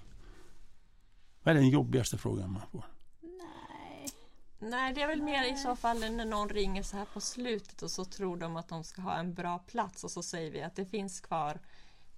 Vad 1.43 1.55
är 1.55 1.59
den 1.59 1.69
jobbigaste 1.69 2.17
frågan 2.17 2.51
man 2.51 2.61
får? 2.71 2.85
nej. 3.21 4.09
Nej, 4.59 4.93
det 4.93 5.01
är 5.01 5.07
väl 5.07 5.21
mer 5.21 5.53
i 5.53 5.57
så 5.57 5.75
fall 5.75 5.99
när 5.99 6.25
någon 6.25 6.49
ringer 6.49 6.83
så 6.83 6.97
här 6.97 7.05
på 7.05 7.21
slutet 7.21 7.81
och 7.81 7.91
så 7.91 8.05
tror 8.05 8.37
de 8.37 8.57
att 8.57 8.67
de 8.67 8.83
ska 8.83 9.01
ha 9.01 9.15
en 9.15 9.33
bra 9.33 9.59
plats 9.59 10.03
och 10.03 10.11
så 10.11 10.23
säger 10.23 10.51
vi 10.51 10.61
att 10.61 10.75
det 10.75 10.85
finns 10.85 11.19
kvar 11.19 11.59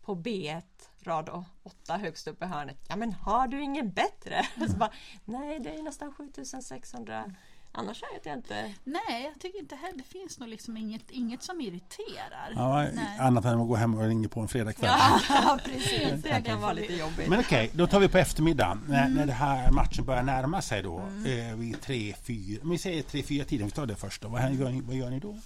på 0.02 0.16
B1 0.16 0.62
rad 1.04 1.46
8 1.64 1.98
högst 1.98 2.28
upp 2.28 2.44
i 2.44 2.46
hörnet. 2.46 2.78
Ja 2.90 2.96
men 2.96 3.14
har 3.14 3.48
du 3.48 3.64
ingen 3.64 3.92
bättre? 3.92 4.46
Så 4.68 4.78
bara, 4.78 4.92
Nej 5.26 5.60
det 5.60 5.70
är 5.70 5.84
nästan 5.84 6.14
7600. 6.14 7.32
Annars 7.74 8.02
vet 8.14 8.26
jag 8.26 8.38
inte. 8.38 8.74
nej, 8.84 9.24
jag 9.24 9.40
tycker 9.40 9.60
inte 9.60 9.76
heller, 9.76 9.98
det 9.98 10.04
finns 10.04 10.40
nog 10.40 10.50
liksom 10.50 10.78
inget, 10.78 11.12
inget 11.12 11.44
som 11.44 11.62
irriterar. 11.62 12.54
Ja, 12.56 12.88
Nej. 12.94 13.20
annat 13.20 13.46
än 13.46 13.62
att 13.62 13.68
gå 13.68 13.76
hem 13.76 13.96
och 13.96 14.08
ringa 14.08 14.30
på 14.30 14.40
en 14.40 14.48
fredagkväll. 14.48 14.92
Ja 15.30 15.60
precis, 15.66 16.24
det 16.24 16.42
kan 16.46 16.62
vara 16.62 16.74
lite 16.74 16.94
jobbigt. 16.94 17.30
Men 17.30 17.40
okej, 17.40 17.72
då 17.74 17.88
tar 17.88 18.00
vi 18.00 18.08
på 18.08 18.18
eftermiddagen 18.18 18.86
när, 18.88 19.10
när 19.10 19.26
det 19.26 19.34
här 19.34 19.72
matchen 19.72 20.06
börjar 20.06 20.24
närma 20.24 20.62
sig 20.62 20.84
då. 20.84 21.00
Eh, 21.00 21.56
vid 21.56 21.82
tre, 21.82 22.16
fyra, 22.24 22.62
vi 22.64 22.78
säger 22.78 23.04
tre, 23.04 23.24
fyra 23.24 23.46
tiden, 23.46 23.68
vi 23.68 23.72
tar 23.72 23.86
det 23.86 23.96
först 23.96 24.22
då. 24.22 24.28
Vad, 24.28 24.42
här 24.42 24.50
gör 24.50 24.70
ni, 24.70 24.82
vad 24.82 24.96
gör 24.96 25.10
ni 25.10 25.20
då? 25.20 25.38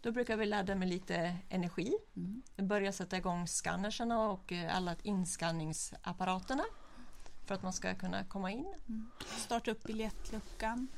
Då 0.00 0.12
brukar 0.12 0.36
vi 0.36 0.46
ladda 0.46 0.74
med 0.74 0.88
lite 0.88 1.36
energi. 1.48 1.92
Vi 2.56 2.62
börjar 2.62 2.92
sätta 2.92 3.16
igång 3.16 3.46
skannerserna 3.46 4.30
och 4.30 4.52
eh, 4.52 4.76
alla 4.76 4.96
inskanningsapparaterna 5.02 6.64
för 7.46 7.54
att 7.54 7.62
man 7.62 7.72
ska 7.72 7.94
kunna 7.94 8.24
komma 8.24 8.50
in. 8.50 8.74
Starta 9.36 9.70
upp 9.70 9.82
biljettluckan. 9.82 10.88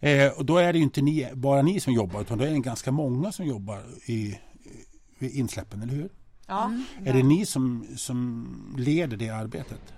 Eh, 0.00 0.32
och 0.32 0.44
då 0.44 0.58
är 0.58 0.72
det 0.72 0.78
ju 0.78 0.84
inte 0.84 1.02
ni, 1.02 1.30
bara 1.34 1.62
ni 1.62 1.80
som 1.80 1.92
jobbar 1.92 2.20
utan 2.20 2.38
då 2.38 2.44
är 2.44 2.50
det 2.50 2.58
ganska 2.58 2.92
många 2.92 3.32
som 3.32 3.46
jobbar 3.46 3.82
i, 4.06 4.38
i 5.18 5.38
insläppen, 5.38 5.82
eller 5.82 5.94
hur? 5.94 6.10
Ja, 6.46 6.72
Är 7.04 7.12
det 7.12 7.22
ni 7.22 7.46
som, 7.46 7.86
som 7.96 8.74
leder 8.78 9.16
det 9.16 9.30
arbetet? 9.30 9.94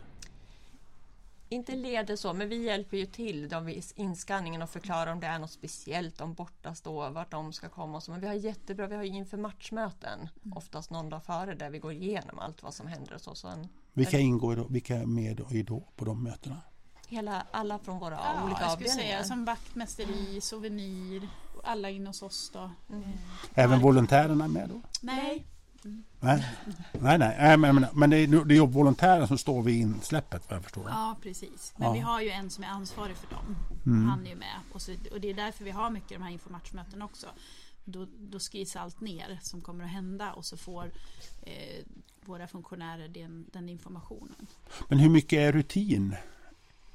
Inte 1.53 1.77
leder 1.77 2.17
så, 2.17 2.33
men 2.33 2.49
vi 2.49 2.65
hjälper 2.65 2.97
ju 2.97 3.07
till 3.07 3.49
då 3.49 3.61
vid 3.61 3.85
inskanningen 3.97 4.63
och 4.63 4.71
förklarar 4.71 5.13
om 5.13 5.21
det 5.21 5.27
är 5.27 5.39
något 5.39 5.51
speciellt, 5.51 6.21
om 6.21 6.35
borta 6.35 6.75
står, 6.75 7.11
vart 7.11 7.31
de 7.31 7.53
ska 7.53 7.69
komma 7.69 7.97
och 7.97 8.03
så. 8.03 8.11
Men 8.11 8.21
vi 8.21 8.27
har 8.27 8.35
jättebra, 8.35 8.87
vi 8.87 8.97
har 8.97 9.03
ju 9.03 9.09
inför 9.09 9.37
matchmöten, 9.39 10.29
oftast 10.55 10.91
någon 10.91 11.09
dag 11.09 11.25
före, 11.25 11.55
där 11.55 11.71
vi 11.71 11.79
går 11.79 11.93
igenom 11.93 12.39
allt 12.39 12.63
vad 12.63 12.75
som 12.75 12.87
händer 12.87 13.15
och 13.15 13.21
så. 13.21 13.35
så 13.35 13.49
en, 13.49 13.69
Vilka 13.93 14.19
ingår 14.19 14.57
då, 14.57 14.65
vilka 14.65 14.97
är 14.97 15.07
med 15.07 15.37
då, 15.37 15.47
i 15.57 15.63
då 15.63 15.83
på 15.97 16.05
de 16.05 16.23
mötena? 16.23 16.57
hela, 17.09 17.47
alla 17.51 17.79
från 17.79 17.99
våra 17.99 18.15
Ja, 18.15 18.45
olika 18.45 18.61
jag 18.61 18.73
skulle 18.73 18.91
avdelningar. 18.91 19.17
säga 19.17 19.25
som 19.25 19.45
vaktmästeri, 19.45 20.41
souvenir, 20.41 21.29
alla 21.65 21.91
in 21.91 22.07
hos 22.07 22.23
oss 22.23 22.51
då. 22.53 22.63
Eh, 22.63 23.01
Även 23.55 23.81
volontärerna 23.81 24.49
med 24.49 24.69
då? 24.69 24.81
nej, 25.01 25.47
Nej, 26.21 26.45
nej, 27.01 27.19
nej. 27.19 27.57
men, 27.57 27.87
men, 27.93 28.11
det 28.11 28.17
är, 28.17 28.45
det 28.45 28.57
är 28.57 28.67
volontären 28.67 29.29
som 29.29 29.39
står 29.39 29.63
vid 29.63 29.81
insläppet 29.81 30.43
vad 30.49 30.57
jag 30.57 30.63
förstår. 30.63 30.85
Ja, 30.89 31.17
precis. 31.23 31.75
Men 31.77 31.87
Ja. 31.89 31.93
vi 31.93 32.01
har 32.01 32.21
ju 32.21 32.31
en 32.31 32.51
som 32.51 32.65
är 32.65 32.69
ansvarig 32.69 33.17
för 33.17 33.35
dem. 33.35 33.57
Mm. 33.87 34.09
Han 34.09 34.27
är 34.27 34.31
ju 34.31 34.37
med. 34.37 34.59
Och, 34.73 34.83
så, 34.83 34.93
och 35.13 35.21
det 35.21 35.31
är 35.31 35.35
därför 35.35 35.65
vi 35.65 35.71
har 35.71 35.91
mycket 35.91 36.09
de 36.09 36.23
här 36.23 36.31
infomatchmöten 36.31 37.03
också. 37.03 37.27
Då, 37.85 38.07
då 38.19 38.39
skrivs 38.39 38.77
allt 38.77 39.01
ner 39.01 39.39
som 39.43 39.61
kommer 39.61 39.85
att 39.85 39.91
hända 39.91 40.33
och 40.33 40.45
så 40.45 40.57
får 40.57 40.85
eh, 41.43 41.85
våra 42.25 42.47
funktionärer 42.47 43.09
den, 43.09 43.47
den 43.53 43.69
informationen. 43.69 44.47
Men 44.89 44.99
hur 44.99 45.11
mycket 45.11 45.39
är 45.39 45.53
rutin? 45.53 46.17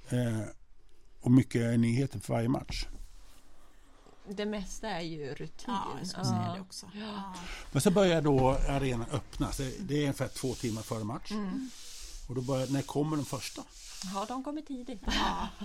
Eh, 0.10 0.42
och 1.22 1.32
mycket 1.32 1.62
är 1.62 1.78
nyheter 1.78 2.20
för 2.20 2.34
varje 2.34 2.50
match? 2.50 2.88
Det 4.30 4.46
mesta 4.46 4.90
är 4.90 5.02
ju 5.02 5.34
rutin. 5.34 5.66
Ja, 5.68 5.84
jag 6.00 6.08
skulle 6.08 6.26
säga 6.26 6.54
det 6.56 6.62
också. 6.62 6.86
Ja. 6.94 7.34
Men 7.72 7.82
så 7.82 7.92
börjar 7.92 8.22
då 8.22 8.50
arenan 8.70 9.08
öppnas. 9.12 9.58
Det, 9.80 9.96
är 9.96 10.02
ungefär 10.02 10.28
två 10.28 10.54
timmar 10.54 10.82
före 10.82 11.04
match. 11.04 11.32
Och 12.30 12.36
då 12.36 12.42
börjar, 12.42 12.68
när 12.68 12.82
kommer 12.82 13.18
de 13.18 13.26
första? 13.26 13.62
Ja, 14.14 14.26
de 14.28 14.44
kommer 14.44 14.62
tidigt. 14.62 15.02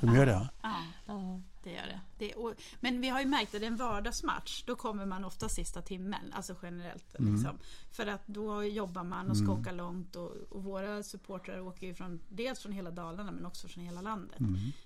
De 0.01 0.15
gör 0.15 0.27
det? 0.27 0.33
ja? 0.33 0.49
Ja, 0.63 0.77
Ja. 1.07 1.41
Det 1.65 1.71
gör 1.71 1.87
det. 1.87 2.01
det 2.19 2.33
är, 2.33 2.55
men 2.81 3.01
vi 3.01 3.09
har 3.09 3.21
ju 3.21 3.27
märkt 3.27 3.55
att 3.55 3.63
en 3.63 3.77
vardagsmatch. 3.77 4.65
Då 4.67 4.77
kommer 4.77 5.07
man 5.07 5.25
ofta 5.25 5.49
sista 5.49 5.83
timmen, 5.83 6.33
alltså 6.33 6.57
generellt. 6.63 7.05
Liksom. 7.19 7.59
För 7.91 8.07
att 8.07 8.27
då 8.27 8.65
jobbar 8.65 9.05
man 9.05 9.31
och 9.31 9.37
ska 9.37 9.53
åka 9.53 9.73
långt 9.73 10.17
och, 10.17 10.31
och 10.51 10.65
våra 10.65 11.03
supportrar 11.03 11.61
åker 11.61 11.87
ju 11.87 11.95
från, 11.95 12.21
dels 12.29 12.61
från 12.63 12.73
hela 12.73 12.91
Dalarna 12.91 13.33
men 13.33 13.47
också 13.47 13.69
från 13.69 13.85
hela 13.85 14.01
landet. 14.01 14.39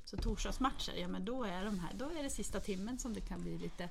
Så 0.04 0.16
torsdagsmatcher, 0.16 0.92
ja 0.96 1.08
men 1.08 1.24
då 1.24 1.44
är 1.44 1.64
de 1.64 1.78
här, 1.78 1.94
då 1.94 2.04
är 2.04 2.22
det 2.22 2.30
sista 2.30 2.60
timmen 2.60 2.98
som 2.98 3.14
det 3.14 3.20
kan 3.20 3.42
bli 3.42 3.58
lite 3.58 3.88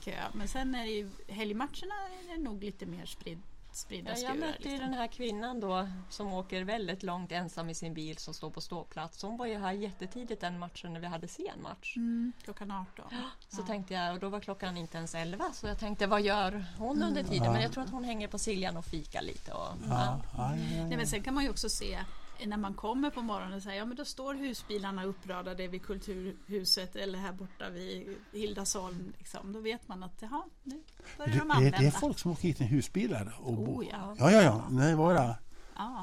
kö. 0.00 0.22
Men 0.34 0.48
sen 0.48 0.74
är 0.74 0.84
det 0.84 0.92
ju 0.92 1.10
helgmatcherna 1.28 1.94
är 1.94 2.36
det 2.36 2.42
nog 2.42 2.64
lite 2.64 2.86
mer 2.86 3.06
spridd, 3.06 3.42
spridda 3.76 4.10
Ja, 4.10 4.28
jag 4.28 4.38
mötte 4.38 4.62
liksom. 4.62 4.78
den 4.78 4.94
här 4.94 5.06
kvinnan 5.06 5.60
då 5.60 5.88
som 6.08 6.32
åker 6.32 6.64
väldigt 6.64 7.02
långt 7.02 7.32
ensam 7.32 7.70
i 7.70 7.74
sin 7.74 7.94
bil 7.94 8.18
som 8.18 8.34
står 8.34 8.50
på 8.50 8.60
ståplats. 8.60 9.22
Hon 9.22 9.36
var 9.36 9.46
ju 9.46 9.58
här 9.58 9.72
jättetidigt 9.72 10.40
den 10.40 10.58
matchen 10.58 10.92
när 10.92 11.00
vi 11.00 11.06
hade 11.06 11.28
sen 11.28 11.62
match. 11.62 11.96
Mm, 11.96 12.32
klockan 12.44 12.70
18. 12.70 13.04
Så 13.48 13.62
tänkte 13.62 13.94
jag, 13.94 14.14
och 14.14 14.20
då 14.20 14.28
var 14.28 14.40
klockan 14.40 14.76
inte 14.76 14.98
ens 14.98 15.14
11 15.14 15.44
så 15.52 15.66
jag 15.66 15.78
tänkte 15.78 16.06
vad 16.06 16.22
gör 16.22 16.64
hon 16.78 17.02
under 17.02 17.22
tiden? 17.22 17.52
Men 17.52 17.62
jag 17.62 17.72
tror 17.72 17.84
att 17.84 17.90
hon 17.90 18.04
hänger 18.04 18.28
på 18.28 18.38
Siljan 18.38 18.76
och 18.76 18.84
fikar 18.84 19.22
lite. 19.22 19.52
Och, 19.52 19.68
ja. 19.88 19.88
Ja, 19.88 20.20
ja, 20.36 20.56
ja, 20.56 20.86
Nej, 20.86 20.96
men 20.96 21.06
sen 21.06 21.22
kan 21.22 21.34
man 21.34 21.44
ju 21.44 21.50
också 21.50 21.68
se 21.68 21.98
när 22.46 22.56
man 22.56 22.74
kommer 22.74 23.10
på 23.10 23.22
morgonen 23.22 23.52
och 23.56 23.62
säger 23.62 23.78
ja 23.78 23.84
men 23.84 23.96
då 23.96 24.04
står 24.04 24.34
husbilarna 24.34 25.04
uppradade 25.04 25.68
vid 25.68 25.82
Kulturhuset 25.82 26.96
eller 26.96 27.18
här 27.18 27.32
borta 27.32 27.70
vid 27.70 28.16
Hildasholm. 28.32 29.12
Liksom. 29.18 29.52
Då 29.52 29.60
vet 29.60 29.88
man 29.88 30.02
att 30.02 30.14
jaha, 30.22 30.42
nu 30.62 30.82
börjar 31.18 31.32
Det, 31.32 31.38
de 31.38 31.50
använda. 31.50 31.78
det 31.78 31.86
är 31.86 31.90
folk 31.90 32.18
som 32.18 32.30
åker 32.30 32.42
hit 32.42 32.58
med 32.60 32.68
husbilar 32.68 33.36
och 33.40 33.52
bor. 33.54 33.82
Oh, 33.82 33.86
ja. 33.90 34.14
Ja, 34.18 34.30
ja, 34.30 34.42
ja. 34.42 34.64
Nej, 34.70 34.94
våra. 34.94 35.24
Ja, 35.24 35.36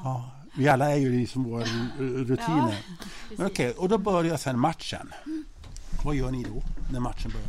Ja, 0.04 0.30
vi 0.56 0.68
alla 0.68 0.90
är 0.90 0.96
ju 0.96 1.18
liksom 1.20 1.44
våra 1.44 1.64
ru- 1.64 2.24
rutiner. 2.24 2.84
Men 3.36 3.46
Okej, 3.46 3.72
och 3.72 3.88
då 3.88 3.98
börjar 3.98 4.36
sen 4.36 4.58
matchen. 4.58 5.12
Vad 6.04 6.14
gör 6.14 6.30
ni 6.30 6.42
då 6.44 6.62
när 6.92 7.00
matchen 7.00 7.30
börjar? 7.30 7.48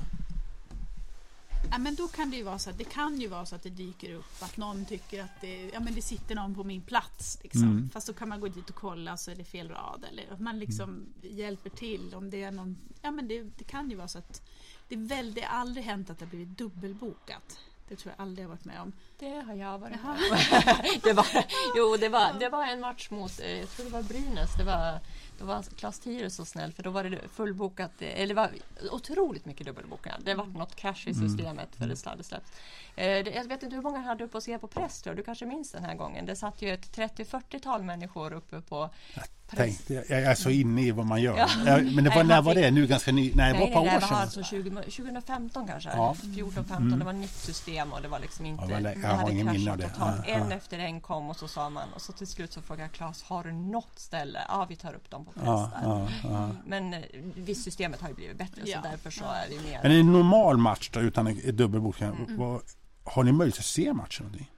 Ja, 1.72 1.78
men 1.78 1.96
då 1.96 2.08
kan 2.08 2.30
det 2.32 2.38
ju 2.38 2.44
vara 2.44 2.60
så 2.60 2.70
att 2.70 2.78
det 2.78 2.84
kan 2.84 3.22
ju 3.22 3.28
vara 3.28 3.46
så 3.46 3.56
att 3.56 3.64
det 3.64 3.70
dyker 3.70 4.14
upp 4.14 4.26
att 4.44 4.58
någon 4.58 4.86
tycker 4.86 5.24
att 5.24 5.42
det, 5.42 5.70
ja, 5.74 5.80
men 5.80 5.94
det 5.96 6.02
sitter 6.02 6.36
någon 6.36 6.56
på 6.56 6.64
min 6.64 6.82
plats. 6.82 7.38
Liksom. 7.44 7.64
Mm. 7.64 7.90
Fast 7.94 8.08
då 8.08 8.14
kan 8.14 8.30
man 8.30 8.40
gå 8.40 8.48
dit 8.48 8.70
och 8.70 8.76
kolla 8.76 9.18
så 9.18 9.32
är 9.32 9.36
det 9.36 9.44
fel 9.44 9.70
rad. 9.70 10.06
Eller 10.12 10.34
att 10.34 10.40
man 10.40 10.60
liksom 10.60 10.90
Mm. 10.90 11.38
hjälper 11.38 11.70
till 11.70 12.14
om 12.16 12.30
det 12.30 12.44
är 12.44 12.52
någon. 12.52 12.78
Ja, 13.02 13.12
men 13.12 13.28
det, 13.28 13.42
det 13.44 13.64
kan 13.64 13.90
ju 13.90 13.96
vara 13.96 14.08
så 14.08 14.18
att 14.18 14.42
det, 14.88 14.96
är 14.96 15.00
väl, 15.00 15.34
det 15.34 15.42
har 15.42 15.60
aldrig 15.60 15.86
hänt 15.86 16.10
att 16.10 16.20
det 16.20 16.26
har 16.26 16.30
blivit 16.30 16.58
dubbelbokat. 16.58 17.60
Det 17.88 17.96
tror 17.96 18.14
jag 18.18 18.24
aldrig 18.24 18.44
jag 18.44 18.50
har 18.50 18.56
varit 18.56 18.66
med 18.66 18.82
om. 18.82 18.92
Det 19.20 19.30
har 19.30 19.54
jag 19.54 19.80
varit 19.80 19.96
Jaha. 20.04 20.18
med 20.32 20.32
om. 20.32 21.00
det 21.04 21.14
var, 21.14 21.28
Jo, 21.78 21.98
det 22.00 22.10
var, 22.10 22.34
det 22.40 22.50
var 22.50 22.66
en 22.68 22.80
match 22.80 23.10
mot, 23.10 23.40
eh, 23.40 23.60
jag 23.60 23.70
tror 23.70 23.86
det 23.86 23.92
var 23.92 24.04
Brynäs. 24.04 24.50
Det 24.58 24.64
var 24.64 25.00
Då 25.40 25.46
var 25.46 25.64
Klas 25.64 26.00
Tyrus 26.00 26.36
så 26.36 26.46
snäll 26.46 26.72
för 26.74 26.84
då 26.84 26.90
var 26.90 27.04
det 27.04 27.20
fullbokat, 27.34 27.92
eller 28.02 28.28
det 28.28 28.34
var 28.34 28.50
otroligt 28.92 29.46
mycket 29.46 29.66
dubbelbokningar. 29.68 30.20
Det 30.24 30.34
var 30.34 30.46
något 30.46 30.76
crash 30.76 31.08
i 31.08 31.14
systemet 31.14 31.70
för 31.76 31.88
det 31.88 32.06
hade 32.06 32.24
släppts. 32.24 32.52
Eh, 32.96 33.08
Jag 33.08 33.48
vet 33.48 33.64
inte 33.64 33.76
hur 33.76 33.84
många 33.84 34.00
hade 34.00 34.24
uppe 34.24 34.38
och 34.38 34.44
se 34.44 34.58
på 34.60 34.68
Prästö, 34.68 35.14
du 35.14 35.24
kanske 35.24 35.46
minns 35.46 35.72
den 35.72 35.84
här 35.84 35.96
gången. 35.96 36.26
Det 36.26 36.36
satt 36.36 36.62
ju 36.62 36.74
ett 36.74 36.98
30-40-tal 36.98 37.84
människor 37.84 38.34
uppe 38.34 38.62
på 38.62 38.90
Tänkte, 39.50 39.94
jag, 39.94 40.04
jag 40.10 40.22
är 40.22 40.36
så 40.36 40.50
inne 40.50 40.82
i 40.82 40.92
vad 40.92 41.06
man 41.06 41.22
gör. 41.22 41.38
Ja. 41.38 41.48
Men 41.78 42.04
det 42.04 42.10
var, 42.10 42.16
Nej, 42.16 42.24
när 42.24 42.42
var 42.42 42.56
det? 42.56 42.72
Nu 42.72 42.88
ganska 42.88 43.12
ny? 43.12 43.32
Nej, 43.36 43.54
det 43.54 43.60
var 43.60 43.68
ett 43.68 43.74
par 43.74 43.82
år 43.82 44.00
sedan. 44.00 44.14
alltså 44.18 44.44
20, 44.44 44.70
2015 44.70 45.68
kanske. 45.68 45.90
Ja. 45.90 46.16
14, 46.36 46.66
15. 46.66 47.00
Det 47.00 47.06
var 47.06 47.14
nytt 47.14 47.30
system 47.36 47.94
och 47.94 48.02
det 48.02 48.08
var 48.08 48.20
liksom 48.20 48.46
inte... 48.46 48.64
Ja, 48.70 48.80
jag 48.80 49.10
har 49.10 49.16
hade 49.16 49.32
ingen 49.32 49.52
minne 49.52 49.72
av 49.72 49.78
det. 49.78 49.90
totalt. 49.90 50.22
Ja, 50.28 50.34
En 50.34 50.52
efter 50.52 50.80
en 50.80 51.02
kom 51.02 51.30
och 51.30 51.36
så 51.38 51.48
sa 51.48 51.70
man 51.70 51.94
och 51.96 52.02
så 52.02 52.12
till 52.14 52.28
slut 52.28 52.54
så 52.54 52.62
frågade 52.62 52.84
jag 52.84 52.92
Claes, 52.92 53.24
har 53.24 53.44
du 53.44 53.52
något 53.52 54.00
ställe? 54.00 54.40
Ja, 54.48 54.66
vi 54.70 54.76
tar 54.76 54.94
upp 54.94 55.10
dem 55.10 55.25
på 55.34 55.42
Ja, 55.46 55.70
Prästö. 55.74 55.88
ja, 55.88 56.10
ja. 56.24 56.50
Men 56.66 56.94
eh, 56.94 57.02
visst, 57.36 57.64
systemet 57.64 58.02
har 58.02 58.10
ju 58.10 58.16
blivit 58.16 58.38
bättre 58.38 58.62
Ja. 58.66 58.82
så 58.82 58.88
därför 58.90 59.10
så 59.10 59.24
är 59.26 59.50
det 59.50 59.62
mer... 59.70 59.80
Men 59.84 59.92
en 59.92 60.12
normal 60.12 60.58
match 60.58 60.90
då, 60.94 61.00
utan 61.00 61.28
en 61.28 61.56
dubbelbokning, 61.56 62.10
Mm. 62.10 62.38
vad- 62.38 62.62
har 63.04 63.24
ni 63.24 63.32
möjlighet 63.32 63.60
att 63.60 63.66
se 63.66 63.94
matchen? 63.94 64.24
någonting? 64.26 64.52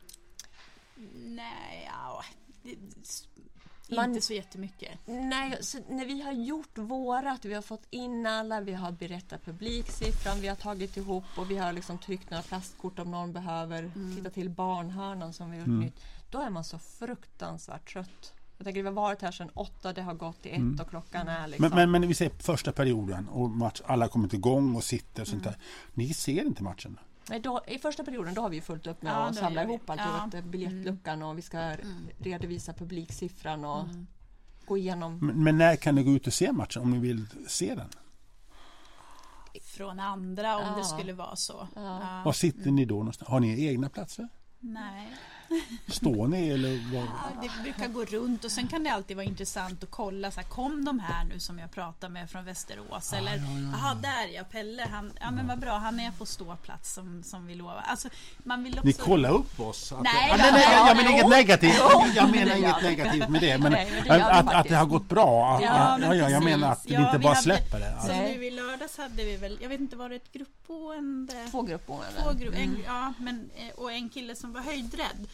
Nej, 1.26 1.90
ja, 1.92 2.24
det, 2.64 3.96
Man- 3.96 4.10
inte 4.10 4.22
så 4.26 4.34
jättemycket. 4.34 4.90
Nej, 5.06 5.58
så 5.62 5.78
när 5.90 6.06
vi 6.06 6.22
har 6.22 6.32
gjort 6.32 6.78
vårat, 6.78 7.46
vi 7.46 7.54
har 7.54 7.62
fått 7.62 7.88
in 7.90 8.26
alla, 8.26 8.62
vi 8.62 8.74
har 8.74 8.92
berättat 8.92 9.46
publiksiffran, 9.46 10.40
vi 10.42 10.48
har 10.48 10.56
tagit 10.56 10.98
ihop 10.98 11.24
och 11.38 11.52
vi 11.52 11.58
har 11.58 11.74
liksom 11.74 11.98
tryckt 11.98 12.30
några 12.30 12.44
plastkort 12.44 13.00
om 13.00 13.12
någon 13.12 13.34
behöver 13.34 13.92
titta 14.16 14.30
till 14.30 14.50
barnhörnan 14.50 15.34
som 15.34 15.52
vi 15.52 15.58
har 15.58 15.60
gjort 15.62 15.68
Mm. 15.68 15.80
nytt. 15.80 16.00
Då 16.32 16.42
är 16.42 16.50
man 16.50 16.64
så 16.64 16.80
fruktansvärt 16.80 17.94
trött. 17.94 18.34
Jag 18.58 18.66
tänker 18.66 18.82
vi 18.84 18.88
har 18.88 18.94
varit 18.96 19.22
här 19.22 19.32
sedan 19.32 19.50
åtta, 19.54 19.94
det 19.94 20.02
har 20.02 20.14
gått 20.14 20.42
till 20.42 20.52
ett 20.76 20.82
och 20.82 20.90
klockan 20.90 21.28
är 21.28 21.48
liksom... 21.48 21.64
Men, 21.70 21.76
men, 21.76 21.92
men 21.92 22.08
vi 22.08 22.14
ser 22.14 22.30
första 22.30 22.72
perioden 22.72 23.28
och 23.28 23.50
match, 23.50 23.82
alla 23.86 24.06
har 24.06 24.10
kommit 24.10 24.34
igång 24.34 24.76
och 24.76 24.84
sitter 24.84 25.22
och 25.22 25.28
sånt 25.28 25.42
Mm. 25.46 25.54
där. 25.54 25.66
Ni 25.94 26.14
ser 26.14 26.46
inte 26.46 26.64
matchen? 26.64 27.00
Nej, 27.30 27.40
då, 27.40 27.62
I 27.68 27.78
första 27.80 28.04
perioden 28.04 28.34
då 28.34 28.42
har 28.42 28.50
vi 28.50 28.62
fullt 28.62 28.88
upp 28.88 29.02
med 29.02 29.12
Ja, 29.14 29.16
att 29.28 29.36
samla 29.36 29.64
ihop 29.64 29.90
allt, 29.90 30.34
Ja. 30.34 30.42
biljettluckan 30.42 31.24
och 31.24 31.38
vi 31.38 31.42
ska 31.42 31.76
redovisa 32.20 32.74
publiksiffran 32.74 33.66
och 33.66 33.86
gå 34.66 34.78
igenom 34.78 35.20
Men, 35.20 35.44
men 35.44 35.58
när 35.58 35.76
kan 35.76 35.96
ni 35.96 36.04
gå 36.04 36.12
ut 36.12 36.28
och 36.28 36.34
se 36.34 36.52
matchen 36.52 36.82
om 36.82 36.92
ni 36.92 37.00
vill 37.00 37.26
se 37.48 37.76
den? 37.76 37.90
Från 39.64 40.00
andra 40.00 40.58
om 40.58 40.64
Ja. 40.68 40.76
det 40.78 40.84
skulle 40.84 41.14
vara 41.14 41.36
så. 41.36 41.68
Ja. 41.76 42.22
Var 42.26 42.32
sitter 42.34 42.72
ni 42.72 42.86
då 42.86 42.96
någonstans? 42.96 43.30
Har 43.30 43.40
ni 43.40 43.66
egna 43.68 43.90
platser? 43.90 44.28
Nej. 44.60 45.08
Står 45.88 46.28
ni 46.28 46.50
eller 46.50 46.94
vad? 46.94 47.04
Ja, 47.04 47.42
det 47.42 47.64
brukar 47.64 47.88
gå 47.88 48.06
runt 48.06 48.46
och 48.46 48.52
sen 48.52 48.68
kan 48.68 48.84
det 48.84 48.90
alltid 48.90 49.18
vara 49.18 49.26
intressant 49.26 49.84
att 49.84 49.92
kolla. 49.92 50.32
Så 50.32 50.40
här, 50.42 50.48
kom 50.48 50.86
de 50.86 51.00
här 51.00 51.24
nu 51.26 51.40
som 51.40 51.60
jag 51.60 51.72
pratar 51.72 52.10
med 52.10 52.30
från 52.30 52.46
Västerås? 52.46 53.14
Eller, 53.14 53.42
jaha, 53.74 53.96
där 53.96 54.28
ja, 54.36 54.44
Pelle, 54.52 54.88
han, 54.92 55.12
ja 55.22 55.32
men 55.32 55.48
vad 55.48 55.60
bra, 55.60 55.78
han 55.78 56.00
är 56.00 56.12
på 56.12 56.26
ståplats 56.26 56.94
som, 56.94 57.24
som 57.24 57.48
vi 57.48 57.56
lovar. 57.56 57.84
Alltså, 57.88 58.10
man 58.38 58.64
vill 58.64 58.74
också... 58.74 58.86
Ni 58.88 58.94
kollar 58.94 59.30
upp 59.32 59.60
oss? 59.60 59.92
Att, 59.92 60.02
Nej, 60.04 60.14
Ja, 60.30 60.38
då, 60.38 60.44
nej, 60.44 60.52
nej, 60.52 60.64
ja, 60.72 60.88
jag 60.88 60.98
menar 60.98 61.12
inget 61.12 61.30
negativt. 61.30 61.76
Jag 62.16 62.32
menar 62.32 62.46
det 62.46 62.58
inget 62.58 62.84
negativt 62.84 63.30
med 63.30 63.42
det. 63.42 63.58
Men, 63.58 63.72
Nej, 63.72 63.92
men 63.94 64.04
det 64.20 64.26
att, 64.26 64.48
att, 64.48 64.54
att 64.54 64.68
det 64.70 64.76
har 64.76 64.86
gått 64.86 65.10
bra. 65.10 65.56
Att, 65.56 65.62
ja, 65.64 65.98
men 65.98 66.10
ja, 66.10 66.16
jag 66.16 66.28
precis. 66.30 66.44
menar 66.46 66.72
att 66.72 66.86
vi 66.86 66.94
Ja, 66.94 67.00
inte 67.06 67.18
vi 67.18 67.24
bara 67.24 67.30
hade- 67.34 67.42
släpper 67.44 67.80
det. 67.80 67.98
Så 68.02 68.08
Nej. 68.08 68.38
nu 68.38 68.46
i 68.46 68.52
lördags 68.52 68.98
hade 68.98 69.24
vi 69.24 69.38
väl, 69.38 69.58
jag 69.62 69.70
vet 69.70 69.80
inte, 69.80 69.96
var 69.96 70.10
det 70.10 70.16
ett 70.16 70.32
gruppboende? 70.32 71.48
två 71.52 71.62
gruppboenden. 71.62 72.10
Två 72.24 72.30
gru- 72.30 72.56
en, 72.56 72.78
ja, 72.86 73.14
men, 73.20 73.50
eh, 73.56 73.76
och 73.80 73.92
en 73.92 74.10
kille 74.10 74.36
som 74.36 74.54
var 74.54 74.62
höjdrädd. 74.62 75.28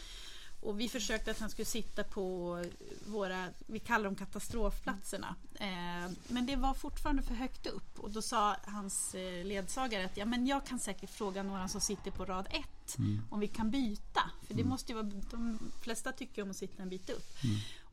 Och 0.64 0.80
vi 0.80 0.88
försökte 0.88 1.30
att 1.30 1.40
han 1.40 1.50
skulle 1.50 1.66
sitta 1.66 2.04
på 2.04 2.58
våra, 3.06 3.48
vi 3.66 3.78
kallar 3.78 4.04
dem 4.04 4.14
katastrofplatserna. 4.14 5.34
Eh, 5.54 6.12
men 6.28 6.46
det 6.46 6.56
var 6.56 6.74
fortfarande 6.74 7.22
för 7.22 7.34
högt 7.34 7.66
upp. 7.66 7.98
Och 7.98 8.10
då 8.10 8.22
sa 8.22 8.56
hans 8.64 9.14
eh, 9.14 9.44
ledsagare 9.44 10.04
att 10.04 10.16
ja, 10.16 10.24
men 10.24 10.46
jag 10.46 10.66
kan 10.66 10.78
säkert 10.78 11.10
fråga 11.10 11.42
några 11.42 11.68
som 11.68 11.80
sitter 11.80 12.10
på 12.10 12.24
rad 12.24 12.46
ett 12.50 12.96
om 13.30 13.40
vi 13.40 13.48
kan 13.48 13.70
byta. 13.70 14.30
För 14.46 14.54
det 14.54 14.64
måste 14.64 14.92
ju 14.92 14.96
vara, 14.96 15.10
de 15.30 15.58
flesta 15.80 16.12
tycker 16.12 16.42
om 16.42 16.50
att 16.50 16.56
sitta 16.56 16.82
en 16.82 16.88
bit 16.88 17.10
upp. 17.10 17.34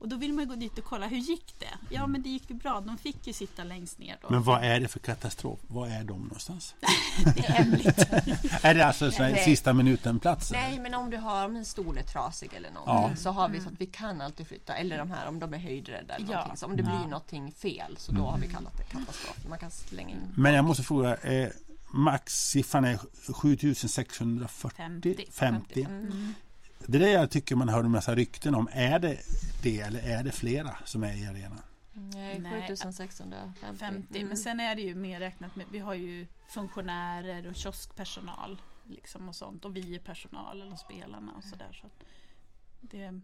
Och 0.02 0.10
då 0.10 0.16
vill 0.16 0.34
man 0.34 0.48
gå 0.48 0.56
dit 0.56 0.78
och 0.78 0.84
kolla, 0.84 1.08
hur 1.08 1.18
gick 1.18 1.56
det? 1.60 1.96
Ja 1.96 2.08
men 2.08 2.22
det 2.22 2.30
gick 2.30 2.50
ju 2.50 2.56
bra, 2.56 2.82
de 2.82 2.98
fick 2.98 3.28
ju 3.28 3.34
sitta 3.34 3.64
längst 3.64 4.00
ner 4.00 4.18
då. 4.22 4.28
Men 4.30 4.44
vad 4.44 4.64
är 4.64 4.80
det 4.80 4.88
för 4.88 5.00
katastrof? 5.00 5.60
Var 5.68 5.88
är 5.88 6.04
de 6.04 6.22
någonstans? 6.22 6.76
det 7.36 7.40
är 7.48 7.52
hemligt. 7.54 7.98
Är 8.66 8.74
det 8.74 8.86
alltså 8.86 9.12
sista 9.46 9.74
minuten-platser? 9.74 10.56
Nej, 10.56 10.80
men 10.80 10.94
om 10.94 11.10
du 11.10 11.18
har 11.18 11.46
om 11.46 11.56
en 11.56 11.66
stol 11.66 11.98
är 11.98 12.04
trasig 12.04 12.54
eller 12.54 12.72
någonting 12.72 13.12
Ja. 13.16 13.16
så 13.16 13.32
har 13.32 13.50
vi 13.50 13.60
så 13.62 13.68
att 13.68 13.82
vi 13.82 13.86
kan 13.86 14.22
alltid 14.22 14.48
flytta. 14.48 14.74
Eller 14.76 14.98
de 14.98 15.12
här 15.12 15.28
om 15.28 15.40
de 15.40 15.54
är 15.54 15.58
höjdrädda 15.58 16.14
eller 16.16 16.28
Ja. 16.28 16.34
någonting. 16.34 16.58
Så 16.58 16.66
om 16.66 16.78
det 16.78 16.84
blir 16.84 16.94
någonting 17.10 17.52
fel 17.52 17.96
så 17.98 18.12
då 18.12 18.22
har 18.22 18.38
vi 18.38 18.48
kallat 18.48 18.78
det 18.78 18.84
katastrof. 18.84 19.38
Man 19.50 19.60
kan 19.60 19.72
slänga 19.72 20.10
in. 20.10 20.22
Men 20.36 20.54
jag 20.54 20.66
måste 20.66 20.84
fråga, 20.84 21.16
eh, 21.16 21.50
maxsiffran 21.94 22.86
är 22.86 23.00
7640? 23.34 24.72
50. 24.78 25.26
50. 25.32 25.84
Mm. 25.84 26.34
Det 26.86 26.98
är 26.98 27.02
det 27.02 27.12
jag 27.12 27.32
tycker 27.32 27.56
man 27.56 27.70
hör 27.70 27.84
en 27.84 27.92
massa 27.92 28.16
rykten 28.16 28.56
om. 28.56 28.70
Är 28.72 29.00
det 29.00 29.18
det 29.64 29.80
eller 29.80 30.00
är 30.00 30.24
det 30.24 30.32
flera 30.32 30.78
som 30.86 31.04
är 31.04 31.14
i 31.14 31.28
arenan? 31.28 31.62
Nej, 31.94 32.40
Nej. 32.40 32.62
7650. 32.62 33.24
50. 33.80 34.18
Mm. 34.18 34.28
Men 34.28 34.38
sen 34.38 34.60
är 34.60 34.76
det 34.76 34.82
ju 34.82 34.96
mer 34.96 35.20
räknat 35.20 35.56
med, 35.56 35.66
vi 35.72 35.80
har 35.80 35.94
ju 35.94 36.28
funktionärer 36.50 37.48
och 37.48 37.56
kioskpersonal 37.56 38.62
liksom 38.84 39.30
och 39.30 39.36
sånt 39.36 39.66
och 39.66 39.76
vi 39.76 39.96
är 39.96 40.00
personalen 40.00 40.72
och 40.72 40.80
spelarna 40.80 41.32
och 41.38 41.44
sådär. 41.44 41.80
Så 41.82 41.88
det, 42.82 43.22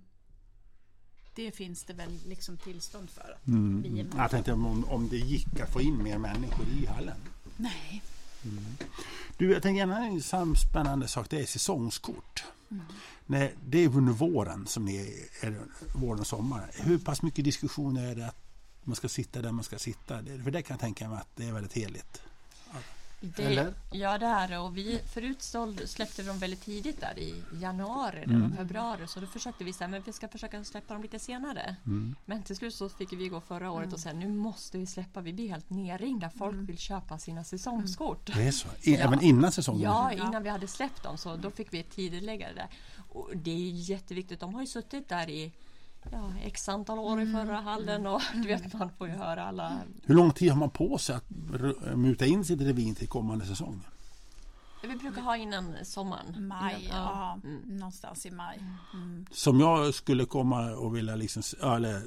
det 1.35 1.51
finns 1.51 1.83
det 1.83 1.93
väl 1.93 2.19
liksom 2.25 2.57
tillstånd 2.57 3.09
för. 3.09 3.21
Att 3.21 3.41
vi 3.43 3.99
är 3.99 4.03
med. 4.03 4.13
Jag 4.17 4.31
tänkte 4.31 4.53
om, 4.53 4.85
om 4.85 5.09
det 5.09 5.17
gick 5.17 5.59
att 5.59 5.73
få 5.73 5.81
in 5.81 6.03
mer 6.03 6.17
människor 6.17 6.65
i 6.67 6.85
hallen. 6.85 7.17
Nej. 7.57 8.03
Du, 9.37 9.51
jag 9.51 9.61
tänker 9.61 9.81
en 9.81 10.21
samspännande 10.21 11.07
sak, 11.07 11.29
det 11.29 11.41
är 11.41 11.45
säsongskort. 11.45 12.45
Mm. 12.71 12.83
Nej, 13.25 13.55
det 13.65 13.77
är 13.77 13.97
under 13.97 14.13
våren 14.13 14.67
som 14.67 14.85
ni 14.85 14.97
är, 15.41 15.47
är 15.47 15.61
våren 15.95 16.19
och 16.19 16.27
sommaren. 16.27 16.69
Hur 16.73 16.97
pass 16.97 17.21
mycket 17.21 17.45
diskussion 17.45 17.97
är 17.97 18.15
det 18.15 18.27
att 18.27 18.37
man 18.83 18.95
ska 18.95 19.09
sitta 19.09 19.41
där 19.41 19.51
man 19.51 19.63
ska 19.63 19.77
sitta? 19.77 20.19
För 20.43 20.51
det 20.51 20.61
kan 20.61 20.73
jag 20.73 20.79
tänka 20.79 21.09
mig 21.09 21.17
att 21.17 21.35
det 21.35 21.47
är 21.47 21.53
väldigt 21.53 21.73
heligt. 21.73 22.21
Det, 23.19 23.43
Eller? 23.43 23.73
Ja, 23.91 24.17
det 24.17 24.25
är 24.25 24.47
det. 24.47 24.57
Och 24.57 24.77
vi, 24.77 24.99
förut 25.13 25.41
såld, 25.41 25.89
släppte 25.89 26.21
vi 26.21 26.27
dem 26.27 26.37
väldigt 26.39 26.61
tidigt 26.61 27.01
där 27.01 27.19
i 27.19 27.43
januari 27.61 28.23
Mm. 28.23 28.43
eller 28.43 28.55
februari. 28.55 29.07
Så 29.07 29.19
då 29.19 29.27
försökte 29.27 29.63
vi 29.63 29.73
säga 29.73 29.87
men 29.87 30.01
vi 30.05 30.13
ska 30.13 30.27
försöka 30.27 30.63
släppa 30.63 30.93
dem 30.93 31.03
lite 31.03 31.19
senare. 31.19 31.75
Mm. 31.85 32.15
Men 32.25 32.43
till 32.43 32.55
slut 32.55 32.75
så 32.75 32.89
fick 32.89 33.13
vi 33.13 33.27
gå 33.29 33.41
förra 33.41 33.71
året 33.71 33.93
och 33.93 33.99
säga 33.99 34.13
nu 34.13 34.27
måste 34.27 34.77
vi 34.77 34.85
släppa. 34.85 35.21
Vi 35.21 35.33
blir 35.33 35.49
helt 35.49 35.69
nerringda. 35.69 36.29
Folk 36.29 36.53
Mm. 36.53 36.65
vill 36.65 36.77
köpa 36.77 37.17
sina 37.19 37.43
säsongskort. 37.43 38.25
Det 38.35 38.47
är 38.47 38.51
så? 38.51 38.67
I, 38.81 38.95
Ja. 38.95 38.99
Även 39.03 39.21
innan 39.21 39.51
säsongen? 39.51 39.81
Ja, 39.81 40.11
innan 40.11 40.43
vi 40.43 40.49
hade 40.49 40.67
släppt 40.67 41.03
dem 41.03 41.17
så 41.17 41.35
då 41.35 41.51
fick 41.51 41.73
vi 41.73 41.83
tidigarelägga 41.83 42.47
det. 42.53 42.67
Och 43.09 43.31
det 43.37 43.51
är 43.51 43.69
jätteviktigt. 43.71 44.39
De 44.39 44.53
har 44.53 44.61
ju 44.61 44.67
suttit 44.67 45.09
där 45.09 45.29
i 45.29 45.51
ja, 46.11 46.31
x 46.43 46.69
antal 46.69 46.99
år 46.99 47.21
i 47.21 47.31
förra 47.31 47.55
hallen 47.55 48.07
och 48.07 48.21
du 48.33 48.47
vet 48.47 48.73
man 48.73 48.89
får 48.97 49.07
ju 49.07 49.13
höra 49.13 49.45
alla 49.45 49.77
Hur 50.05 50.15
lång 50.15 50.31
tid 50.31 50.51
har 50.51 50.59
man 50.59 50.69
på 50.69 50.97
sig 50.97 51.15
att 51.15 51.29
muta 51.95 52.25
in 52.25 52.45
sitt 52.45 52.61
revin 52.61 52.95
till 52.95 53.07
kommande 53.07 53.45
säsong? 53.45 53.81
Vi 54.81 54.95
brukar 54.95 55.21
ha 55.21 55.37
innan 55.37 55.75
sommaren. 55.83 56.47
Maj, 56.47 56.75
Innan, 56.83 56.97
ja. 56.97 57.39
Mm. 57.43 57.77
Någonstans 57.77 58.25
i 58.25 58.31
maj. 58.31 58.59
Mm. 58.93 59.25
Som 59.31 59.59
jag 59.59 59.93
skulle 59.93 60.25
komma 60.25 60.71
och 60.71 60.95
vilja 60.95 61.15
liksom, 61.15 61.43
eller 61.63 62.01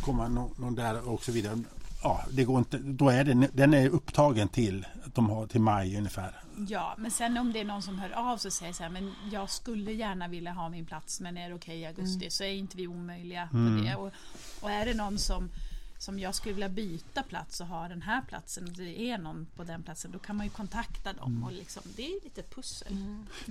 komma 0.00 0.28
någon, 0.28 0.54
någon 0.58 0.74
där 0.74 1.08
och 1.08 1.24
så 1.24 1.32
vidare. 1.32 1.58
Ja, 2.02 2.20
det 2.30 2.44
går 2.44 2.58
inte. 2.58 2.78
Då 2.78 3.08
är 3.08 3.24
den, 3.24 3.46
den 3.52 3.74
är 3.74 3.88
upptagen 3.88 4.48
till, 4.48 4.86
att 5.06 5.14
de 5.14 5.30
har 5.30 5.46
till 5.46 5.60
maj 5.60 5.96
ungefär. 5.96 6.42
Ja, 6.68 6.94
men 6.98 7.10
sen 7.10 7.36
om 7.38 7.52
det 7.52 7.60
är 7.60 7.64
någon 7.64 7.82
som 7.82 7.98
hör 7.98 8.10
av 8.10 8.36
sig 8.36 8.48
och 8.48 8.52
säger 8.52 8.72
så 8.72 8.82
här, 8.82 8.90
men 8.90 9.12
jag 9.32 9.50
skulle 9.50 9.92
gärna 9.92 10.28
vilja 10.28 10.52
ha 10.52 10.68
min 10.68 10.86
plats 10.86 11.20
men 11.20 11.36
är 11.36 11.48
det 11.48 11.54
okej 11.54 11.78
i 11.80 11.86
augusti 11.86 12.30
så 12.30 12.44
är 12.44 12.52
inte 12.52 12.76
vi 12.76 12.86
omöjliga 12.86 13.48
på 13.50 13.56
det. 13.84 13.94
Och, 13.96 14.10
och 14.60 14.70
är 14.70 14.86
det 14.86 14.94
någon 14.94 15.18
som, 15.18 15.50
som 15.98 16.18
jag 16.18 16.34
skulle 16.34 16.54
vilja 16.54 16.68
byta 16.68 17.22
plats 17.22 17.60
och 17.60 17.66
ha 17.66 17.88
den 17.88 18.02
här 18.02 18.22
platsen 18.28 18.64
och 18.64 18.72
det 18.72 19.00
är 19.00 19.18
någon 19.18 19.46
på 19.56 19.64
den 19.64 19.82
platsen 19.82 20.10
då 20.10 20.18
kan 20.18 20.36
man 20.36 20.46
ju 20.46 20.50
kontakta 20.50 21.12
dem 21.12 21.44
och 21.44 21.52
liksom, 21.52 21.82
det 21.96 22.06
är 22.06 22.24
lite 22.24 22.42
pussel. 22.42 22.96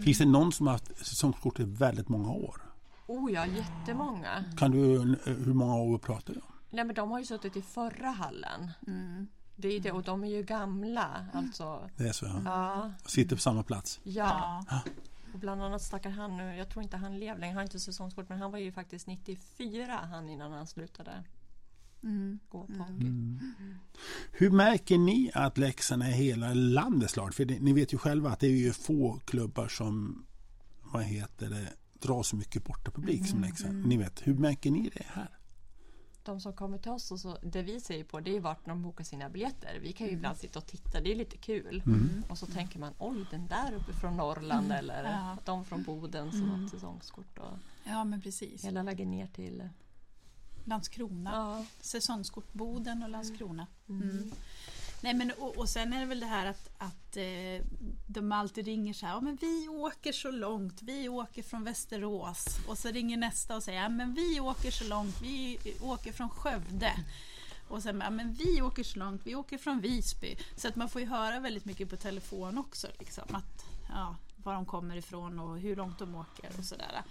Finns 0.03 0.17
det 0.17 0.25
någon 0.25 0.51
som 0.51 0.67
har 0.67 0.73
haft 0.73 1.07
säsongskort 1.07 1.59
i 1.59 1.63
väldigt 1.63 2.09
många 2.09 2.31
år? 2.31 2.61
Oh 3.07 3.31
ja, 3.31 3.45
jättemånga. 3.45 4.43
Kan 4.57 4.71
du, 4.71 4.77
hur 5.25 5.53
många 5.53 5.75
år 5.75 5.97
pratar 5.97 6.33
vi 6.33 6.39
om? 6.39 6.45
Nej 6.69 6.85
men 6.85 6.95
de 6.95 7.11
har 7.11 7.19
ju 7.19 7.25
suttit 7.25 7.57
i 7.57 7.61
förra 7.61 8.09
hallen. 8.09 8.71
Det 9.61 9.67
är 9.67 9.79
det, 9.79 9.91
och 9.91 10.03
de 10.03 10.23
är 10.23 10.27
ju 10.27 10.43
gamla. 10.43 11.25
Alltså, 11.33 11.89
Det 11.97 12.07
är 12.07 12.11
så, 12.11 12.25
ja. 12.25 12.41
ja, 12.45 12.91
Sitter 13.05 13.35
på 13.35 13.41
samma 13.41 13.63
plats. 13.63 13.99
ja. 14.03 14.63
Ja. 14.69 14.81
Och 15.33 15.39
bland 15.39 15.63
annat 15.63 15.81
stackar 15.81 16.09
han 16.09 16.37
nu, 16.37 16.55
jag 16.55 16.69
tror 16.69 16.83
inte 16.83 16.97
han 16.97 17.19
lever 17.19 17.39
längre, 17.39 17.51
han 17.51 17.57
har 17.57 17.63
inte 17.63 17.79
säsongskort 17.79 18.29
men 18.29 18.39
han 18.41 18.51
var 18.51 18.59
ju 18.59 18.71
faktiskt 18.71 19.07
94 19.07 19.99
han 20.11 20.29
innan 20.29 20.51
han 20.51 20.67
slutade 20.67 21.23
Mm. 22.03 22.39
gå 22.49 22.67
på 22.67 22.73
hockey. 22.73 23.11
Hur 24.31 24.51
märker 24.51 24.97
ni 24.97 25.31
att 25.33 25.57
Leksand 25.57 26.03
är 26.03 26.07
hela 26.11 26.53
landets 26.53 27.15
lag? 27.15 27.33
För 27.33 27.45
det, 27.45 27.59
ni 27.59 27.73
vet 27.73 27.93
ju 27.93 27.97
själva 27.97 28.29
att 28.29 28.39
det 28.39 28.47
är 28.47 28.51
ju 28.51 28.73
få 28.73 29.19
klubbar 29.25 29.67
som 29.67 30.25
vad 30.83 31.03
heter 31.03 31.49
det, 31.49 31.67
drar 31.99 32.23
så 32.23 32.35
mycket 32.35 32.63
bortapublik 32.63 33.27
som 33.27 33.41
Leksand. 33.41 33.85
Ni 33.85 33.97
vet, 33.97 34.27
hur 34.27 34.33
märker 34.33 34.71
ni 34.71 34.89
det 34.93 35.03
här? 35.07 35.29
De 36.23 36.41
som 36.41 36.53
kommer 36.53 36.77
till 36.77 36.91
oss, 36.91 37.11
och 37.11 37.19
så, 37.19 37.37
det 37.43 37.61
vi 37.61 37.79
ser 37.79 38.03
på 38.03 38.19
det 38.19 38.35
är 38.35 38.39
vart 38.39 38.65
de 38.65 38.81
bokar 38.83 39.03
sina 39.03 39.29
biljetter. 39.29 39.79
Vi 39.81 39.93
kan 39.93 40.07
ju 40.07 40.13
ibland 40.13 40.37
sitta 40.37 40.59
och 40.59 40.65
titta, 40.67 41.01
det 41.01 41.11
är 41.11 41.15
lite 41.15 41.37
kul. 41.37 41.83
Och 42.29 42.37
så 42.37 42.45
tänker 42.45 42.79
man 42.79 42.93
oj 42.99 43.25
den 43.31 43.47
där 43.47 43.73
uppe 43.73 43.93
från 43.93 44.17
Norrland 44.17 44.71
eller 44.71 45.03
Ja. 45.03 45.37
de 45.45 45.65
från 45.65 45.83
Boden 45.83 46.31
som 46.31 46.49
har 46.49 46.65
ett 46.65 46.71
säsongskort. 46.71 47.37
Och 47.39 47.57
Ja, 47.83 48.03
men 48.03 48.21
precis. 48.21 48.65
hela 48.65 48.83
vägen 48.83 49.11
ner 49.11 49.27
till... 49.27 49.69
Landskrona. 50.65 51.31
Ja. 51.33 51.65
Säsongskort 51.81 52.53
Boden 52.53 53.03
och 53.03 53.09
Landskrona. 53.09 53.67
Mm. 53.89 54.09
Mm. 54.09 54.31
Nej, 55.01 55.13
men, 55.13 55.31
och, 55.31 55.57
och 55.57 55.69
sen 55.69 55.93
är 55.93 55.99
det 55.99 56.05
väl 56.05 56.19
det 56.19 56.25
här 56.25 56.45
att, 56.45 56.69
att 56.77 57.17
eh, 57.17 57.65
de 58.07 58.31
alltid 58.31 58.65
ringer 58.65 58.93
så 58.93 59.05
här, 59.05 59.13
ja, 59.13 59.21
men 59.21 59.35
vi 59.41 59.67
åker 59.67 60.11
så 60.11 60.31
långt, 60.31 60.81
vi 60.81 61.09
åker 61.09 61.43
från 61.43 61.63
Västerås. 61.63 62.59
Och 62.67 62.77
så 62.77 62.87
ringer 62.89 63.17
nästa 63.17 63.55
och 63.55 63.63
säger, 63.63 63.81
ja, 63.81 63.89
men 63.89 64.13
vi 64.13 64.39
åker 64.39 64.71
så 64.71 64.83
långt, 64.83 65.21
vi 65.21 65.59
åker 65.81 66.11
från 66.13 66.29
Skövde. 66.29 66.93
Och 67.67 67.83
sen, 67.83 68.01
ja, 68.03 68.09
men 68.09 68.33
vi 68.33 68.61
åker 68.61 68.83
så 68.83 68.99
långt, 68.99 69.21
vi 69.23 69.35
åker 69.35 69.57
från 69.57 69.81
Visby. 69.81 70.37
Så 70.55 70.67
att 70.67 70.75
man 70.75 70.89
får 70.89 71.01
ju 71.01 71.07
höra 71.07 71.39
väldigt 71.39 71.65
mycket 71.65 71.89
på 71.89 71.95
telefon 71.95 72.57
också. 72.57 72.87
Liksom, 72.99 73.35
att, 73.35 73.65
ja, 73.89 74.15
var 74.43 74.53
de 74.53 74.65
kommer 74.65 74.95
ifrån 74.95 75.39
och 75.39 75.59
hur 75.59 75.75
långt 75.75 75.99
de 75.99 76.15
åker 76.15 76.49
och 76.57 76.65
sådär. 76.65 77.01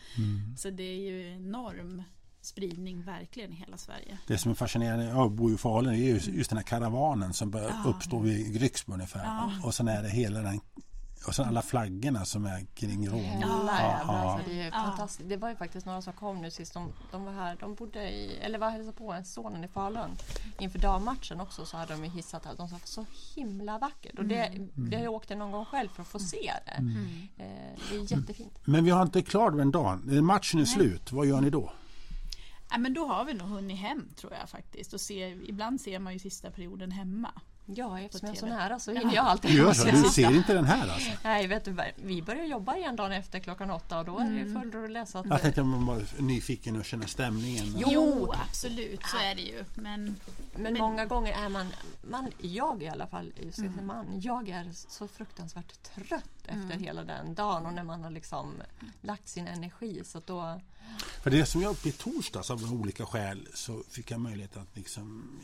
Så 0.58 0.70
det 0.70 0.82
är 0.82 1.10
ju 1.10 1.34
enorm 1.34 2.02
spridning 2.40 3.02
verkligen 3.02 3.52
i 3.52 3.54
hela 3.54 3.76
Sverige. 3.76 4.18
Det 4.26 4.38
som 4.38 4.50
är 4.50 4.54
fascinerande, 4.54 5.04
jag 5.04 5.30
bor 5.32 5.48
ju 5.50 5.54
i 5.54 5.58
Falun, 5.58 5.94
är 5.94 5.98
ju 5.98 6.18
just 6.18 6.50
den 6.50 6.56
här 6.56 6.64
karavanen 6.64 7.32
som 7.32 7.50
börjar 7.50 7.72
Ja. 7.84 7.90
uppstå 7.90 8.18
vid 8.18 8.54
Grycksbo 8.54 8.92
ungefär. 8.94 9.24
Ja. 9.24 9.50
Och 9.64 9.74
sen 9.74 9.88
är 9.88 10.02
det 10.02 10.08
hela 10.08 10.40
den 10.40 10.60
och 11.26 11.34
sen 11.34 11.48
alla 11.48 11.62
flaggorna 11.62 12.24
som 12.24 12.46
är 12.46 12.66
kring 12.74 13.08
Rom. 13.08 13.20
Hela 13.20 13.40
Ja, 13.40 13.56
jävla, 13.80 14.12
ja. 14.12 14.32
alltså, 14.32 14.50
det 14.50 14.60
är 14.60 14.64
Ja. 14.66 14.70
fantastiskt. 14.72 15.28
Det 15.28 15.36
var 15.36 15.48
ju 15.48 15.56
faktiskt 15.56 15.86
några 15.86 16.02
som 16.02 16.12
kom 16.12 16.40
nu 16.42 16.50
sist. 16.50 16.74
De, 16.74 16.92
de 17.10 17.24
var 17.24 17.32
här, 17.32 17.56
de 17.60 17.74
bodde 17.74 18.10
i, 18.10 18.36
eller 18.42 18.58
var 18.58 18.70
hälsade 18.70 18.96
på 18.96 19.12
en 19.12 19.24
sonen 19.24 19.64
i 19.64 19.68
Falun. 19.68 20.10
Inför 20.58 20.78
dammatchen 20.78 21.40
också 21.40 21.64
så 21.66 21.76
hade 21.76 21.96
de 21.96 22.02
hissat 22.02 22.46
allt. 22.46 22.58
De 22.58 22.68
sa 22.68 22.76
så 22.84 23.04
himla 23.36 23.78
vackert. 23.78 24.18
Och 24.18 24.24
det, 24.24 24.52
det 24.74 24.96
har 24.96 25.04
jag 25.04 25.12
åkt 25.12 25.30
någon 25.30 25.50
gång 25.52 25.64
själv 25.64 25.88
för 25.88 26.02
att 26.02 26.08
få 26.08 26.18
se 26.18 26.52
det. 26.66 26.72
Eh, 27.36 27.78
det 27.90 27.96
är 27.96 28.12
jättefint. 28.18 28.58
Men 28.64 28.84
vi 28.84 28.90
har 28.90 29.02
inte 29.02 29.22
klart 29.22 29.56
den 29.56 29.70
dagen. 29.70 30.24
Matchen 30.24 30.60
är 30.60 30.64
slut, 30.64 31.12
vad 31.12 31.26
gör 31.26 31.40
ni 31.40 31.50
då? 31.50 31.72
Ja, 32.70 32.78
men 32.78 32.94
då 32.94 33.06
har 33.06 33.24
vi 33.24 33.34
nog 33.34 33.48
hunnit 33.48 33.78
hem 33.78 34.08
tror 34.16 34.32
jag 34.32 34.48
faktiskt. 34.48 34.92
Och 34.92 35.00
ser, 35.00 35.48
ibland 35.50 35.80
ser 35.80 35.98
man 35.98 36.12
ju 36.12 36.18
sista 36.18 36.50
perioden 36.50 36.90
hemma. 36.90 37.32
Ja, 37.74 38.00
eftersom 38.00 38.26
jag 38.26 38.36
är 38.36 38.40
så 38.40 38.46
nära 38.46 38.78
så 38.78 38.92
hinner 38.92 39.14
jag 39.14 39.26
alltid 39.26 39.50
Du 39.50 39.56
gör 39.56 39.72
så, 39.72 39.86
du 39.86 40.02
se 40.02 40.08
ser 40.08 40.36
inte 40.36 40.54
den 40.54 40.64
här 40.64 40.88
alltså? 40.88 41.10
Nej, 41.24 41.46
vet 41.46 41.64
du, 41.64 41.76
vi 41.96 42.22
börjar 42.22 42.44
jobba 42.44 42.76
igen 42.76 42.96
dagen 42.96 43.12
efter 43.12 43.38
klockan 43.40 43.70
åtta 43.70 43.98
och 43.98 44.04
då 44.04 44.18
är 44.18 44.24
det 44.24 44.36
ju 44.36 44.60
full 44.60 44.72
rulle. 44.72 45.02
Att, 45.02 45.14
Jag 45.14 45.42
tänkte 45.42 45.60
att 45.60 45.66
man 45.66 45.86
var 45.86 46.02
nyfiken 46.18 46.76
och 46.76 46.84
känna 46.84 47.06
stämningen. 47.06 47.74
Jo, 47.76 48.32
absolut 48.48 49.06
så 49.06 49.16
är 49.16 49.34
det 49.34 49.42
ju. 49.42 49.64
Men 49.74 50.16
Men 50.56 50.78
många 50.78 51.04
gånger 51.04 51.32
är 51.32 51.48
man, 51.48 51.66
man 52.02 52.32
jag 52.38 52.82
i 52.82 52.88
alla 52.88 53.06
fall, 53.06 53.32
mm. 53.58 53.86
man, 53.86 54.20
jag 54.20 54.48
är 54.48 54.66
så 54.72 55.08
fruktansvärt 55.08 55.82
trött 55.82 56.24
efter 56.46 56.78
hela 56.78 57.04
den 57.04 57.34
dagen 57.34 57.66
och 57.66 57.72
när 57.72 57.84
man 57.84 58.04
har 58.04 58.10
liksom 58.10 58.54
lagt 59.00 59.28
sin 59.28 59.46
energi. 59.46 60.02
Så 60.04 60.18
att 60.18 60.26
då, 60.26 60.60
För 61.22 61.30
det 61.30 61.46
som 61.46 61.62
jag 61.62 61.70
uppe 61.70 61.88
i 61.88 61.92
torsdags 61.92 62.50
av 62.50 62.72
olika 62.72 63.06
skäl 63.06 63.48
så 63.54 63.82
fick 63.90 64.10
jag 64.10 64.20
möjlighet 64.20 64.56
att 64.56 64.76
liksom, 64.76 65.40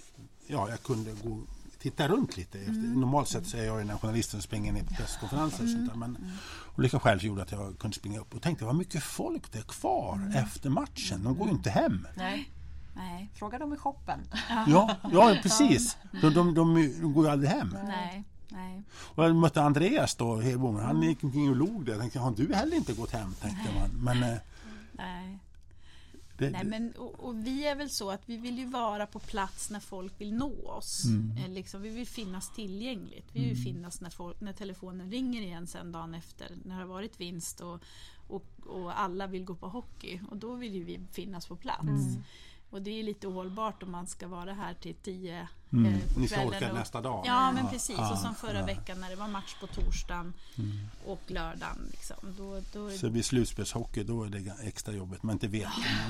ja, 0.47 0.71
jag 0.71 0.83
kunde 0.83 1.13
gå 1.13 1.41
titta 1.85 2.09
runt 2.09 2.37
lite. 2.37 2.59
Efter. 2.59 2.73
Normalt 2.73 3.29
sett 3.29 3.47
så 3.47 3.57
är 3.57 3.65
jag 3.65 3.79
den 3.79 3.91
här 3.91 3.99
journalisten 3.99 4.41
som 4.41 4.43
springer 4.43 4.73
ner 4.73 4.83
på 4.83 4.95
presskonferenser 4.95 5.65
och 5.65 5.71
sånt 5.71 5.89
där. 5.89 5.97
Men 5.97 6.33
olika 6.77 7.01
skäl 7.01 7.25
gjorde 7.25 7.43
att 7.43 7.53
jag 7.53 7.79
kunde 7.79 7.97
springa 7.97 8.21
upp 8.21 8.35
och 8.35 8.43
tänkte 8.43 8.65
vad 8.65 8.75
mycket 8.75 9.03
folk 9.03 9.53
det 9.53 9.59
är 9.59 9.63
kvar 9.63 10.33
efter 10.35 10.71
matchen. 10.71 11.25
De 11.25 11.39
går 11.39 11.47
ju 11.47 11.53
inte 11.53 11.71
hem. 11.71 12.07
nej, 12.17 12.51
nej, 12.95 13.31
fråga 13.35 13.59
dem 13.59 13.75
i 13.75 13.77
shoppen. 13.77 14.21
Ja, 14.67 14.97
ja 15.13 15.37
precis. 15.43 15.97
De, 16.13 16.35
de, 16.35 16.55
de, 16.55 16.75
de 17.01 17.13
går 17.13 17.25
ju 17.25 17.31
aldrig 17.31 17.51
hem. 17.51 17.77
nej, 17.85 18.25
nej. 18.49 18.83
Och 18.91 19.25
jag 19.25 19.37
mötte 19.37 19.63
Andreas 19.63 20.15
då, 20.15 20.41
Hedbom. 20.41 20.77
Han 20.77 21.03
gick 21.03 21.25
omkring 21.25 21.51
och 21.51 21.57
log 21.57 21.85
där. 21.85 21.93
Jag 21.93 22.01
tänkte, 22.01 22.19
har 22.19 22.31
du 22.31 22.55
heller 22.55 22.77
inte 22.77 22.93
gått 22.93 23.11
hem? 23.11 23.35
Tänkte 23.41 23.75
man. 23.75 23.91
Men, 23.91 24.23
eh, 24.33 24.39
nej. 24.93 25.39
Nej, 26.53 26.65
men, 26.65 26.93
och, 26.93 27.21
och 27.21 27.47
vi 27.47 27.67
är 27.67 27.75
väl 27.77 27.91
så 27.91 28.11
att 28.11 28.23
vi 28.27 28.37
vill 28.37 28.59
ju 28.59 28.67
vara 28.67 29.07
på 29.07 29.19
plats 29.19 29.71
när 29.71 29.81
folk 29.81 30.21
vill 30.21 30.35
nå 30.35 30.69
oss. 30.69 31.05
Eh, 31.45 31.49
Liksom, 31.51 31.83
vi 31.83 31.89
vill 31.89 32.07
finnas 32.07 32.55
tillgängligt. 32.55 33.27
Vi 33.33 33.41
vill 33.49 33.57
finnas 33.65 34.01
när, 34.01 34.11
folk, 34.11 34.41
när 34.41 34.53
telefonen 34.53 35.11
ringer 35.11 35.43
igen 35.43 35.67
sen 35.67 35.93
dagen 35.93 36.15
efter. 36.15 36.49
När 36.65 36.75
det 36.75 36.81
har 36.81 36.89
varit 36.89 37.21
vinst 37.21 37.61
och, 37.61 37.81
och, 38.29 38.47
och 38.67 39.01
alla 39.01 39.27
vill 39.27 39.45
gå 39.45 39.55
på 39.55 39.69
hockey. 39.69 40.21
Och 40.31 40.37
då 40.37 40.55
vill 40.55 40.75
ju 40.75 40.85
vi 40.85 41.01
finnas 41.13 41.47
på 41.47 41.57
plats. 41.57 41.83
Och 42.75 42.83
det 42.83 43.01
är 43.01 43.03
lite 43.03 43.27
ohållbart 43.27 43.83
om 43.83 43.91
man 43.93 44.07
ska 44.07 44.29
vara 44.29 44.53
här 44.55 44.75
till 44.75 44.95
tio 44.95 45.49
Mm. 45.73 45.95
eh, 45.95 46.01
Ni 46.17 46.27
ska 46.29 46.37
kvällen 46.37 46.55
orka 46.55 46.71
och- 46.73 46.79
nästa 46.79 47.01
dag. 47.01 47.25
Ja 47.27 47.53
men 47.53 47.69
precis. 47.69 47.97
Ja, 47.99 48.13
och 48.13 48.19
som 48.19 48.35
förra 48.35 48.59
ja. 48.61 48.67
veckan 48.67 49.01
när 49.01 49.11
det 49.11 49.17
var 49.17 49.29
match 49.29 49.55
på 49.61 49.67
torsdagen 49.67 50.33
och 51.07 51.21
lördagen. 51.27 51.89
Liksom, 51.91 52.17
då, 52.39 52.61
då, 52.73 52.91
Så 52.91 53.07
det 53.07 53.13
blir 53.13 53.23
slutspelshockey, 53.23 54.03
då 54.05 54.25
är 54.25 54.29
det 54.29 54.53
extra 54.63 54.95
jobbigt. 54.95 55.23
Man 55.23 55.33
inte 55.33 55.49
vet. 55.49 55.69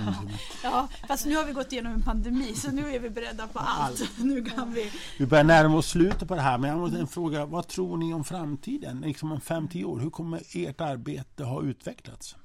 Ja, 0.62 0.89
fast 1.09 1.27
nu 1.27 1.37
har 1.37 1.45
vi 1.45 1.53
gått 1.53 1.73
igenom 1.73 1.93
en 1.93 2.03
pandemi 2.03 2.55
så 2.55 2.71
nu 2.71 2.95
är 2.95 3.01
vi 3.01 3.11
beredda 3.11 3.47
på 3.47 3.59
allt. 3.59 4.11
Nu 4.19 4.45
kan 4.45 4.73
vi... 4.73 4.93
Vi 5.19 5.27
börjar 5.27 5.45
närma 5.45 5.77
oss 5.77 5.89
slutet 5.89 6.29
på 6.29 6.35
det 6.35 6.43
här, 6.43 6.59
men 6.59 6.71
jag 6.71 6.79
måste 6.79 6.99
en 6.99 7.07
fråga. 7.09 7.47
Vad 7.47 7.69
tror 7.69 7.97
ni 7.97 8.15
om 8.15 8.25
framtiden? 8.25 9.01
Liksom 9.01 9.33
om 9.33 9.41
5-10 9.41 9.85
år, 9.85 9.99
hur 9.99 10.11
kommer 10.11 10.43
ert 10.55 10.81
arbete 10.81 11.45
ha 11.45 11.62
utvecklats? 11.62 12.37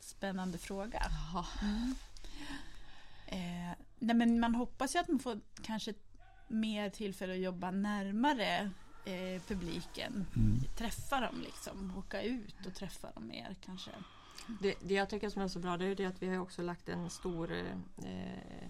Spännande 0.00 0.58
fråga. 0.58 1.02
Ja. 1.34 1.46
Eh, 3.28 3.74
nej 3.98 4.16
men 4.16 4.40
man 4.40 4.54
hoppas 4.54 4.94
ju 4.94 4.98
att 4.98 5.08
man 5.08 5.18
får 5.18 5.40
kanske 5.62 5.94
mer 6.48 6.90
tillfälle 6.90 7.32
att 7.32 7.38
jobba 7.38 7.70
närmare 7.70 8.70
eh, 9.04 9.42
publiken. 9.48 10.26
Träffa 10.76 11.20
dem 11.20 11.40
liksom, 11.40 11.92
åka 11.98 12.22
ut 12.22 12.66
och 12.66 12.74
träffa 12.74 13.10
dem 13.10 13.26
mer 13.26 13.56
kanske. 13.64 13.90
Det, 14.60 14.74
det 14.82 14.94
jag 14.94 15.10
tycker 15.10 15.30
som 15.30 15.42
är 15.42 15.48
så 15.48 15.58
bra 15.58 15.76
det 15.76 15.86
är 15.86 15.94
det 15.94 16.04
att 16.04 16.22
vi 16.22 16.28
har 16.28 16.38
också 16.38 16.62
lagt 16.62 16.88
en 16.88 17.10
stor 17.10 17.52
eh, 17.52 18.68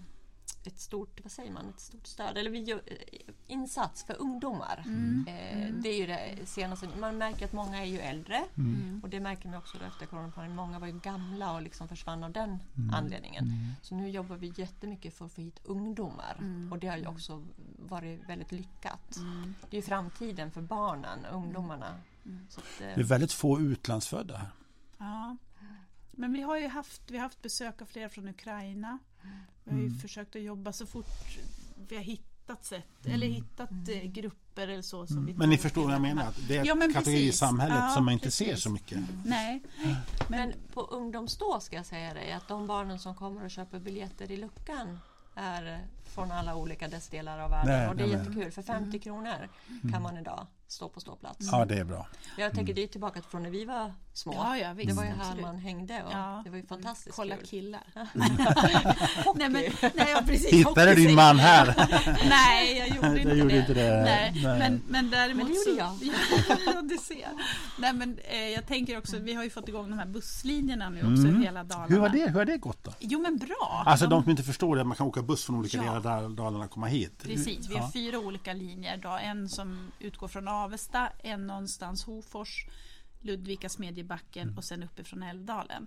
ett 0.67 0.79
stort, 0.79 1.19
vad 1.23 1.31
säger 1.31 1.51
man, 1.51 1.69
ett 1.69 1.79
stort 1.79 2.07
stöd, 2.07 2.37
eller 2.37 2.51
vi 2.51 2.59
gör, 2.59 2.81
eh, 2.85 3.33
insats 3.47 4.03
för 4.03 4.21
ungdomar. 4.21 4.83
Eh, 5.27 5.73
det 5.73 5.89
är 5.89 5.97
ju 5.97 6.07
det 6.07 6.45
senaste. 6.45 6.89
Man 6.99 7.17
märker 7.17 7.45
att 7.45 7.53
många 7.53 7.81
är 7.81 7.85
ju 7.85 7.99
äldre 7.99 8.43
och 9.03 9.09
det 9.09 9.19
märker 9.19 9.49
man 9.49 9.57
också 9.57 9.77
då 9.77 9.85
efter 9.85 10.05
coronapandemin. 10.05 10.55
Många 10.55 10.79
var 10.79 10.87
ju 10.87 10.99
gamla 10.99 11.53
och 11.53 11.61
liksom 11.61 11.87
försvann 11.87 12.23
av 12.23 12.31
den 12.31 12.59
anledningen. 12.93 13.73
Så 13.81 13.95
nu 13.95 14.09
jobbar 14.09 14.35
vi 14.35 14.53
jättemycket 14.55 15.13
för 15.13 15.25
att 15.25 15.31
få 15.31 15.41
hit 15.41 15.59
ungdomar 15.63 16.37
och 16.71 16.79
det 16.79 16.87
har 16.87 16.97
ju 16.97 17.07
också 17.07 17.45
varit 17.79 18.29
väldigt 18.29 18.51
lyckat. 18.51 19.19
Det 19.69 19.77
är 19.77 19.81
ju 19.81 19.87
framtiden 19.87 20.51
för 20.51 20.61
barnen, 20.61 21.25
ungdomarna. 21.25 21.95
Så 22.49 22.59
att, 22.59 22.81
eh, 22.81 22.87
Det 22.95 23.01
är 23.01 23.03
väldigt 23.03 23.31
få 23.33 23.59
utlandsfödda 23.59 24.37
här. 24.37 24.49
Ja. 24.97 25.37
Men 26.11 26.33
vi 26.33 26.41
har 26.41 26.57
ju 26.57 26.67
haft, 26.67 27.11
vi 27.11 27.17
har 27.17 27.23
haft 27.23 27.41
besök 27.41 27.81
av 27.81 27.85
flera 27.85 28.09
från 28.09 28.27
Ukraina. 28.27 28.99
Vi 29.63 29.71
har 29.71 29.79
ju 29.81 29.89
försökt 29.93 30.35
att 30.35 30.41
jobba 30.41 30.73
så 30.73 30.85
fort 30.85 31.37
vi 31.89 31.95
har 31.95 32.03
hittat 32.03 32.65
sätt, 32.65 33.05
eller 33.05 33.27
hittat 33.27 33.71
eh, 33.89 34.03
grupper 34.11 34.67
eller 34.67 34.81
så. 34.81 35.07
Som 35.07 35.25
vi 35.25 35.33
Men 35.33 35.49
ni 35.49 35.57
förstår 35.57 35.83
vad 35.83 35.93
jag 35.93 36.01
menar? 36.01 36.25
att 36.27 36.47
Det 36.47 36.57
är 36.57 36.65
Ja, 36.65 36.83
en 36.83 36.93
kategori 36.93 37.27
i 37.27 37.31
samhället 37.31 37.77
Ja, 37.79 37.89
som 37.89 38.05
man 38.05 38.13
inte 38.13 38.31
ser 38.31 38.45
precis. 38.45 38.63
så 38.63 38.69
mycket. 38.69 38.99
Nej, 39.25 39.63
men, 39.83 39.95
Men 40.27 40.53
på 40.73 40.81
ungdomsstå 40.81 41.59
ska 41.59 41.75
jag 41.75 41.85
säga 41.85 42.13
dig 42.13 42.31
att 42.31 42.47
de 42.47 42.67
barnen 42.67 42.99
som 42.99 43.15
kommer 43.15 43.43
och 43.43 43.51
köper 43.51 43.79
biljetter 43.79 44.31
i 44.31 44.37
luckan 44.37 44.99
är 45.35 45.87
från 46.09 46.31
alla 46.31 46.55
olika 46.55 46.87
dess 46.87 47.07
delar 47.07 47.39
av 47.39 47.49
världen. 47.51 47.77
Nej, 47.79 47.87
och 47.87 47.95
det 47.95 48.03
är 48.03 48.07
nej, 48.07 48.17
jättekul. 48.17 48.51
För 48.51 48.61
50 48.61 48.99
kronor 48.99 49.49
kan 49.91 50.01
man 50.01 50.17
idag 50.17 50.47
stå 50.67 50.89
på 50.89 50.99
ståplats. 50.99 51.49
Ja, 51.51 51.65
det 51.65 51.75
är 51.77 51.83
bra. 51.83 52.07
Jag 52.37 52.53
tänker 52.53 52.73
det 52.73 52.83
är 52.83 52.87
tillbaka 52.87 53.21
från 53.21 53.43
när 53.43 53.49
vi 53.49 53.65
var 53.65 53.93
små. 54.13 54.33
ja, 54.33 54.57
ja, 54.57 54.73
visst, 54.73 54.89
det 54.89 54.95
var 54.95 55.03
ju 55.03 55.09
här 55.09 55.21
absolut. 55.21 55.41
man 55.45 55.57
hängde 55.57 56.03
och 56.05 56.11
Ja. 56.13 56.41
det 56.43 56.49
var 56.49 56.57
ju 56.57 56.65
fantastiskt 56.65 57.15
Kolla 57.15 57.35
kul. 57.35 57.47
killar. 57.47 57.81
nej, 59.35 59.49
men, 59.49 59.51
nej, 59.95 60.11
ja, 60.11 60.21
precis. 60.25 60.53
Hittade 60.53 60.95
din 60.95 61.15
man 61.15 61.39
här? 61.39 61.65
Nej, 62.29 62.77
jag 62.77 62.87
gjorde 62.95 63.17
inte 63.21 63.29
Jag 63.29 63.37
gjorde 63.37 63.53
det. 63.53 63.59
inte 63.59 63.73
det. 63.73 64.03
Nej, 64.03 64.31
Nej. 64.43 64.59
Men, 64.59 64.81
men 64.87 65.09
däremot 65.09 65.43
Men 65.47 65.53
det 65.53 65.71
gjorde 65.71 65.81
ja, 66.75 66.81
du 66.81 66.97
ser. 66.97 67.27
Nej, 67.77 67.93
men 67.93 68.17
eh, 68.23 68.37
jag 68.49 68.67
tänker 68.67 68.97
också, 68.97 69.17
vi 69.19 69.33
har 69.33 69.43
ju 69.43 69.49
fått 69.49 69.67
igång 69.67 69.89
de 69.89 69.99
här 69.99 70.05
busslinjerna 70.05 70.89
nu 70.89 70.97
också 70.99 71.27
i 71.27 71.43
hela 71.43 71.63
Dalarna. 71.63 71.85
Mm. 71.85 71.93
Hur 71.93 71.99
har 72.01 72.09
det, 72.09 72.31
hur 72.31 72.39
har 72.39 72.45
det 72.45 72.57
gått 72.57 72.83
då? 72.83 72.93
Jo, 72.99 73.21
men 73.21 73.37
bra. 73.37 73.83
Alltså 73.85 74.07
de 74.07 74.21
som 74.23 74.31
inte 74.31 74.43
förstår 74.43 74.75
det, 74.75 74.81
att 74.81 74.87
man 74.87 74.97
kan 74.97 75.07
åka 75.07 75.21
buss 75.21 75.45
från 75.45 75.55
olika 75.55 75.77
Ja. 75.77 75.83
delar 75.83 75.98
Dalarna 75.99 76.67
komma 76.67 76.87
hit. 76.87 77.23
Precis, 77.23 77.69
vi 77.69 77.73
har 77.75 77.81
Ja. 77.81 77.91
fyra 77.93 78.19
olika 78.19 78.53
linjer. 78.53 78.97
Då. 78.97 79.09
En 79.09 79.49
som 79.49 79.91
utgår 79.99 80.27
från 80.27 80.47
Avesta, 80.47 81.09
en 81.23 81.47
någonstans 81.47 82.03
Hofors, 82.03 82.65
Ludvika, 83.21 83.69
Smedjebacken 83.69 84.43
Mm. 84.43 84.57
och 84.57 84.63
sen 84.63 84.83
uppifrån 84.83 85.23
Älvdalen. 85.23 85.85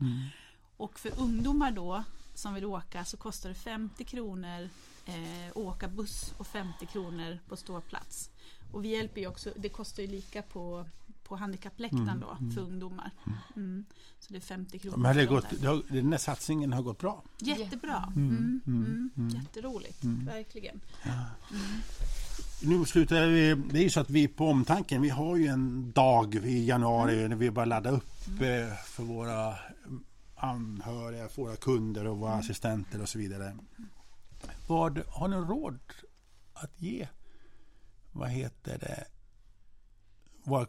Och 0.77 0.99
för 0.99 1.21
ungdomar 1.21 1.71
då 1.71 2.05
som 2.35 2.55
vill 2.55 2.65
åka 2.65 3.05
så 3.05 3.17
kostar 3.17 3.49
det 3.49 3.55
50 3.55 4.05
kronor 4.05 4.69
eh, 5.07 5.57
åka 5.57 5.89
buss 5.89 6.35
och 6.39 6.47
50 6.47 6.87
kronor 6.87 7.39
på 7.49 7.57
ståplats. 7.57 8.31
Och 8.73 8.85
vi 8.85 8.89
hjälper 8.89 9.21
ju 9.21 9.27
också, 9.27 9.51
det 9.57 9.69
kostar 9.69 10.03
ju 10.03 10.09
lika 10.09 10.43
på, 10.43 10.87
på 11.25 11.37
handikappläktaren 11.37 12.20
då 12.20 12.37
för 12.55 12.61
ungdomar. 12.61 13.11
Mm. 13.57 13.85
Så 14.20 14.33
det 14.33 14.39
är 14.39 14.41
50 14.41 14.79
kronor. 14.79 14.97
Men 14.97 15.16
det 15.16 15.27
gått, 15.27 15.47
det 15.61 15.66
har, 15.66 15.83
den 15.89 16.12
här 16.12 16.18
satsningen 16.18 16.73
har 16.73 16.83
gått 16.83 16.99
bra. 16.99 17.23
Jättebra. 17.39 18.12
Mm. 18.16 18.61
Mm. 18.66 19.11
Jätteroligt, 19.29 20.05
verkligen. 20.05 20.81
Nu 22.64 22.85
slutar 22.85 23.27
vi, 23.27 23.55
det 23.55 23.79
är 23.79 23.83
ju 23.83 23.91
så 23.91 24.01
att 24.01 24.11
vi 24.11 24.29
på 24.29 24.49
Omtanken, 24.49 25.03
vi 25.03 25.09
har 25.09 25.37
ju 25.37 25.47
en 25.47 25.93
dag 25.93 26.35
i 26.35 26.66
januari 26.66 27.29
när 27.29 27.37
vi 27.37 27.51
bara 27.51 27.64
laddar 27.64 27.93
upp 27.93 28.29
eh, 28.29 28.77
för 28.85 29.03
våra 29.03 29.55
anhöriga, 30.37 31.29
för 31.29 31.43
våra 31.43 31.57
kunder 31.57 32.07
och 32.07 32.18
våra 32.18 32.33
assistenter 32.33 33.03
och 33.03 33.09
så 33.09 33.18
vidare. 33.18 33.57
Vad 34.66 35.03
har 35.09 35.29
ni 35.29 35.37
råd 35.37 35.79
att 36.53 36.83
ge? 36.83 37.09
Vad 38.12 38.31
heter 38.31 38.79
det? 38.79 39.05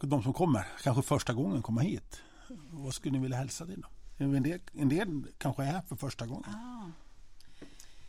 De 0.00 0.22
som 0.22 0.32
kommer, 0.32 0.66
kanske 0.82 1.02
första 1.02 1.32
gången 1.32 1.62
komma 1.62 1.80
hit. 1.80 2.22
Vad 2.70 2.94
skulle 2.94 3.12
ni 3.12 3.18
vilja 3.18 3.36
hälsa 3.36 3.66
till 3.66 3.80
dem? 3.80 3.90
En 4.34 4.42
del, 4.42 4.60
en 4.72 4.88
del 4.88 5.26
kanske 5.38 5.62
är 5.62 5.66
här 5.66 5.82
för 5.82 5.96
första 5.96 6.26
gången. 6.26 6.50
Ah. 6.50 7.03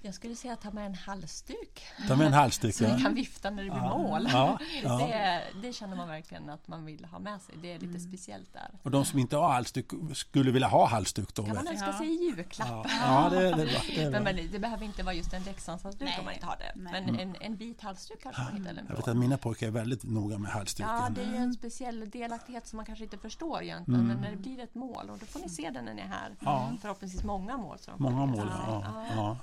Jag 0.06 0.14
skulle 0.14 0.36
säga 0.36 0.54
att 0.54 0.62
ta 0.62 0.72
med 0.72 0.86
en 0.86 0.96
halsduk. 0.96 1.84
Ta 2.08 2.16
med 2.16 2.28
en 2.28 2.34
halsduk. 2.34 2.76
Så 2.76 2.86
vi 2.86 2.92
ja. 2.92 2.98
kan 2.98 3.14
vifta 3.14 3.50
när 3.50 3.64
det 3.64 3.70
blir 3.70 3.82
mål. 3.82 4.28
Ja, 4.32 4.60
ja. 4.84 4.98
Det, 4.98 5.44
det 5.62 5.74
känner 5.74 5.96
man 5.96 6.08
verkligen 6.08 6.50
att 6.50 6.68
man 6.68 6.86
vill 6.86 7.06
ha 7.06 7.20
med 7.20 7.42
sig. 7.42 7.56
Det 7.62 7.74
är 7.74 7.80
lite 7.80 8.00
speciellt 8.00 8.54
där. 8.54 8.72
Och 8.84 8.92
de 8.92 9.06
som 9.06 9.20
inte 9.20 9.38
har 9.38 9.50
halsduk 9.50 9.92
skulle 10.14 10.52
vilja 10.52 10.68
ha 10.68 10.86
halsduk 10.88 11.34
då? 11.34 11.44
kan 11.44 11.56
man 11.56 11.68
önska 11.68 11.86
Ja. 11.86 11.98
sig 11.98 12.08
i 12.08 12.24
julklapp. 12.24 12.70
Ja, 12.70 12.86
ja 13.02 13.30
det, 13.30 13.50
det, 13.50 13.56
bra, 13.56 13.82
det. 13.96 14.10
Men, 14.10 14.24
men 14.24 14.36
det 14.52 14.60
behöver 14.60 14.86
inte 14.86 15.04
vara 15.04 15.16
just 15.16 15.34
en 15.34 15.44
Leksandshalsduk 15.44 16.10
Nej. 16.10 16.20
om 16.20 16.26
man 16.26 16.34
inte 16.34 16.46
har 16.46 16.58
det. 16.58 16.72
Nej. 16.76 17.04
Men 17.06 17.20
en, 17.20 17.36
en 17.40 17.56
vit 17.56 17.82
halsduk 17.82 18.24
kanske 18.24 18.42
man 18.42 18.58
hittar 18.58 18.84
Jag 18.90 18.96
vet 18.96 19.08
att 19.08 19.18
mina 19.18 19.38
pojkar 19.38 19.68
är 19.68 19.72
väldigt 19.72 20.04
noga 20.04 20.38
med 20.38 20.52
halsduken. 20.52 20.94
Ja, 20.96 21.10
det 21.10 21.22
är 21.22 21.32
ju 21.32 21.38
en 21.38 21.54
speciell 21.54 22.10
delaktighet 22.10 22.68
som 22.68 22.78
man 22.78 22.86
kanske 22.86 23.04
inte 23.04 23.18
förstår 23.18 23.64
egentligen. 23.64 24.08
Men 24.08 24.18
när 24.18 24.32
det 24.32 24.38
blir 24.38 24.60
ett 24.60 24.76
mål, 24.76 25.10
och 25.10 25.18
då 25.18 25.26
får 25.26 25.40
ni 25.40 25.50
se 25.50 25.70
den 25.70 25.86
när 25.86 25.94
ni 25.94 26.02
är 26.02 26.08
här. 26.08 26.28
Mm. 26.28 26.38
Ja. 26.40 26.72
Förhoppningsvis 26.82 27.24
många 27.24 27.58
mål. 27.58 27.78
Många 27.98 28.26
mål, 28.26 28.52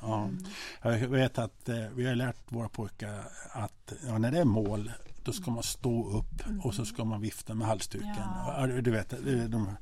ja. 0.03 0.29
Ja, 0.83 0.91
ja. 0.91 0.99
Jag 0.99 1.09
vet 1.09 1.39
att 1.39 1.69
eh, 1.69 1.77
vi 1.97 2.07
har 2.07 2.15
lärt 2.15 2.37
våra 2.49 2.69
pojkar 2.69 3.25
att 3.53 3.93
ja, 4.07 4.19
när 4.19 4.31
det 4.33 4.39
är 4.39 4.45
mål 4.45 4.93
då 5.25 5.33
ska 5.33 5.51
man 5.51 5.63
stå 5.63 6.11
upp 6.11 6.43
och 6.63 6.75
så 6.75 6.85
ska 6.85 7.05
man 7.05 7.21
vifta 7.21 7.55
med 7.55 7.67
halsduken. 7.67 8.15
Ja. 8.17 8.67
Du 8.67 8.91
vet, 8.91 9.11
de, 9.51 9.77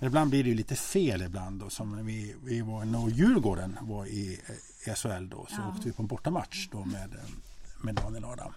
men 0.00 0.06
ibland 0.06 0.30
blir 0.30 0.42
det 0.44 0.48
ju 0.48 0.54
lite 0.54 0.76
fel 0.76 1.22
ibland. 1.22 1.60
Då, 1.60 1.70
som 1.70 1.96
när 1.96 2.02
vi, 2.02 2.34
vi 2.44 2.60
var 2.60 2.84
när 2.84 3.08
Djurgården 3.08 3.78
var 3.82 4.06
i 4.06 4.40
eh, 4.86 4.94
SHL 4.94 5.28
då, 5.28 5.46
så 5.48 5.54
Ja. 5.58 5.68
åkte 5.68 5.88
vi 5.88 5.92
på 5.92 6.02
en 6.02 6.08
bortamatch 6.08 6.68
då 6.72 6.84
med, 6.84 7.14
eh, 7.14 7.30
med 7.84 7.94
Daniel 7.94 8.24
Adam. 8.24 8.52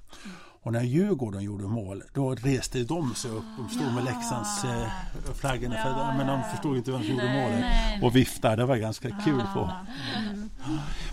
Och 0.61 0.73
när 0.73 0.81
Djurgården 0.83 1.43
gjorde 1.43 1.63
mål, 1.67 2.03
då 2.13 2.35
reste 2.35 2.83
de 2.83 3.15
sig 3.15 3.31
upp. 3.31 3.43
De 3.57 3.69
stod 3.69 3.93
med 3.93 4.03
Leksands 4.03 4.63
eh, 4.63 4.87
flaggorna, 5.35 5.75
för, 5.75 5.89
Ja, 5.89 6.13
men 6.17 6.27
de 6.27 6.33
ja, 6.33 6.37
ja. 6.45 6.51
förstod 6.51 6.77
inte 6.77 6.91
vem 6.91 7.01
som 7.01 7.09
gjorde 7.09 7.23
målet. 7.41 7.59
Nej, 7.59 7.99
Och 8.03 8.15
viftade, 8.15 8.55
det 8.55 8.65
var 8.65 8.77
ganska 8.77 9.09
kul. 9.25 9.41
På. 9.53 9.71
Mm. 10.17 10.49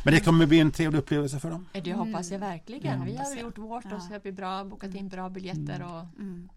Men 0.05 0.15
det 0.15 0.21
kommer 0.21 0.47
bli 0.47 0.61
en 0.61 0.71
trevlig 0.71 0.99
upplevelse 0.99 1.41
för 1.41 1.51
dem. 1.51 1.67
Det 1.85 1.93
hoppas 1.93 2.31
jag 2.31 2.39
verkligen. 2.39 2.99
Ja. 2.99 3.05
Vi 3.05 3.17
har 3.17 3.37
gjort 3.37 3.59
vårt 3.59 3.85
och 3.85 3.91
Ja. 3.93 4.01
så 4.01 4.13
har 4.13 4.21
vi 4.25 4.33
bra, 4.33 4.65
bokat 4.65 4.95
in 4.95 5.09
bra 5.09 5.29
biljetter. 5.29 5.83
Och, 5.83 6.21
Mm. 6.21 6.49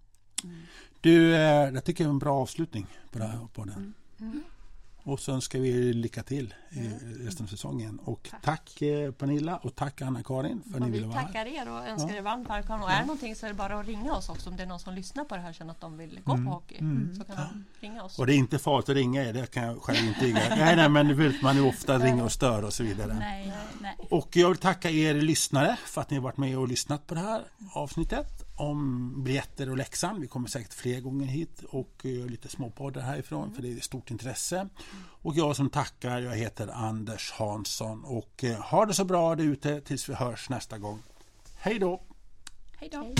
Du, 1.02 1.36
eh, 1.36 1.42
jag 1.42 1.84
tycker 1.84 2.04
det 2.04 2.08
är 2.08 2.12
en 2.12 2.20
bra 2.20 2.34
avslutning 2.42 2.88
på, 3.12 3.20
det 3.20 3.26
här, 3.26 3.48
på 3.54 3.64
den. 3.66 3.94
Mm. 5.08 5.14
Och 5.14 5.20
så 5.20 5.32
önskar 5.32 5.60
vi 5.60 5.94
lycka 5.94 6.24
till 6.24 6.54
i 6.70 6.80
resten 7.26 7.44
av 7.46 7.48
säsongen. 7.48 8.00
Och 8.00 8.30
tack, 8.44 8.82
eh, 8.82 9.12
Pernilla 9.12 9.58
och 9.58 9.76
tack 9.76 10.02
Anna-Karin 10.02 10.62
för 10.72 10.78
att 10.80 10.86
ni 10.86 10.92
ville 10.92 11.08
vi 11.08 11.14
vara 11.14 11.20
här. 11.20 11.28
tackar 11.28 11.46
er 11.46 11.72
och 11.72 11.88
önskar 11.88 12.10
Ja. 12.10 12.16
er 12.16 12.22
varmt 12.22 12.50
välkomna. 12.50 12.84
Och 12.86 12.92
är 12.92 13.00
det 13.00 13.06
någonting 13.06 13.36
så 13.36 13.46
är 13.46 13.50
det 13.50 13.56
bara 13.56 13.80
att 13.80 13.86
ringa 13.88 14.14
oss 14.14 14.30
också 14.30 14.50
om 14.50 14.58
det 14.58 14.64
är 14.64 14.68
någon 14.68 14.80
som 14.80 14.94
lyssnar 14.94 15.24
på 15.24 15.36
det 15.36 15.42
här 15.42 15.50
och 15.50 15.56
känner 15.56 15.72
att 15.72 15.82
de 15.82 15.98
vill 15.98 16.20
gå 16.24 16.36
på 16.36 16.42
hockey. 16.52 16.78
Så 17.18 17.24
kan 17.24 17.36
de 17.36 17.66
ringa 17.88 18.04
oss. 18.04 18.20
Och 18.20 18.26
det 18.28 18.34
är 18.34 18.38
inte 18.38 18.60
farligt 18.60 18.90
att 18.90 18.96
ringa 18.96 19.24
er, 19.24 19.34
det 19.34 19.52
kan 19.52 19.64
jag 19.64 19.82
själv 19.82 20.08
intyga. 20.08 20.40
nej, 20.50 20.76
nej, 20.76 20.90
men 20.90 21.18
vet, 21.18 21.42
man 21.42 21.58
är 21.58 21.68
ofta 21.68 21.98
ringer 22.00 22.24
och 22.24 22.32
stör 22.32 22.64
och 22.64 22.74
så 22.74 22.84
vidare. 22.84 23.14
Nej, 23.20 23.54
nej. 23.82 23.96
Och 24.10 24.36
jag 24.36 24.48
vill 24.50 24.58
tacka 24.58 24.90
er 24.90 25.14
lyssnare 25.14 25.78
för 25.86 26.02
att 26.02 26.10
ni 26.10 26.18
har 26.18 26.24
varit 26.24 26.38
med 26.38 26.58
och 26.58 26.68
lyssnat 26.68 27.08
på 27.08 27.14
det 27.16 27.22
här 27.22 27.42
avsnittet 27.74 28.47
om 28.58 29.14
biljetter 29.24 29.70
och 29.70 29.78
Leksand. 29.78 30.22
Vi 30.22 30.28
kommer 30.28 30.48
säkert 30.48 30.74
fler 30.74 31.00
gånger 31.00 31.26
hit 31.26 31.64
och 31.70 31.92
göra 32.02 32.26
lite 32.26 32.50
småpoddar 32.50 33.02
härifrån 33.02 33.54
för 33.54 33.62
det 33.62 33.72
är 33.72 33.80
stort 33.80 34.12
intresse. 34.12 34.70
Och 35.22 35.36
jag 35.36 35.56
som 35.56 35.70
tackar, 35.70 36.20
jag 36.20 36.36
heter 36.36 36.68
Anders 36.68 37.32
Hansson 37.32 38.04
och 38.06 38.44
eh, 38.44 38.62
ha 38.62 38.86
det 38.86 38.94
så 38.94 39.04
bra 39.04 39.36
där 39.36 39.44
ute 39.44 39.82
tills 39.82 40.10
vi 40.10 40.14
hörs 40.14 40.50
nästa 40.50 40.78
gång. 40.78 41.00
Hej 41.58 41.80
då. 41.80 42.02
Hej 42.80 42.90
då. 42.92 43.14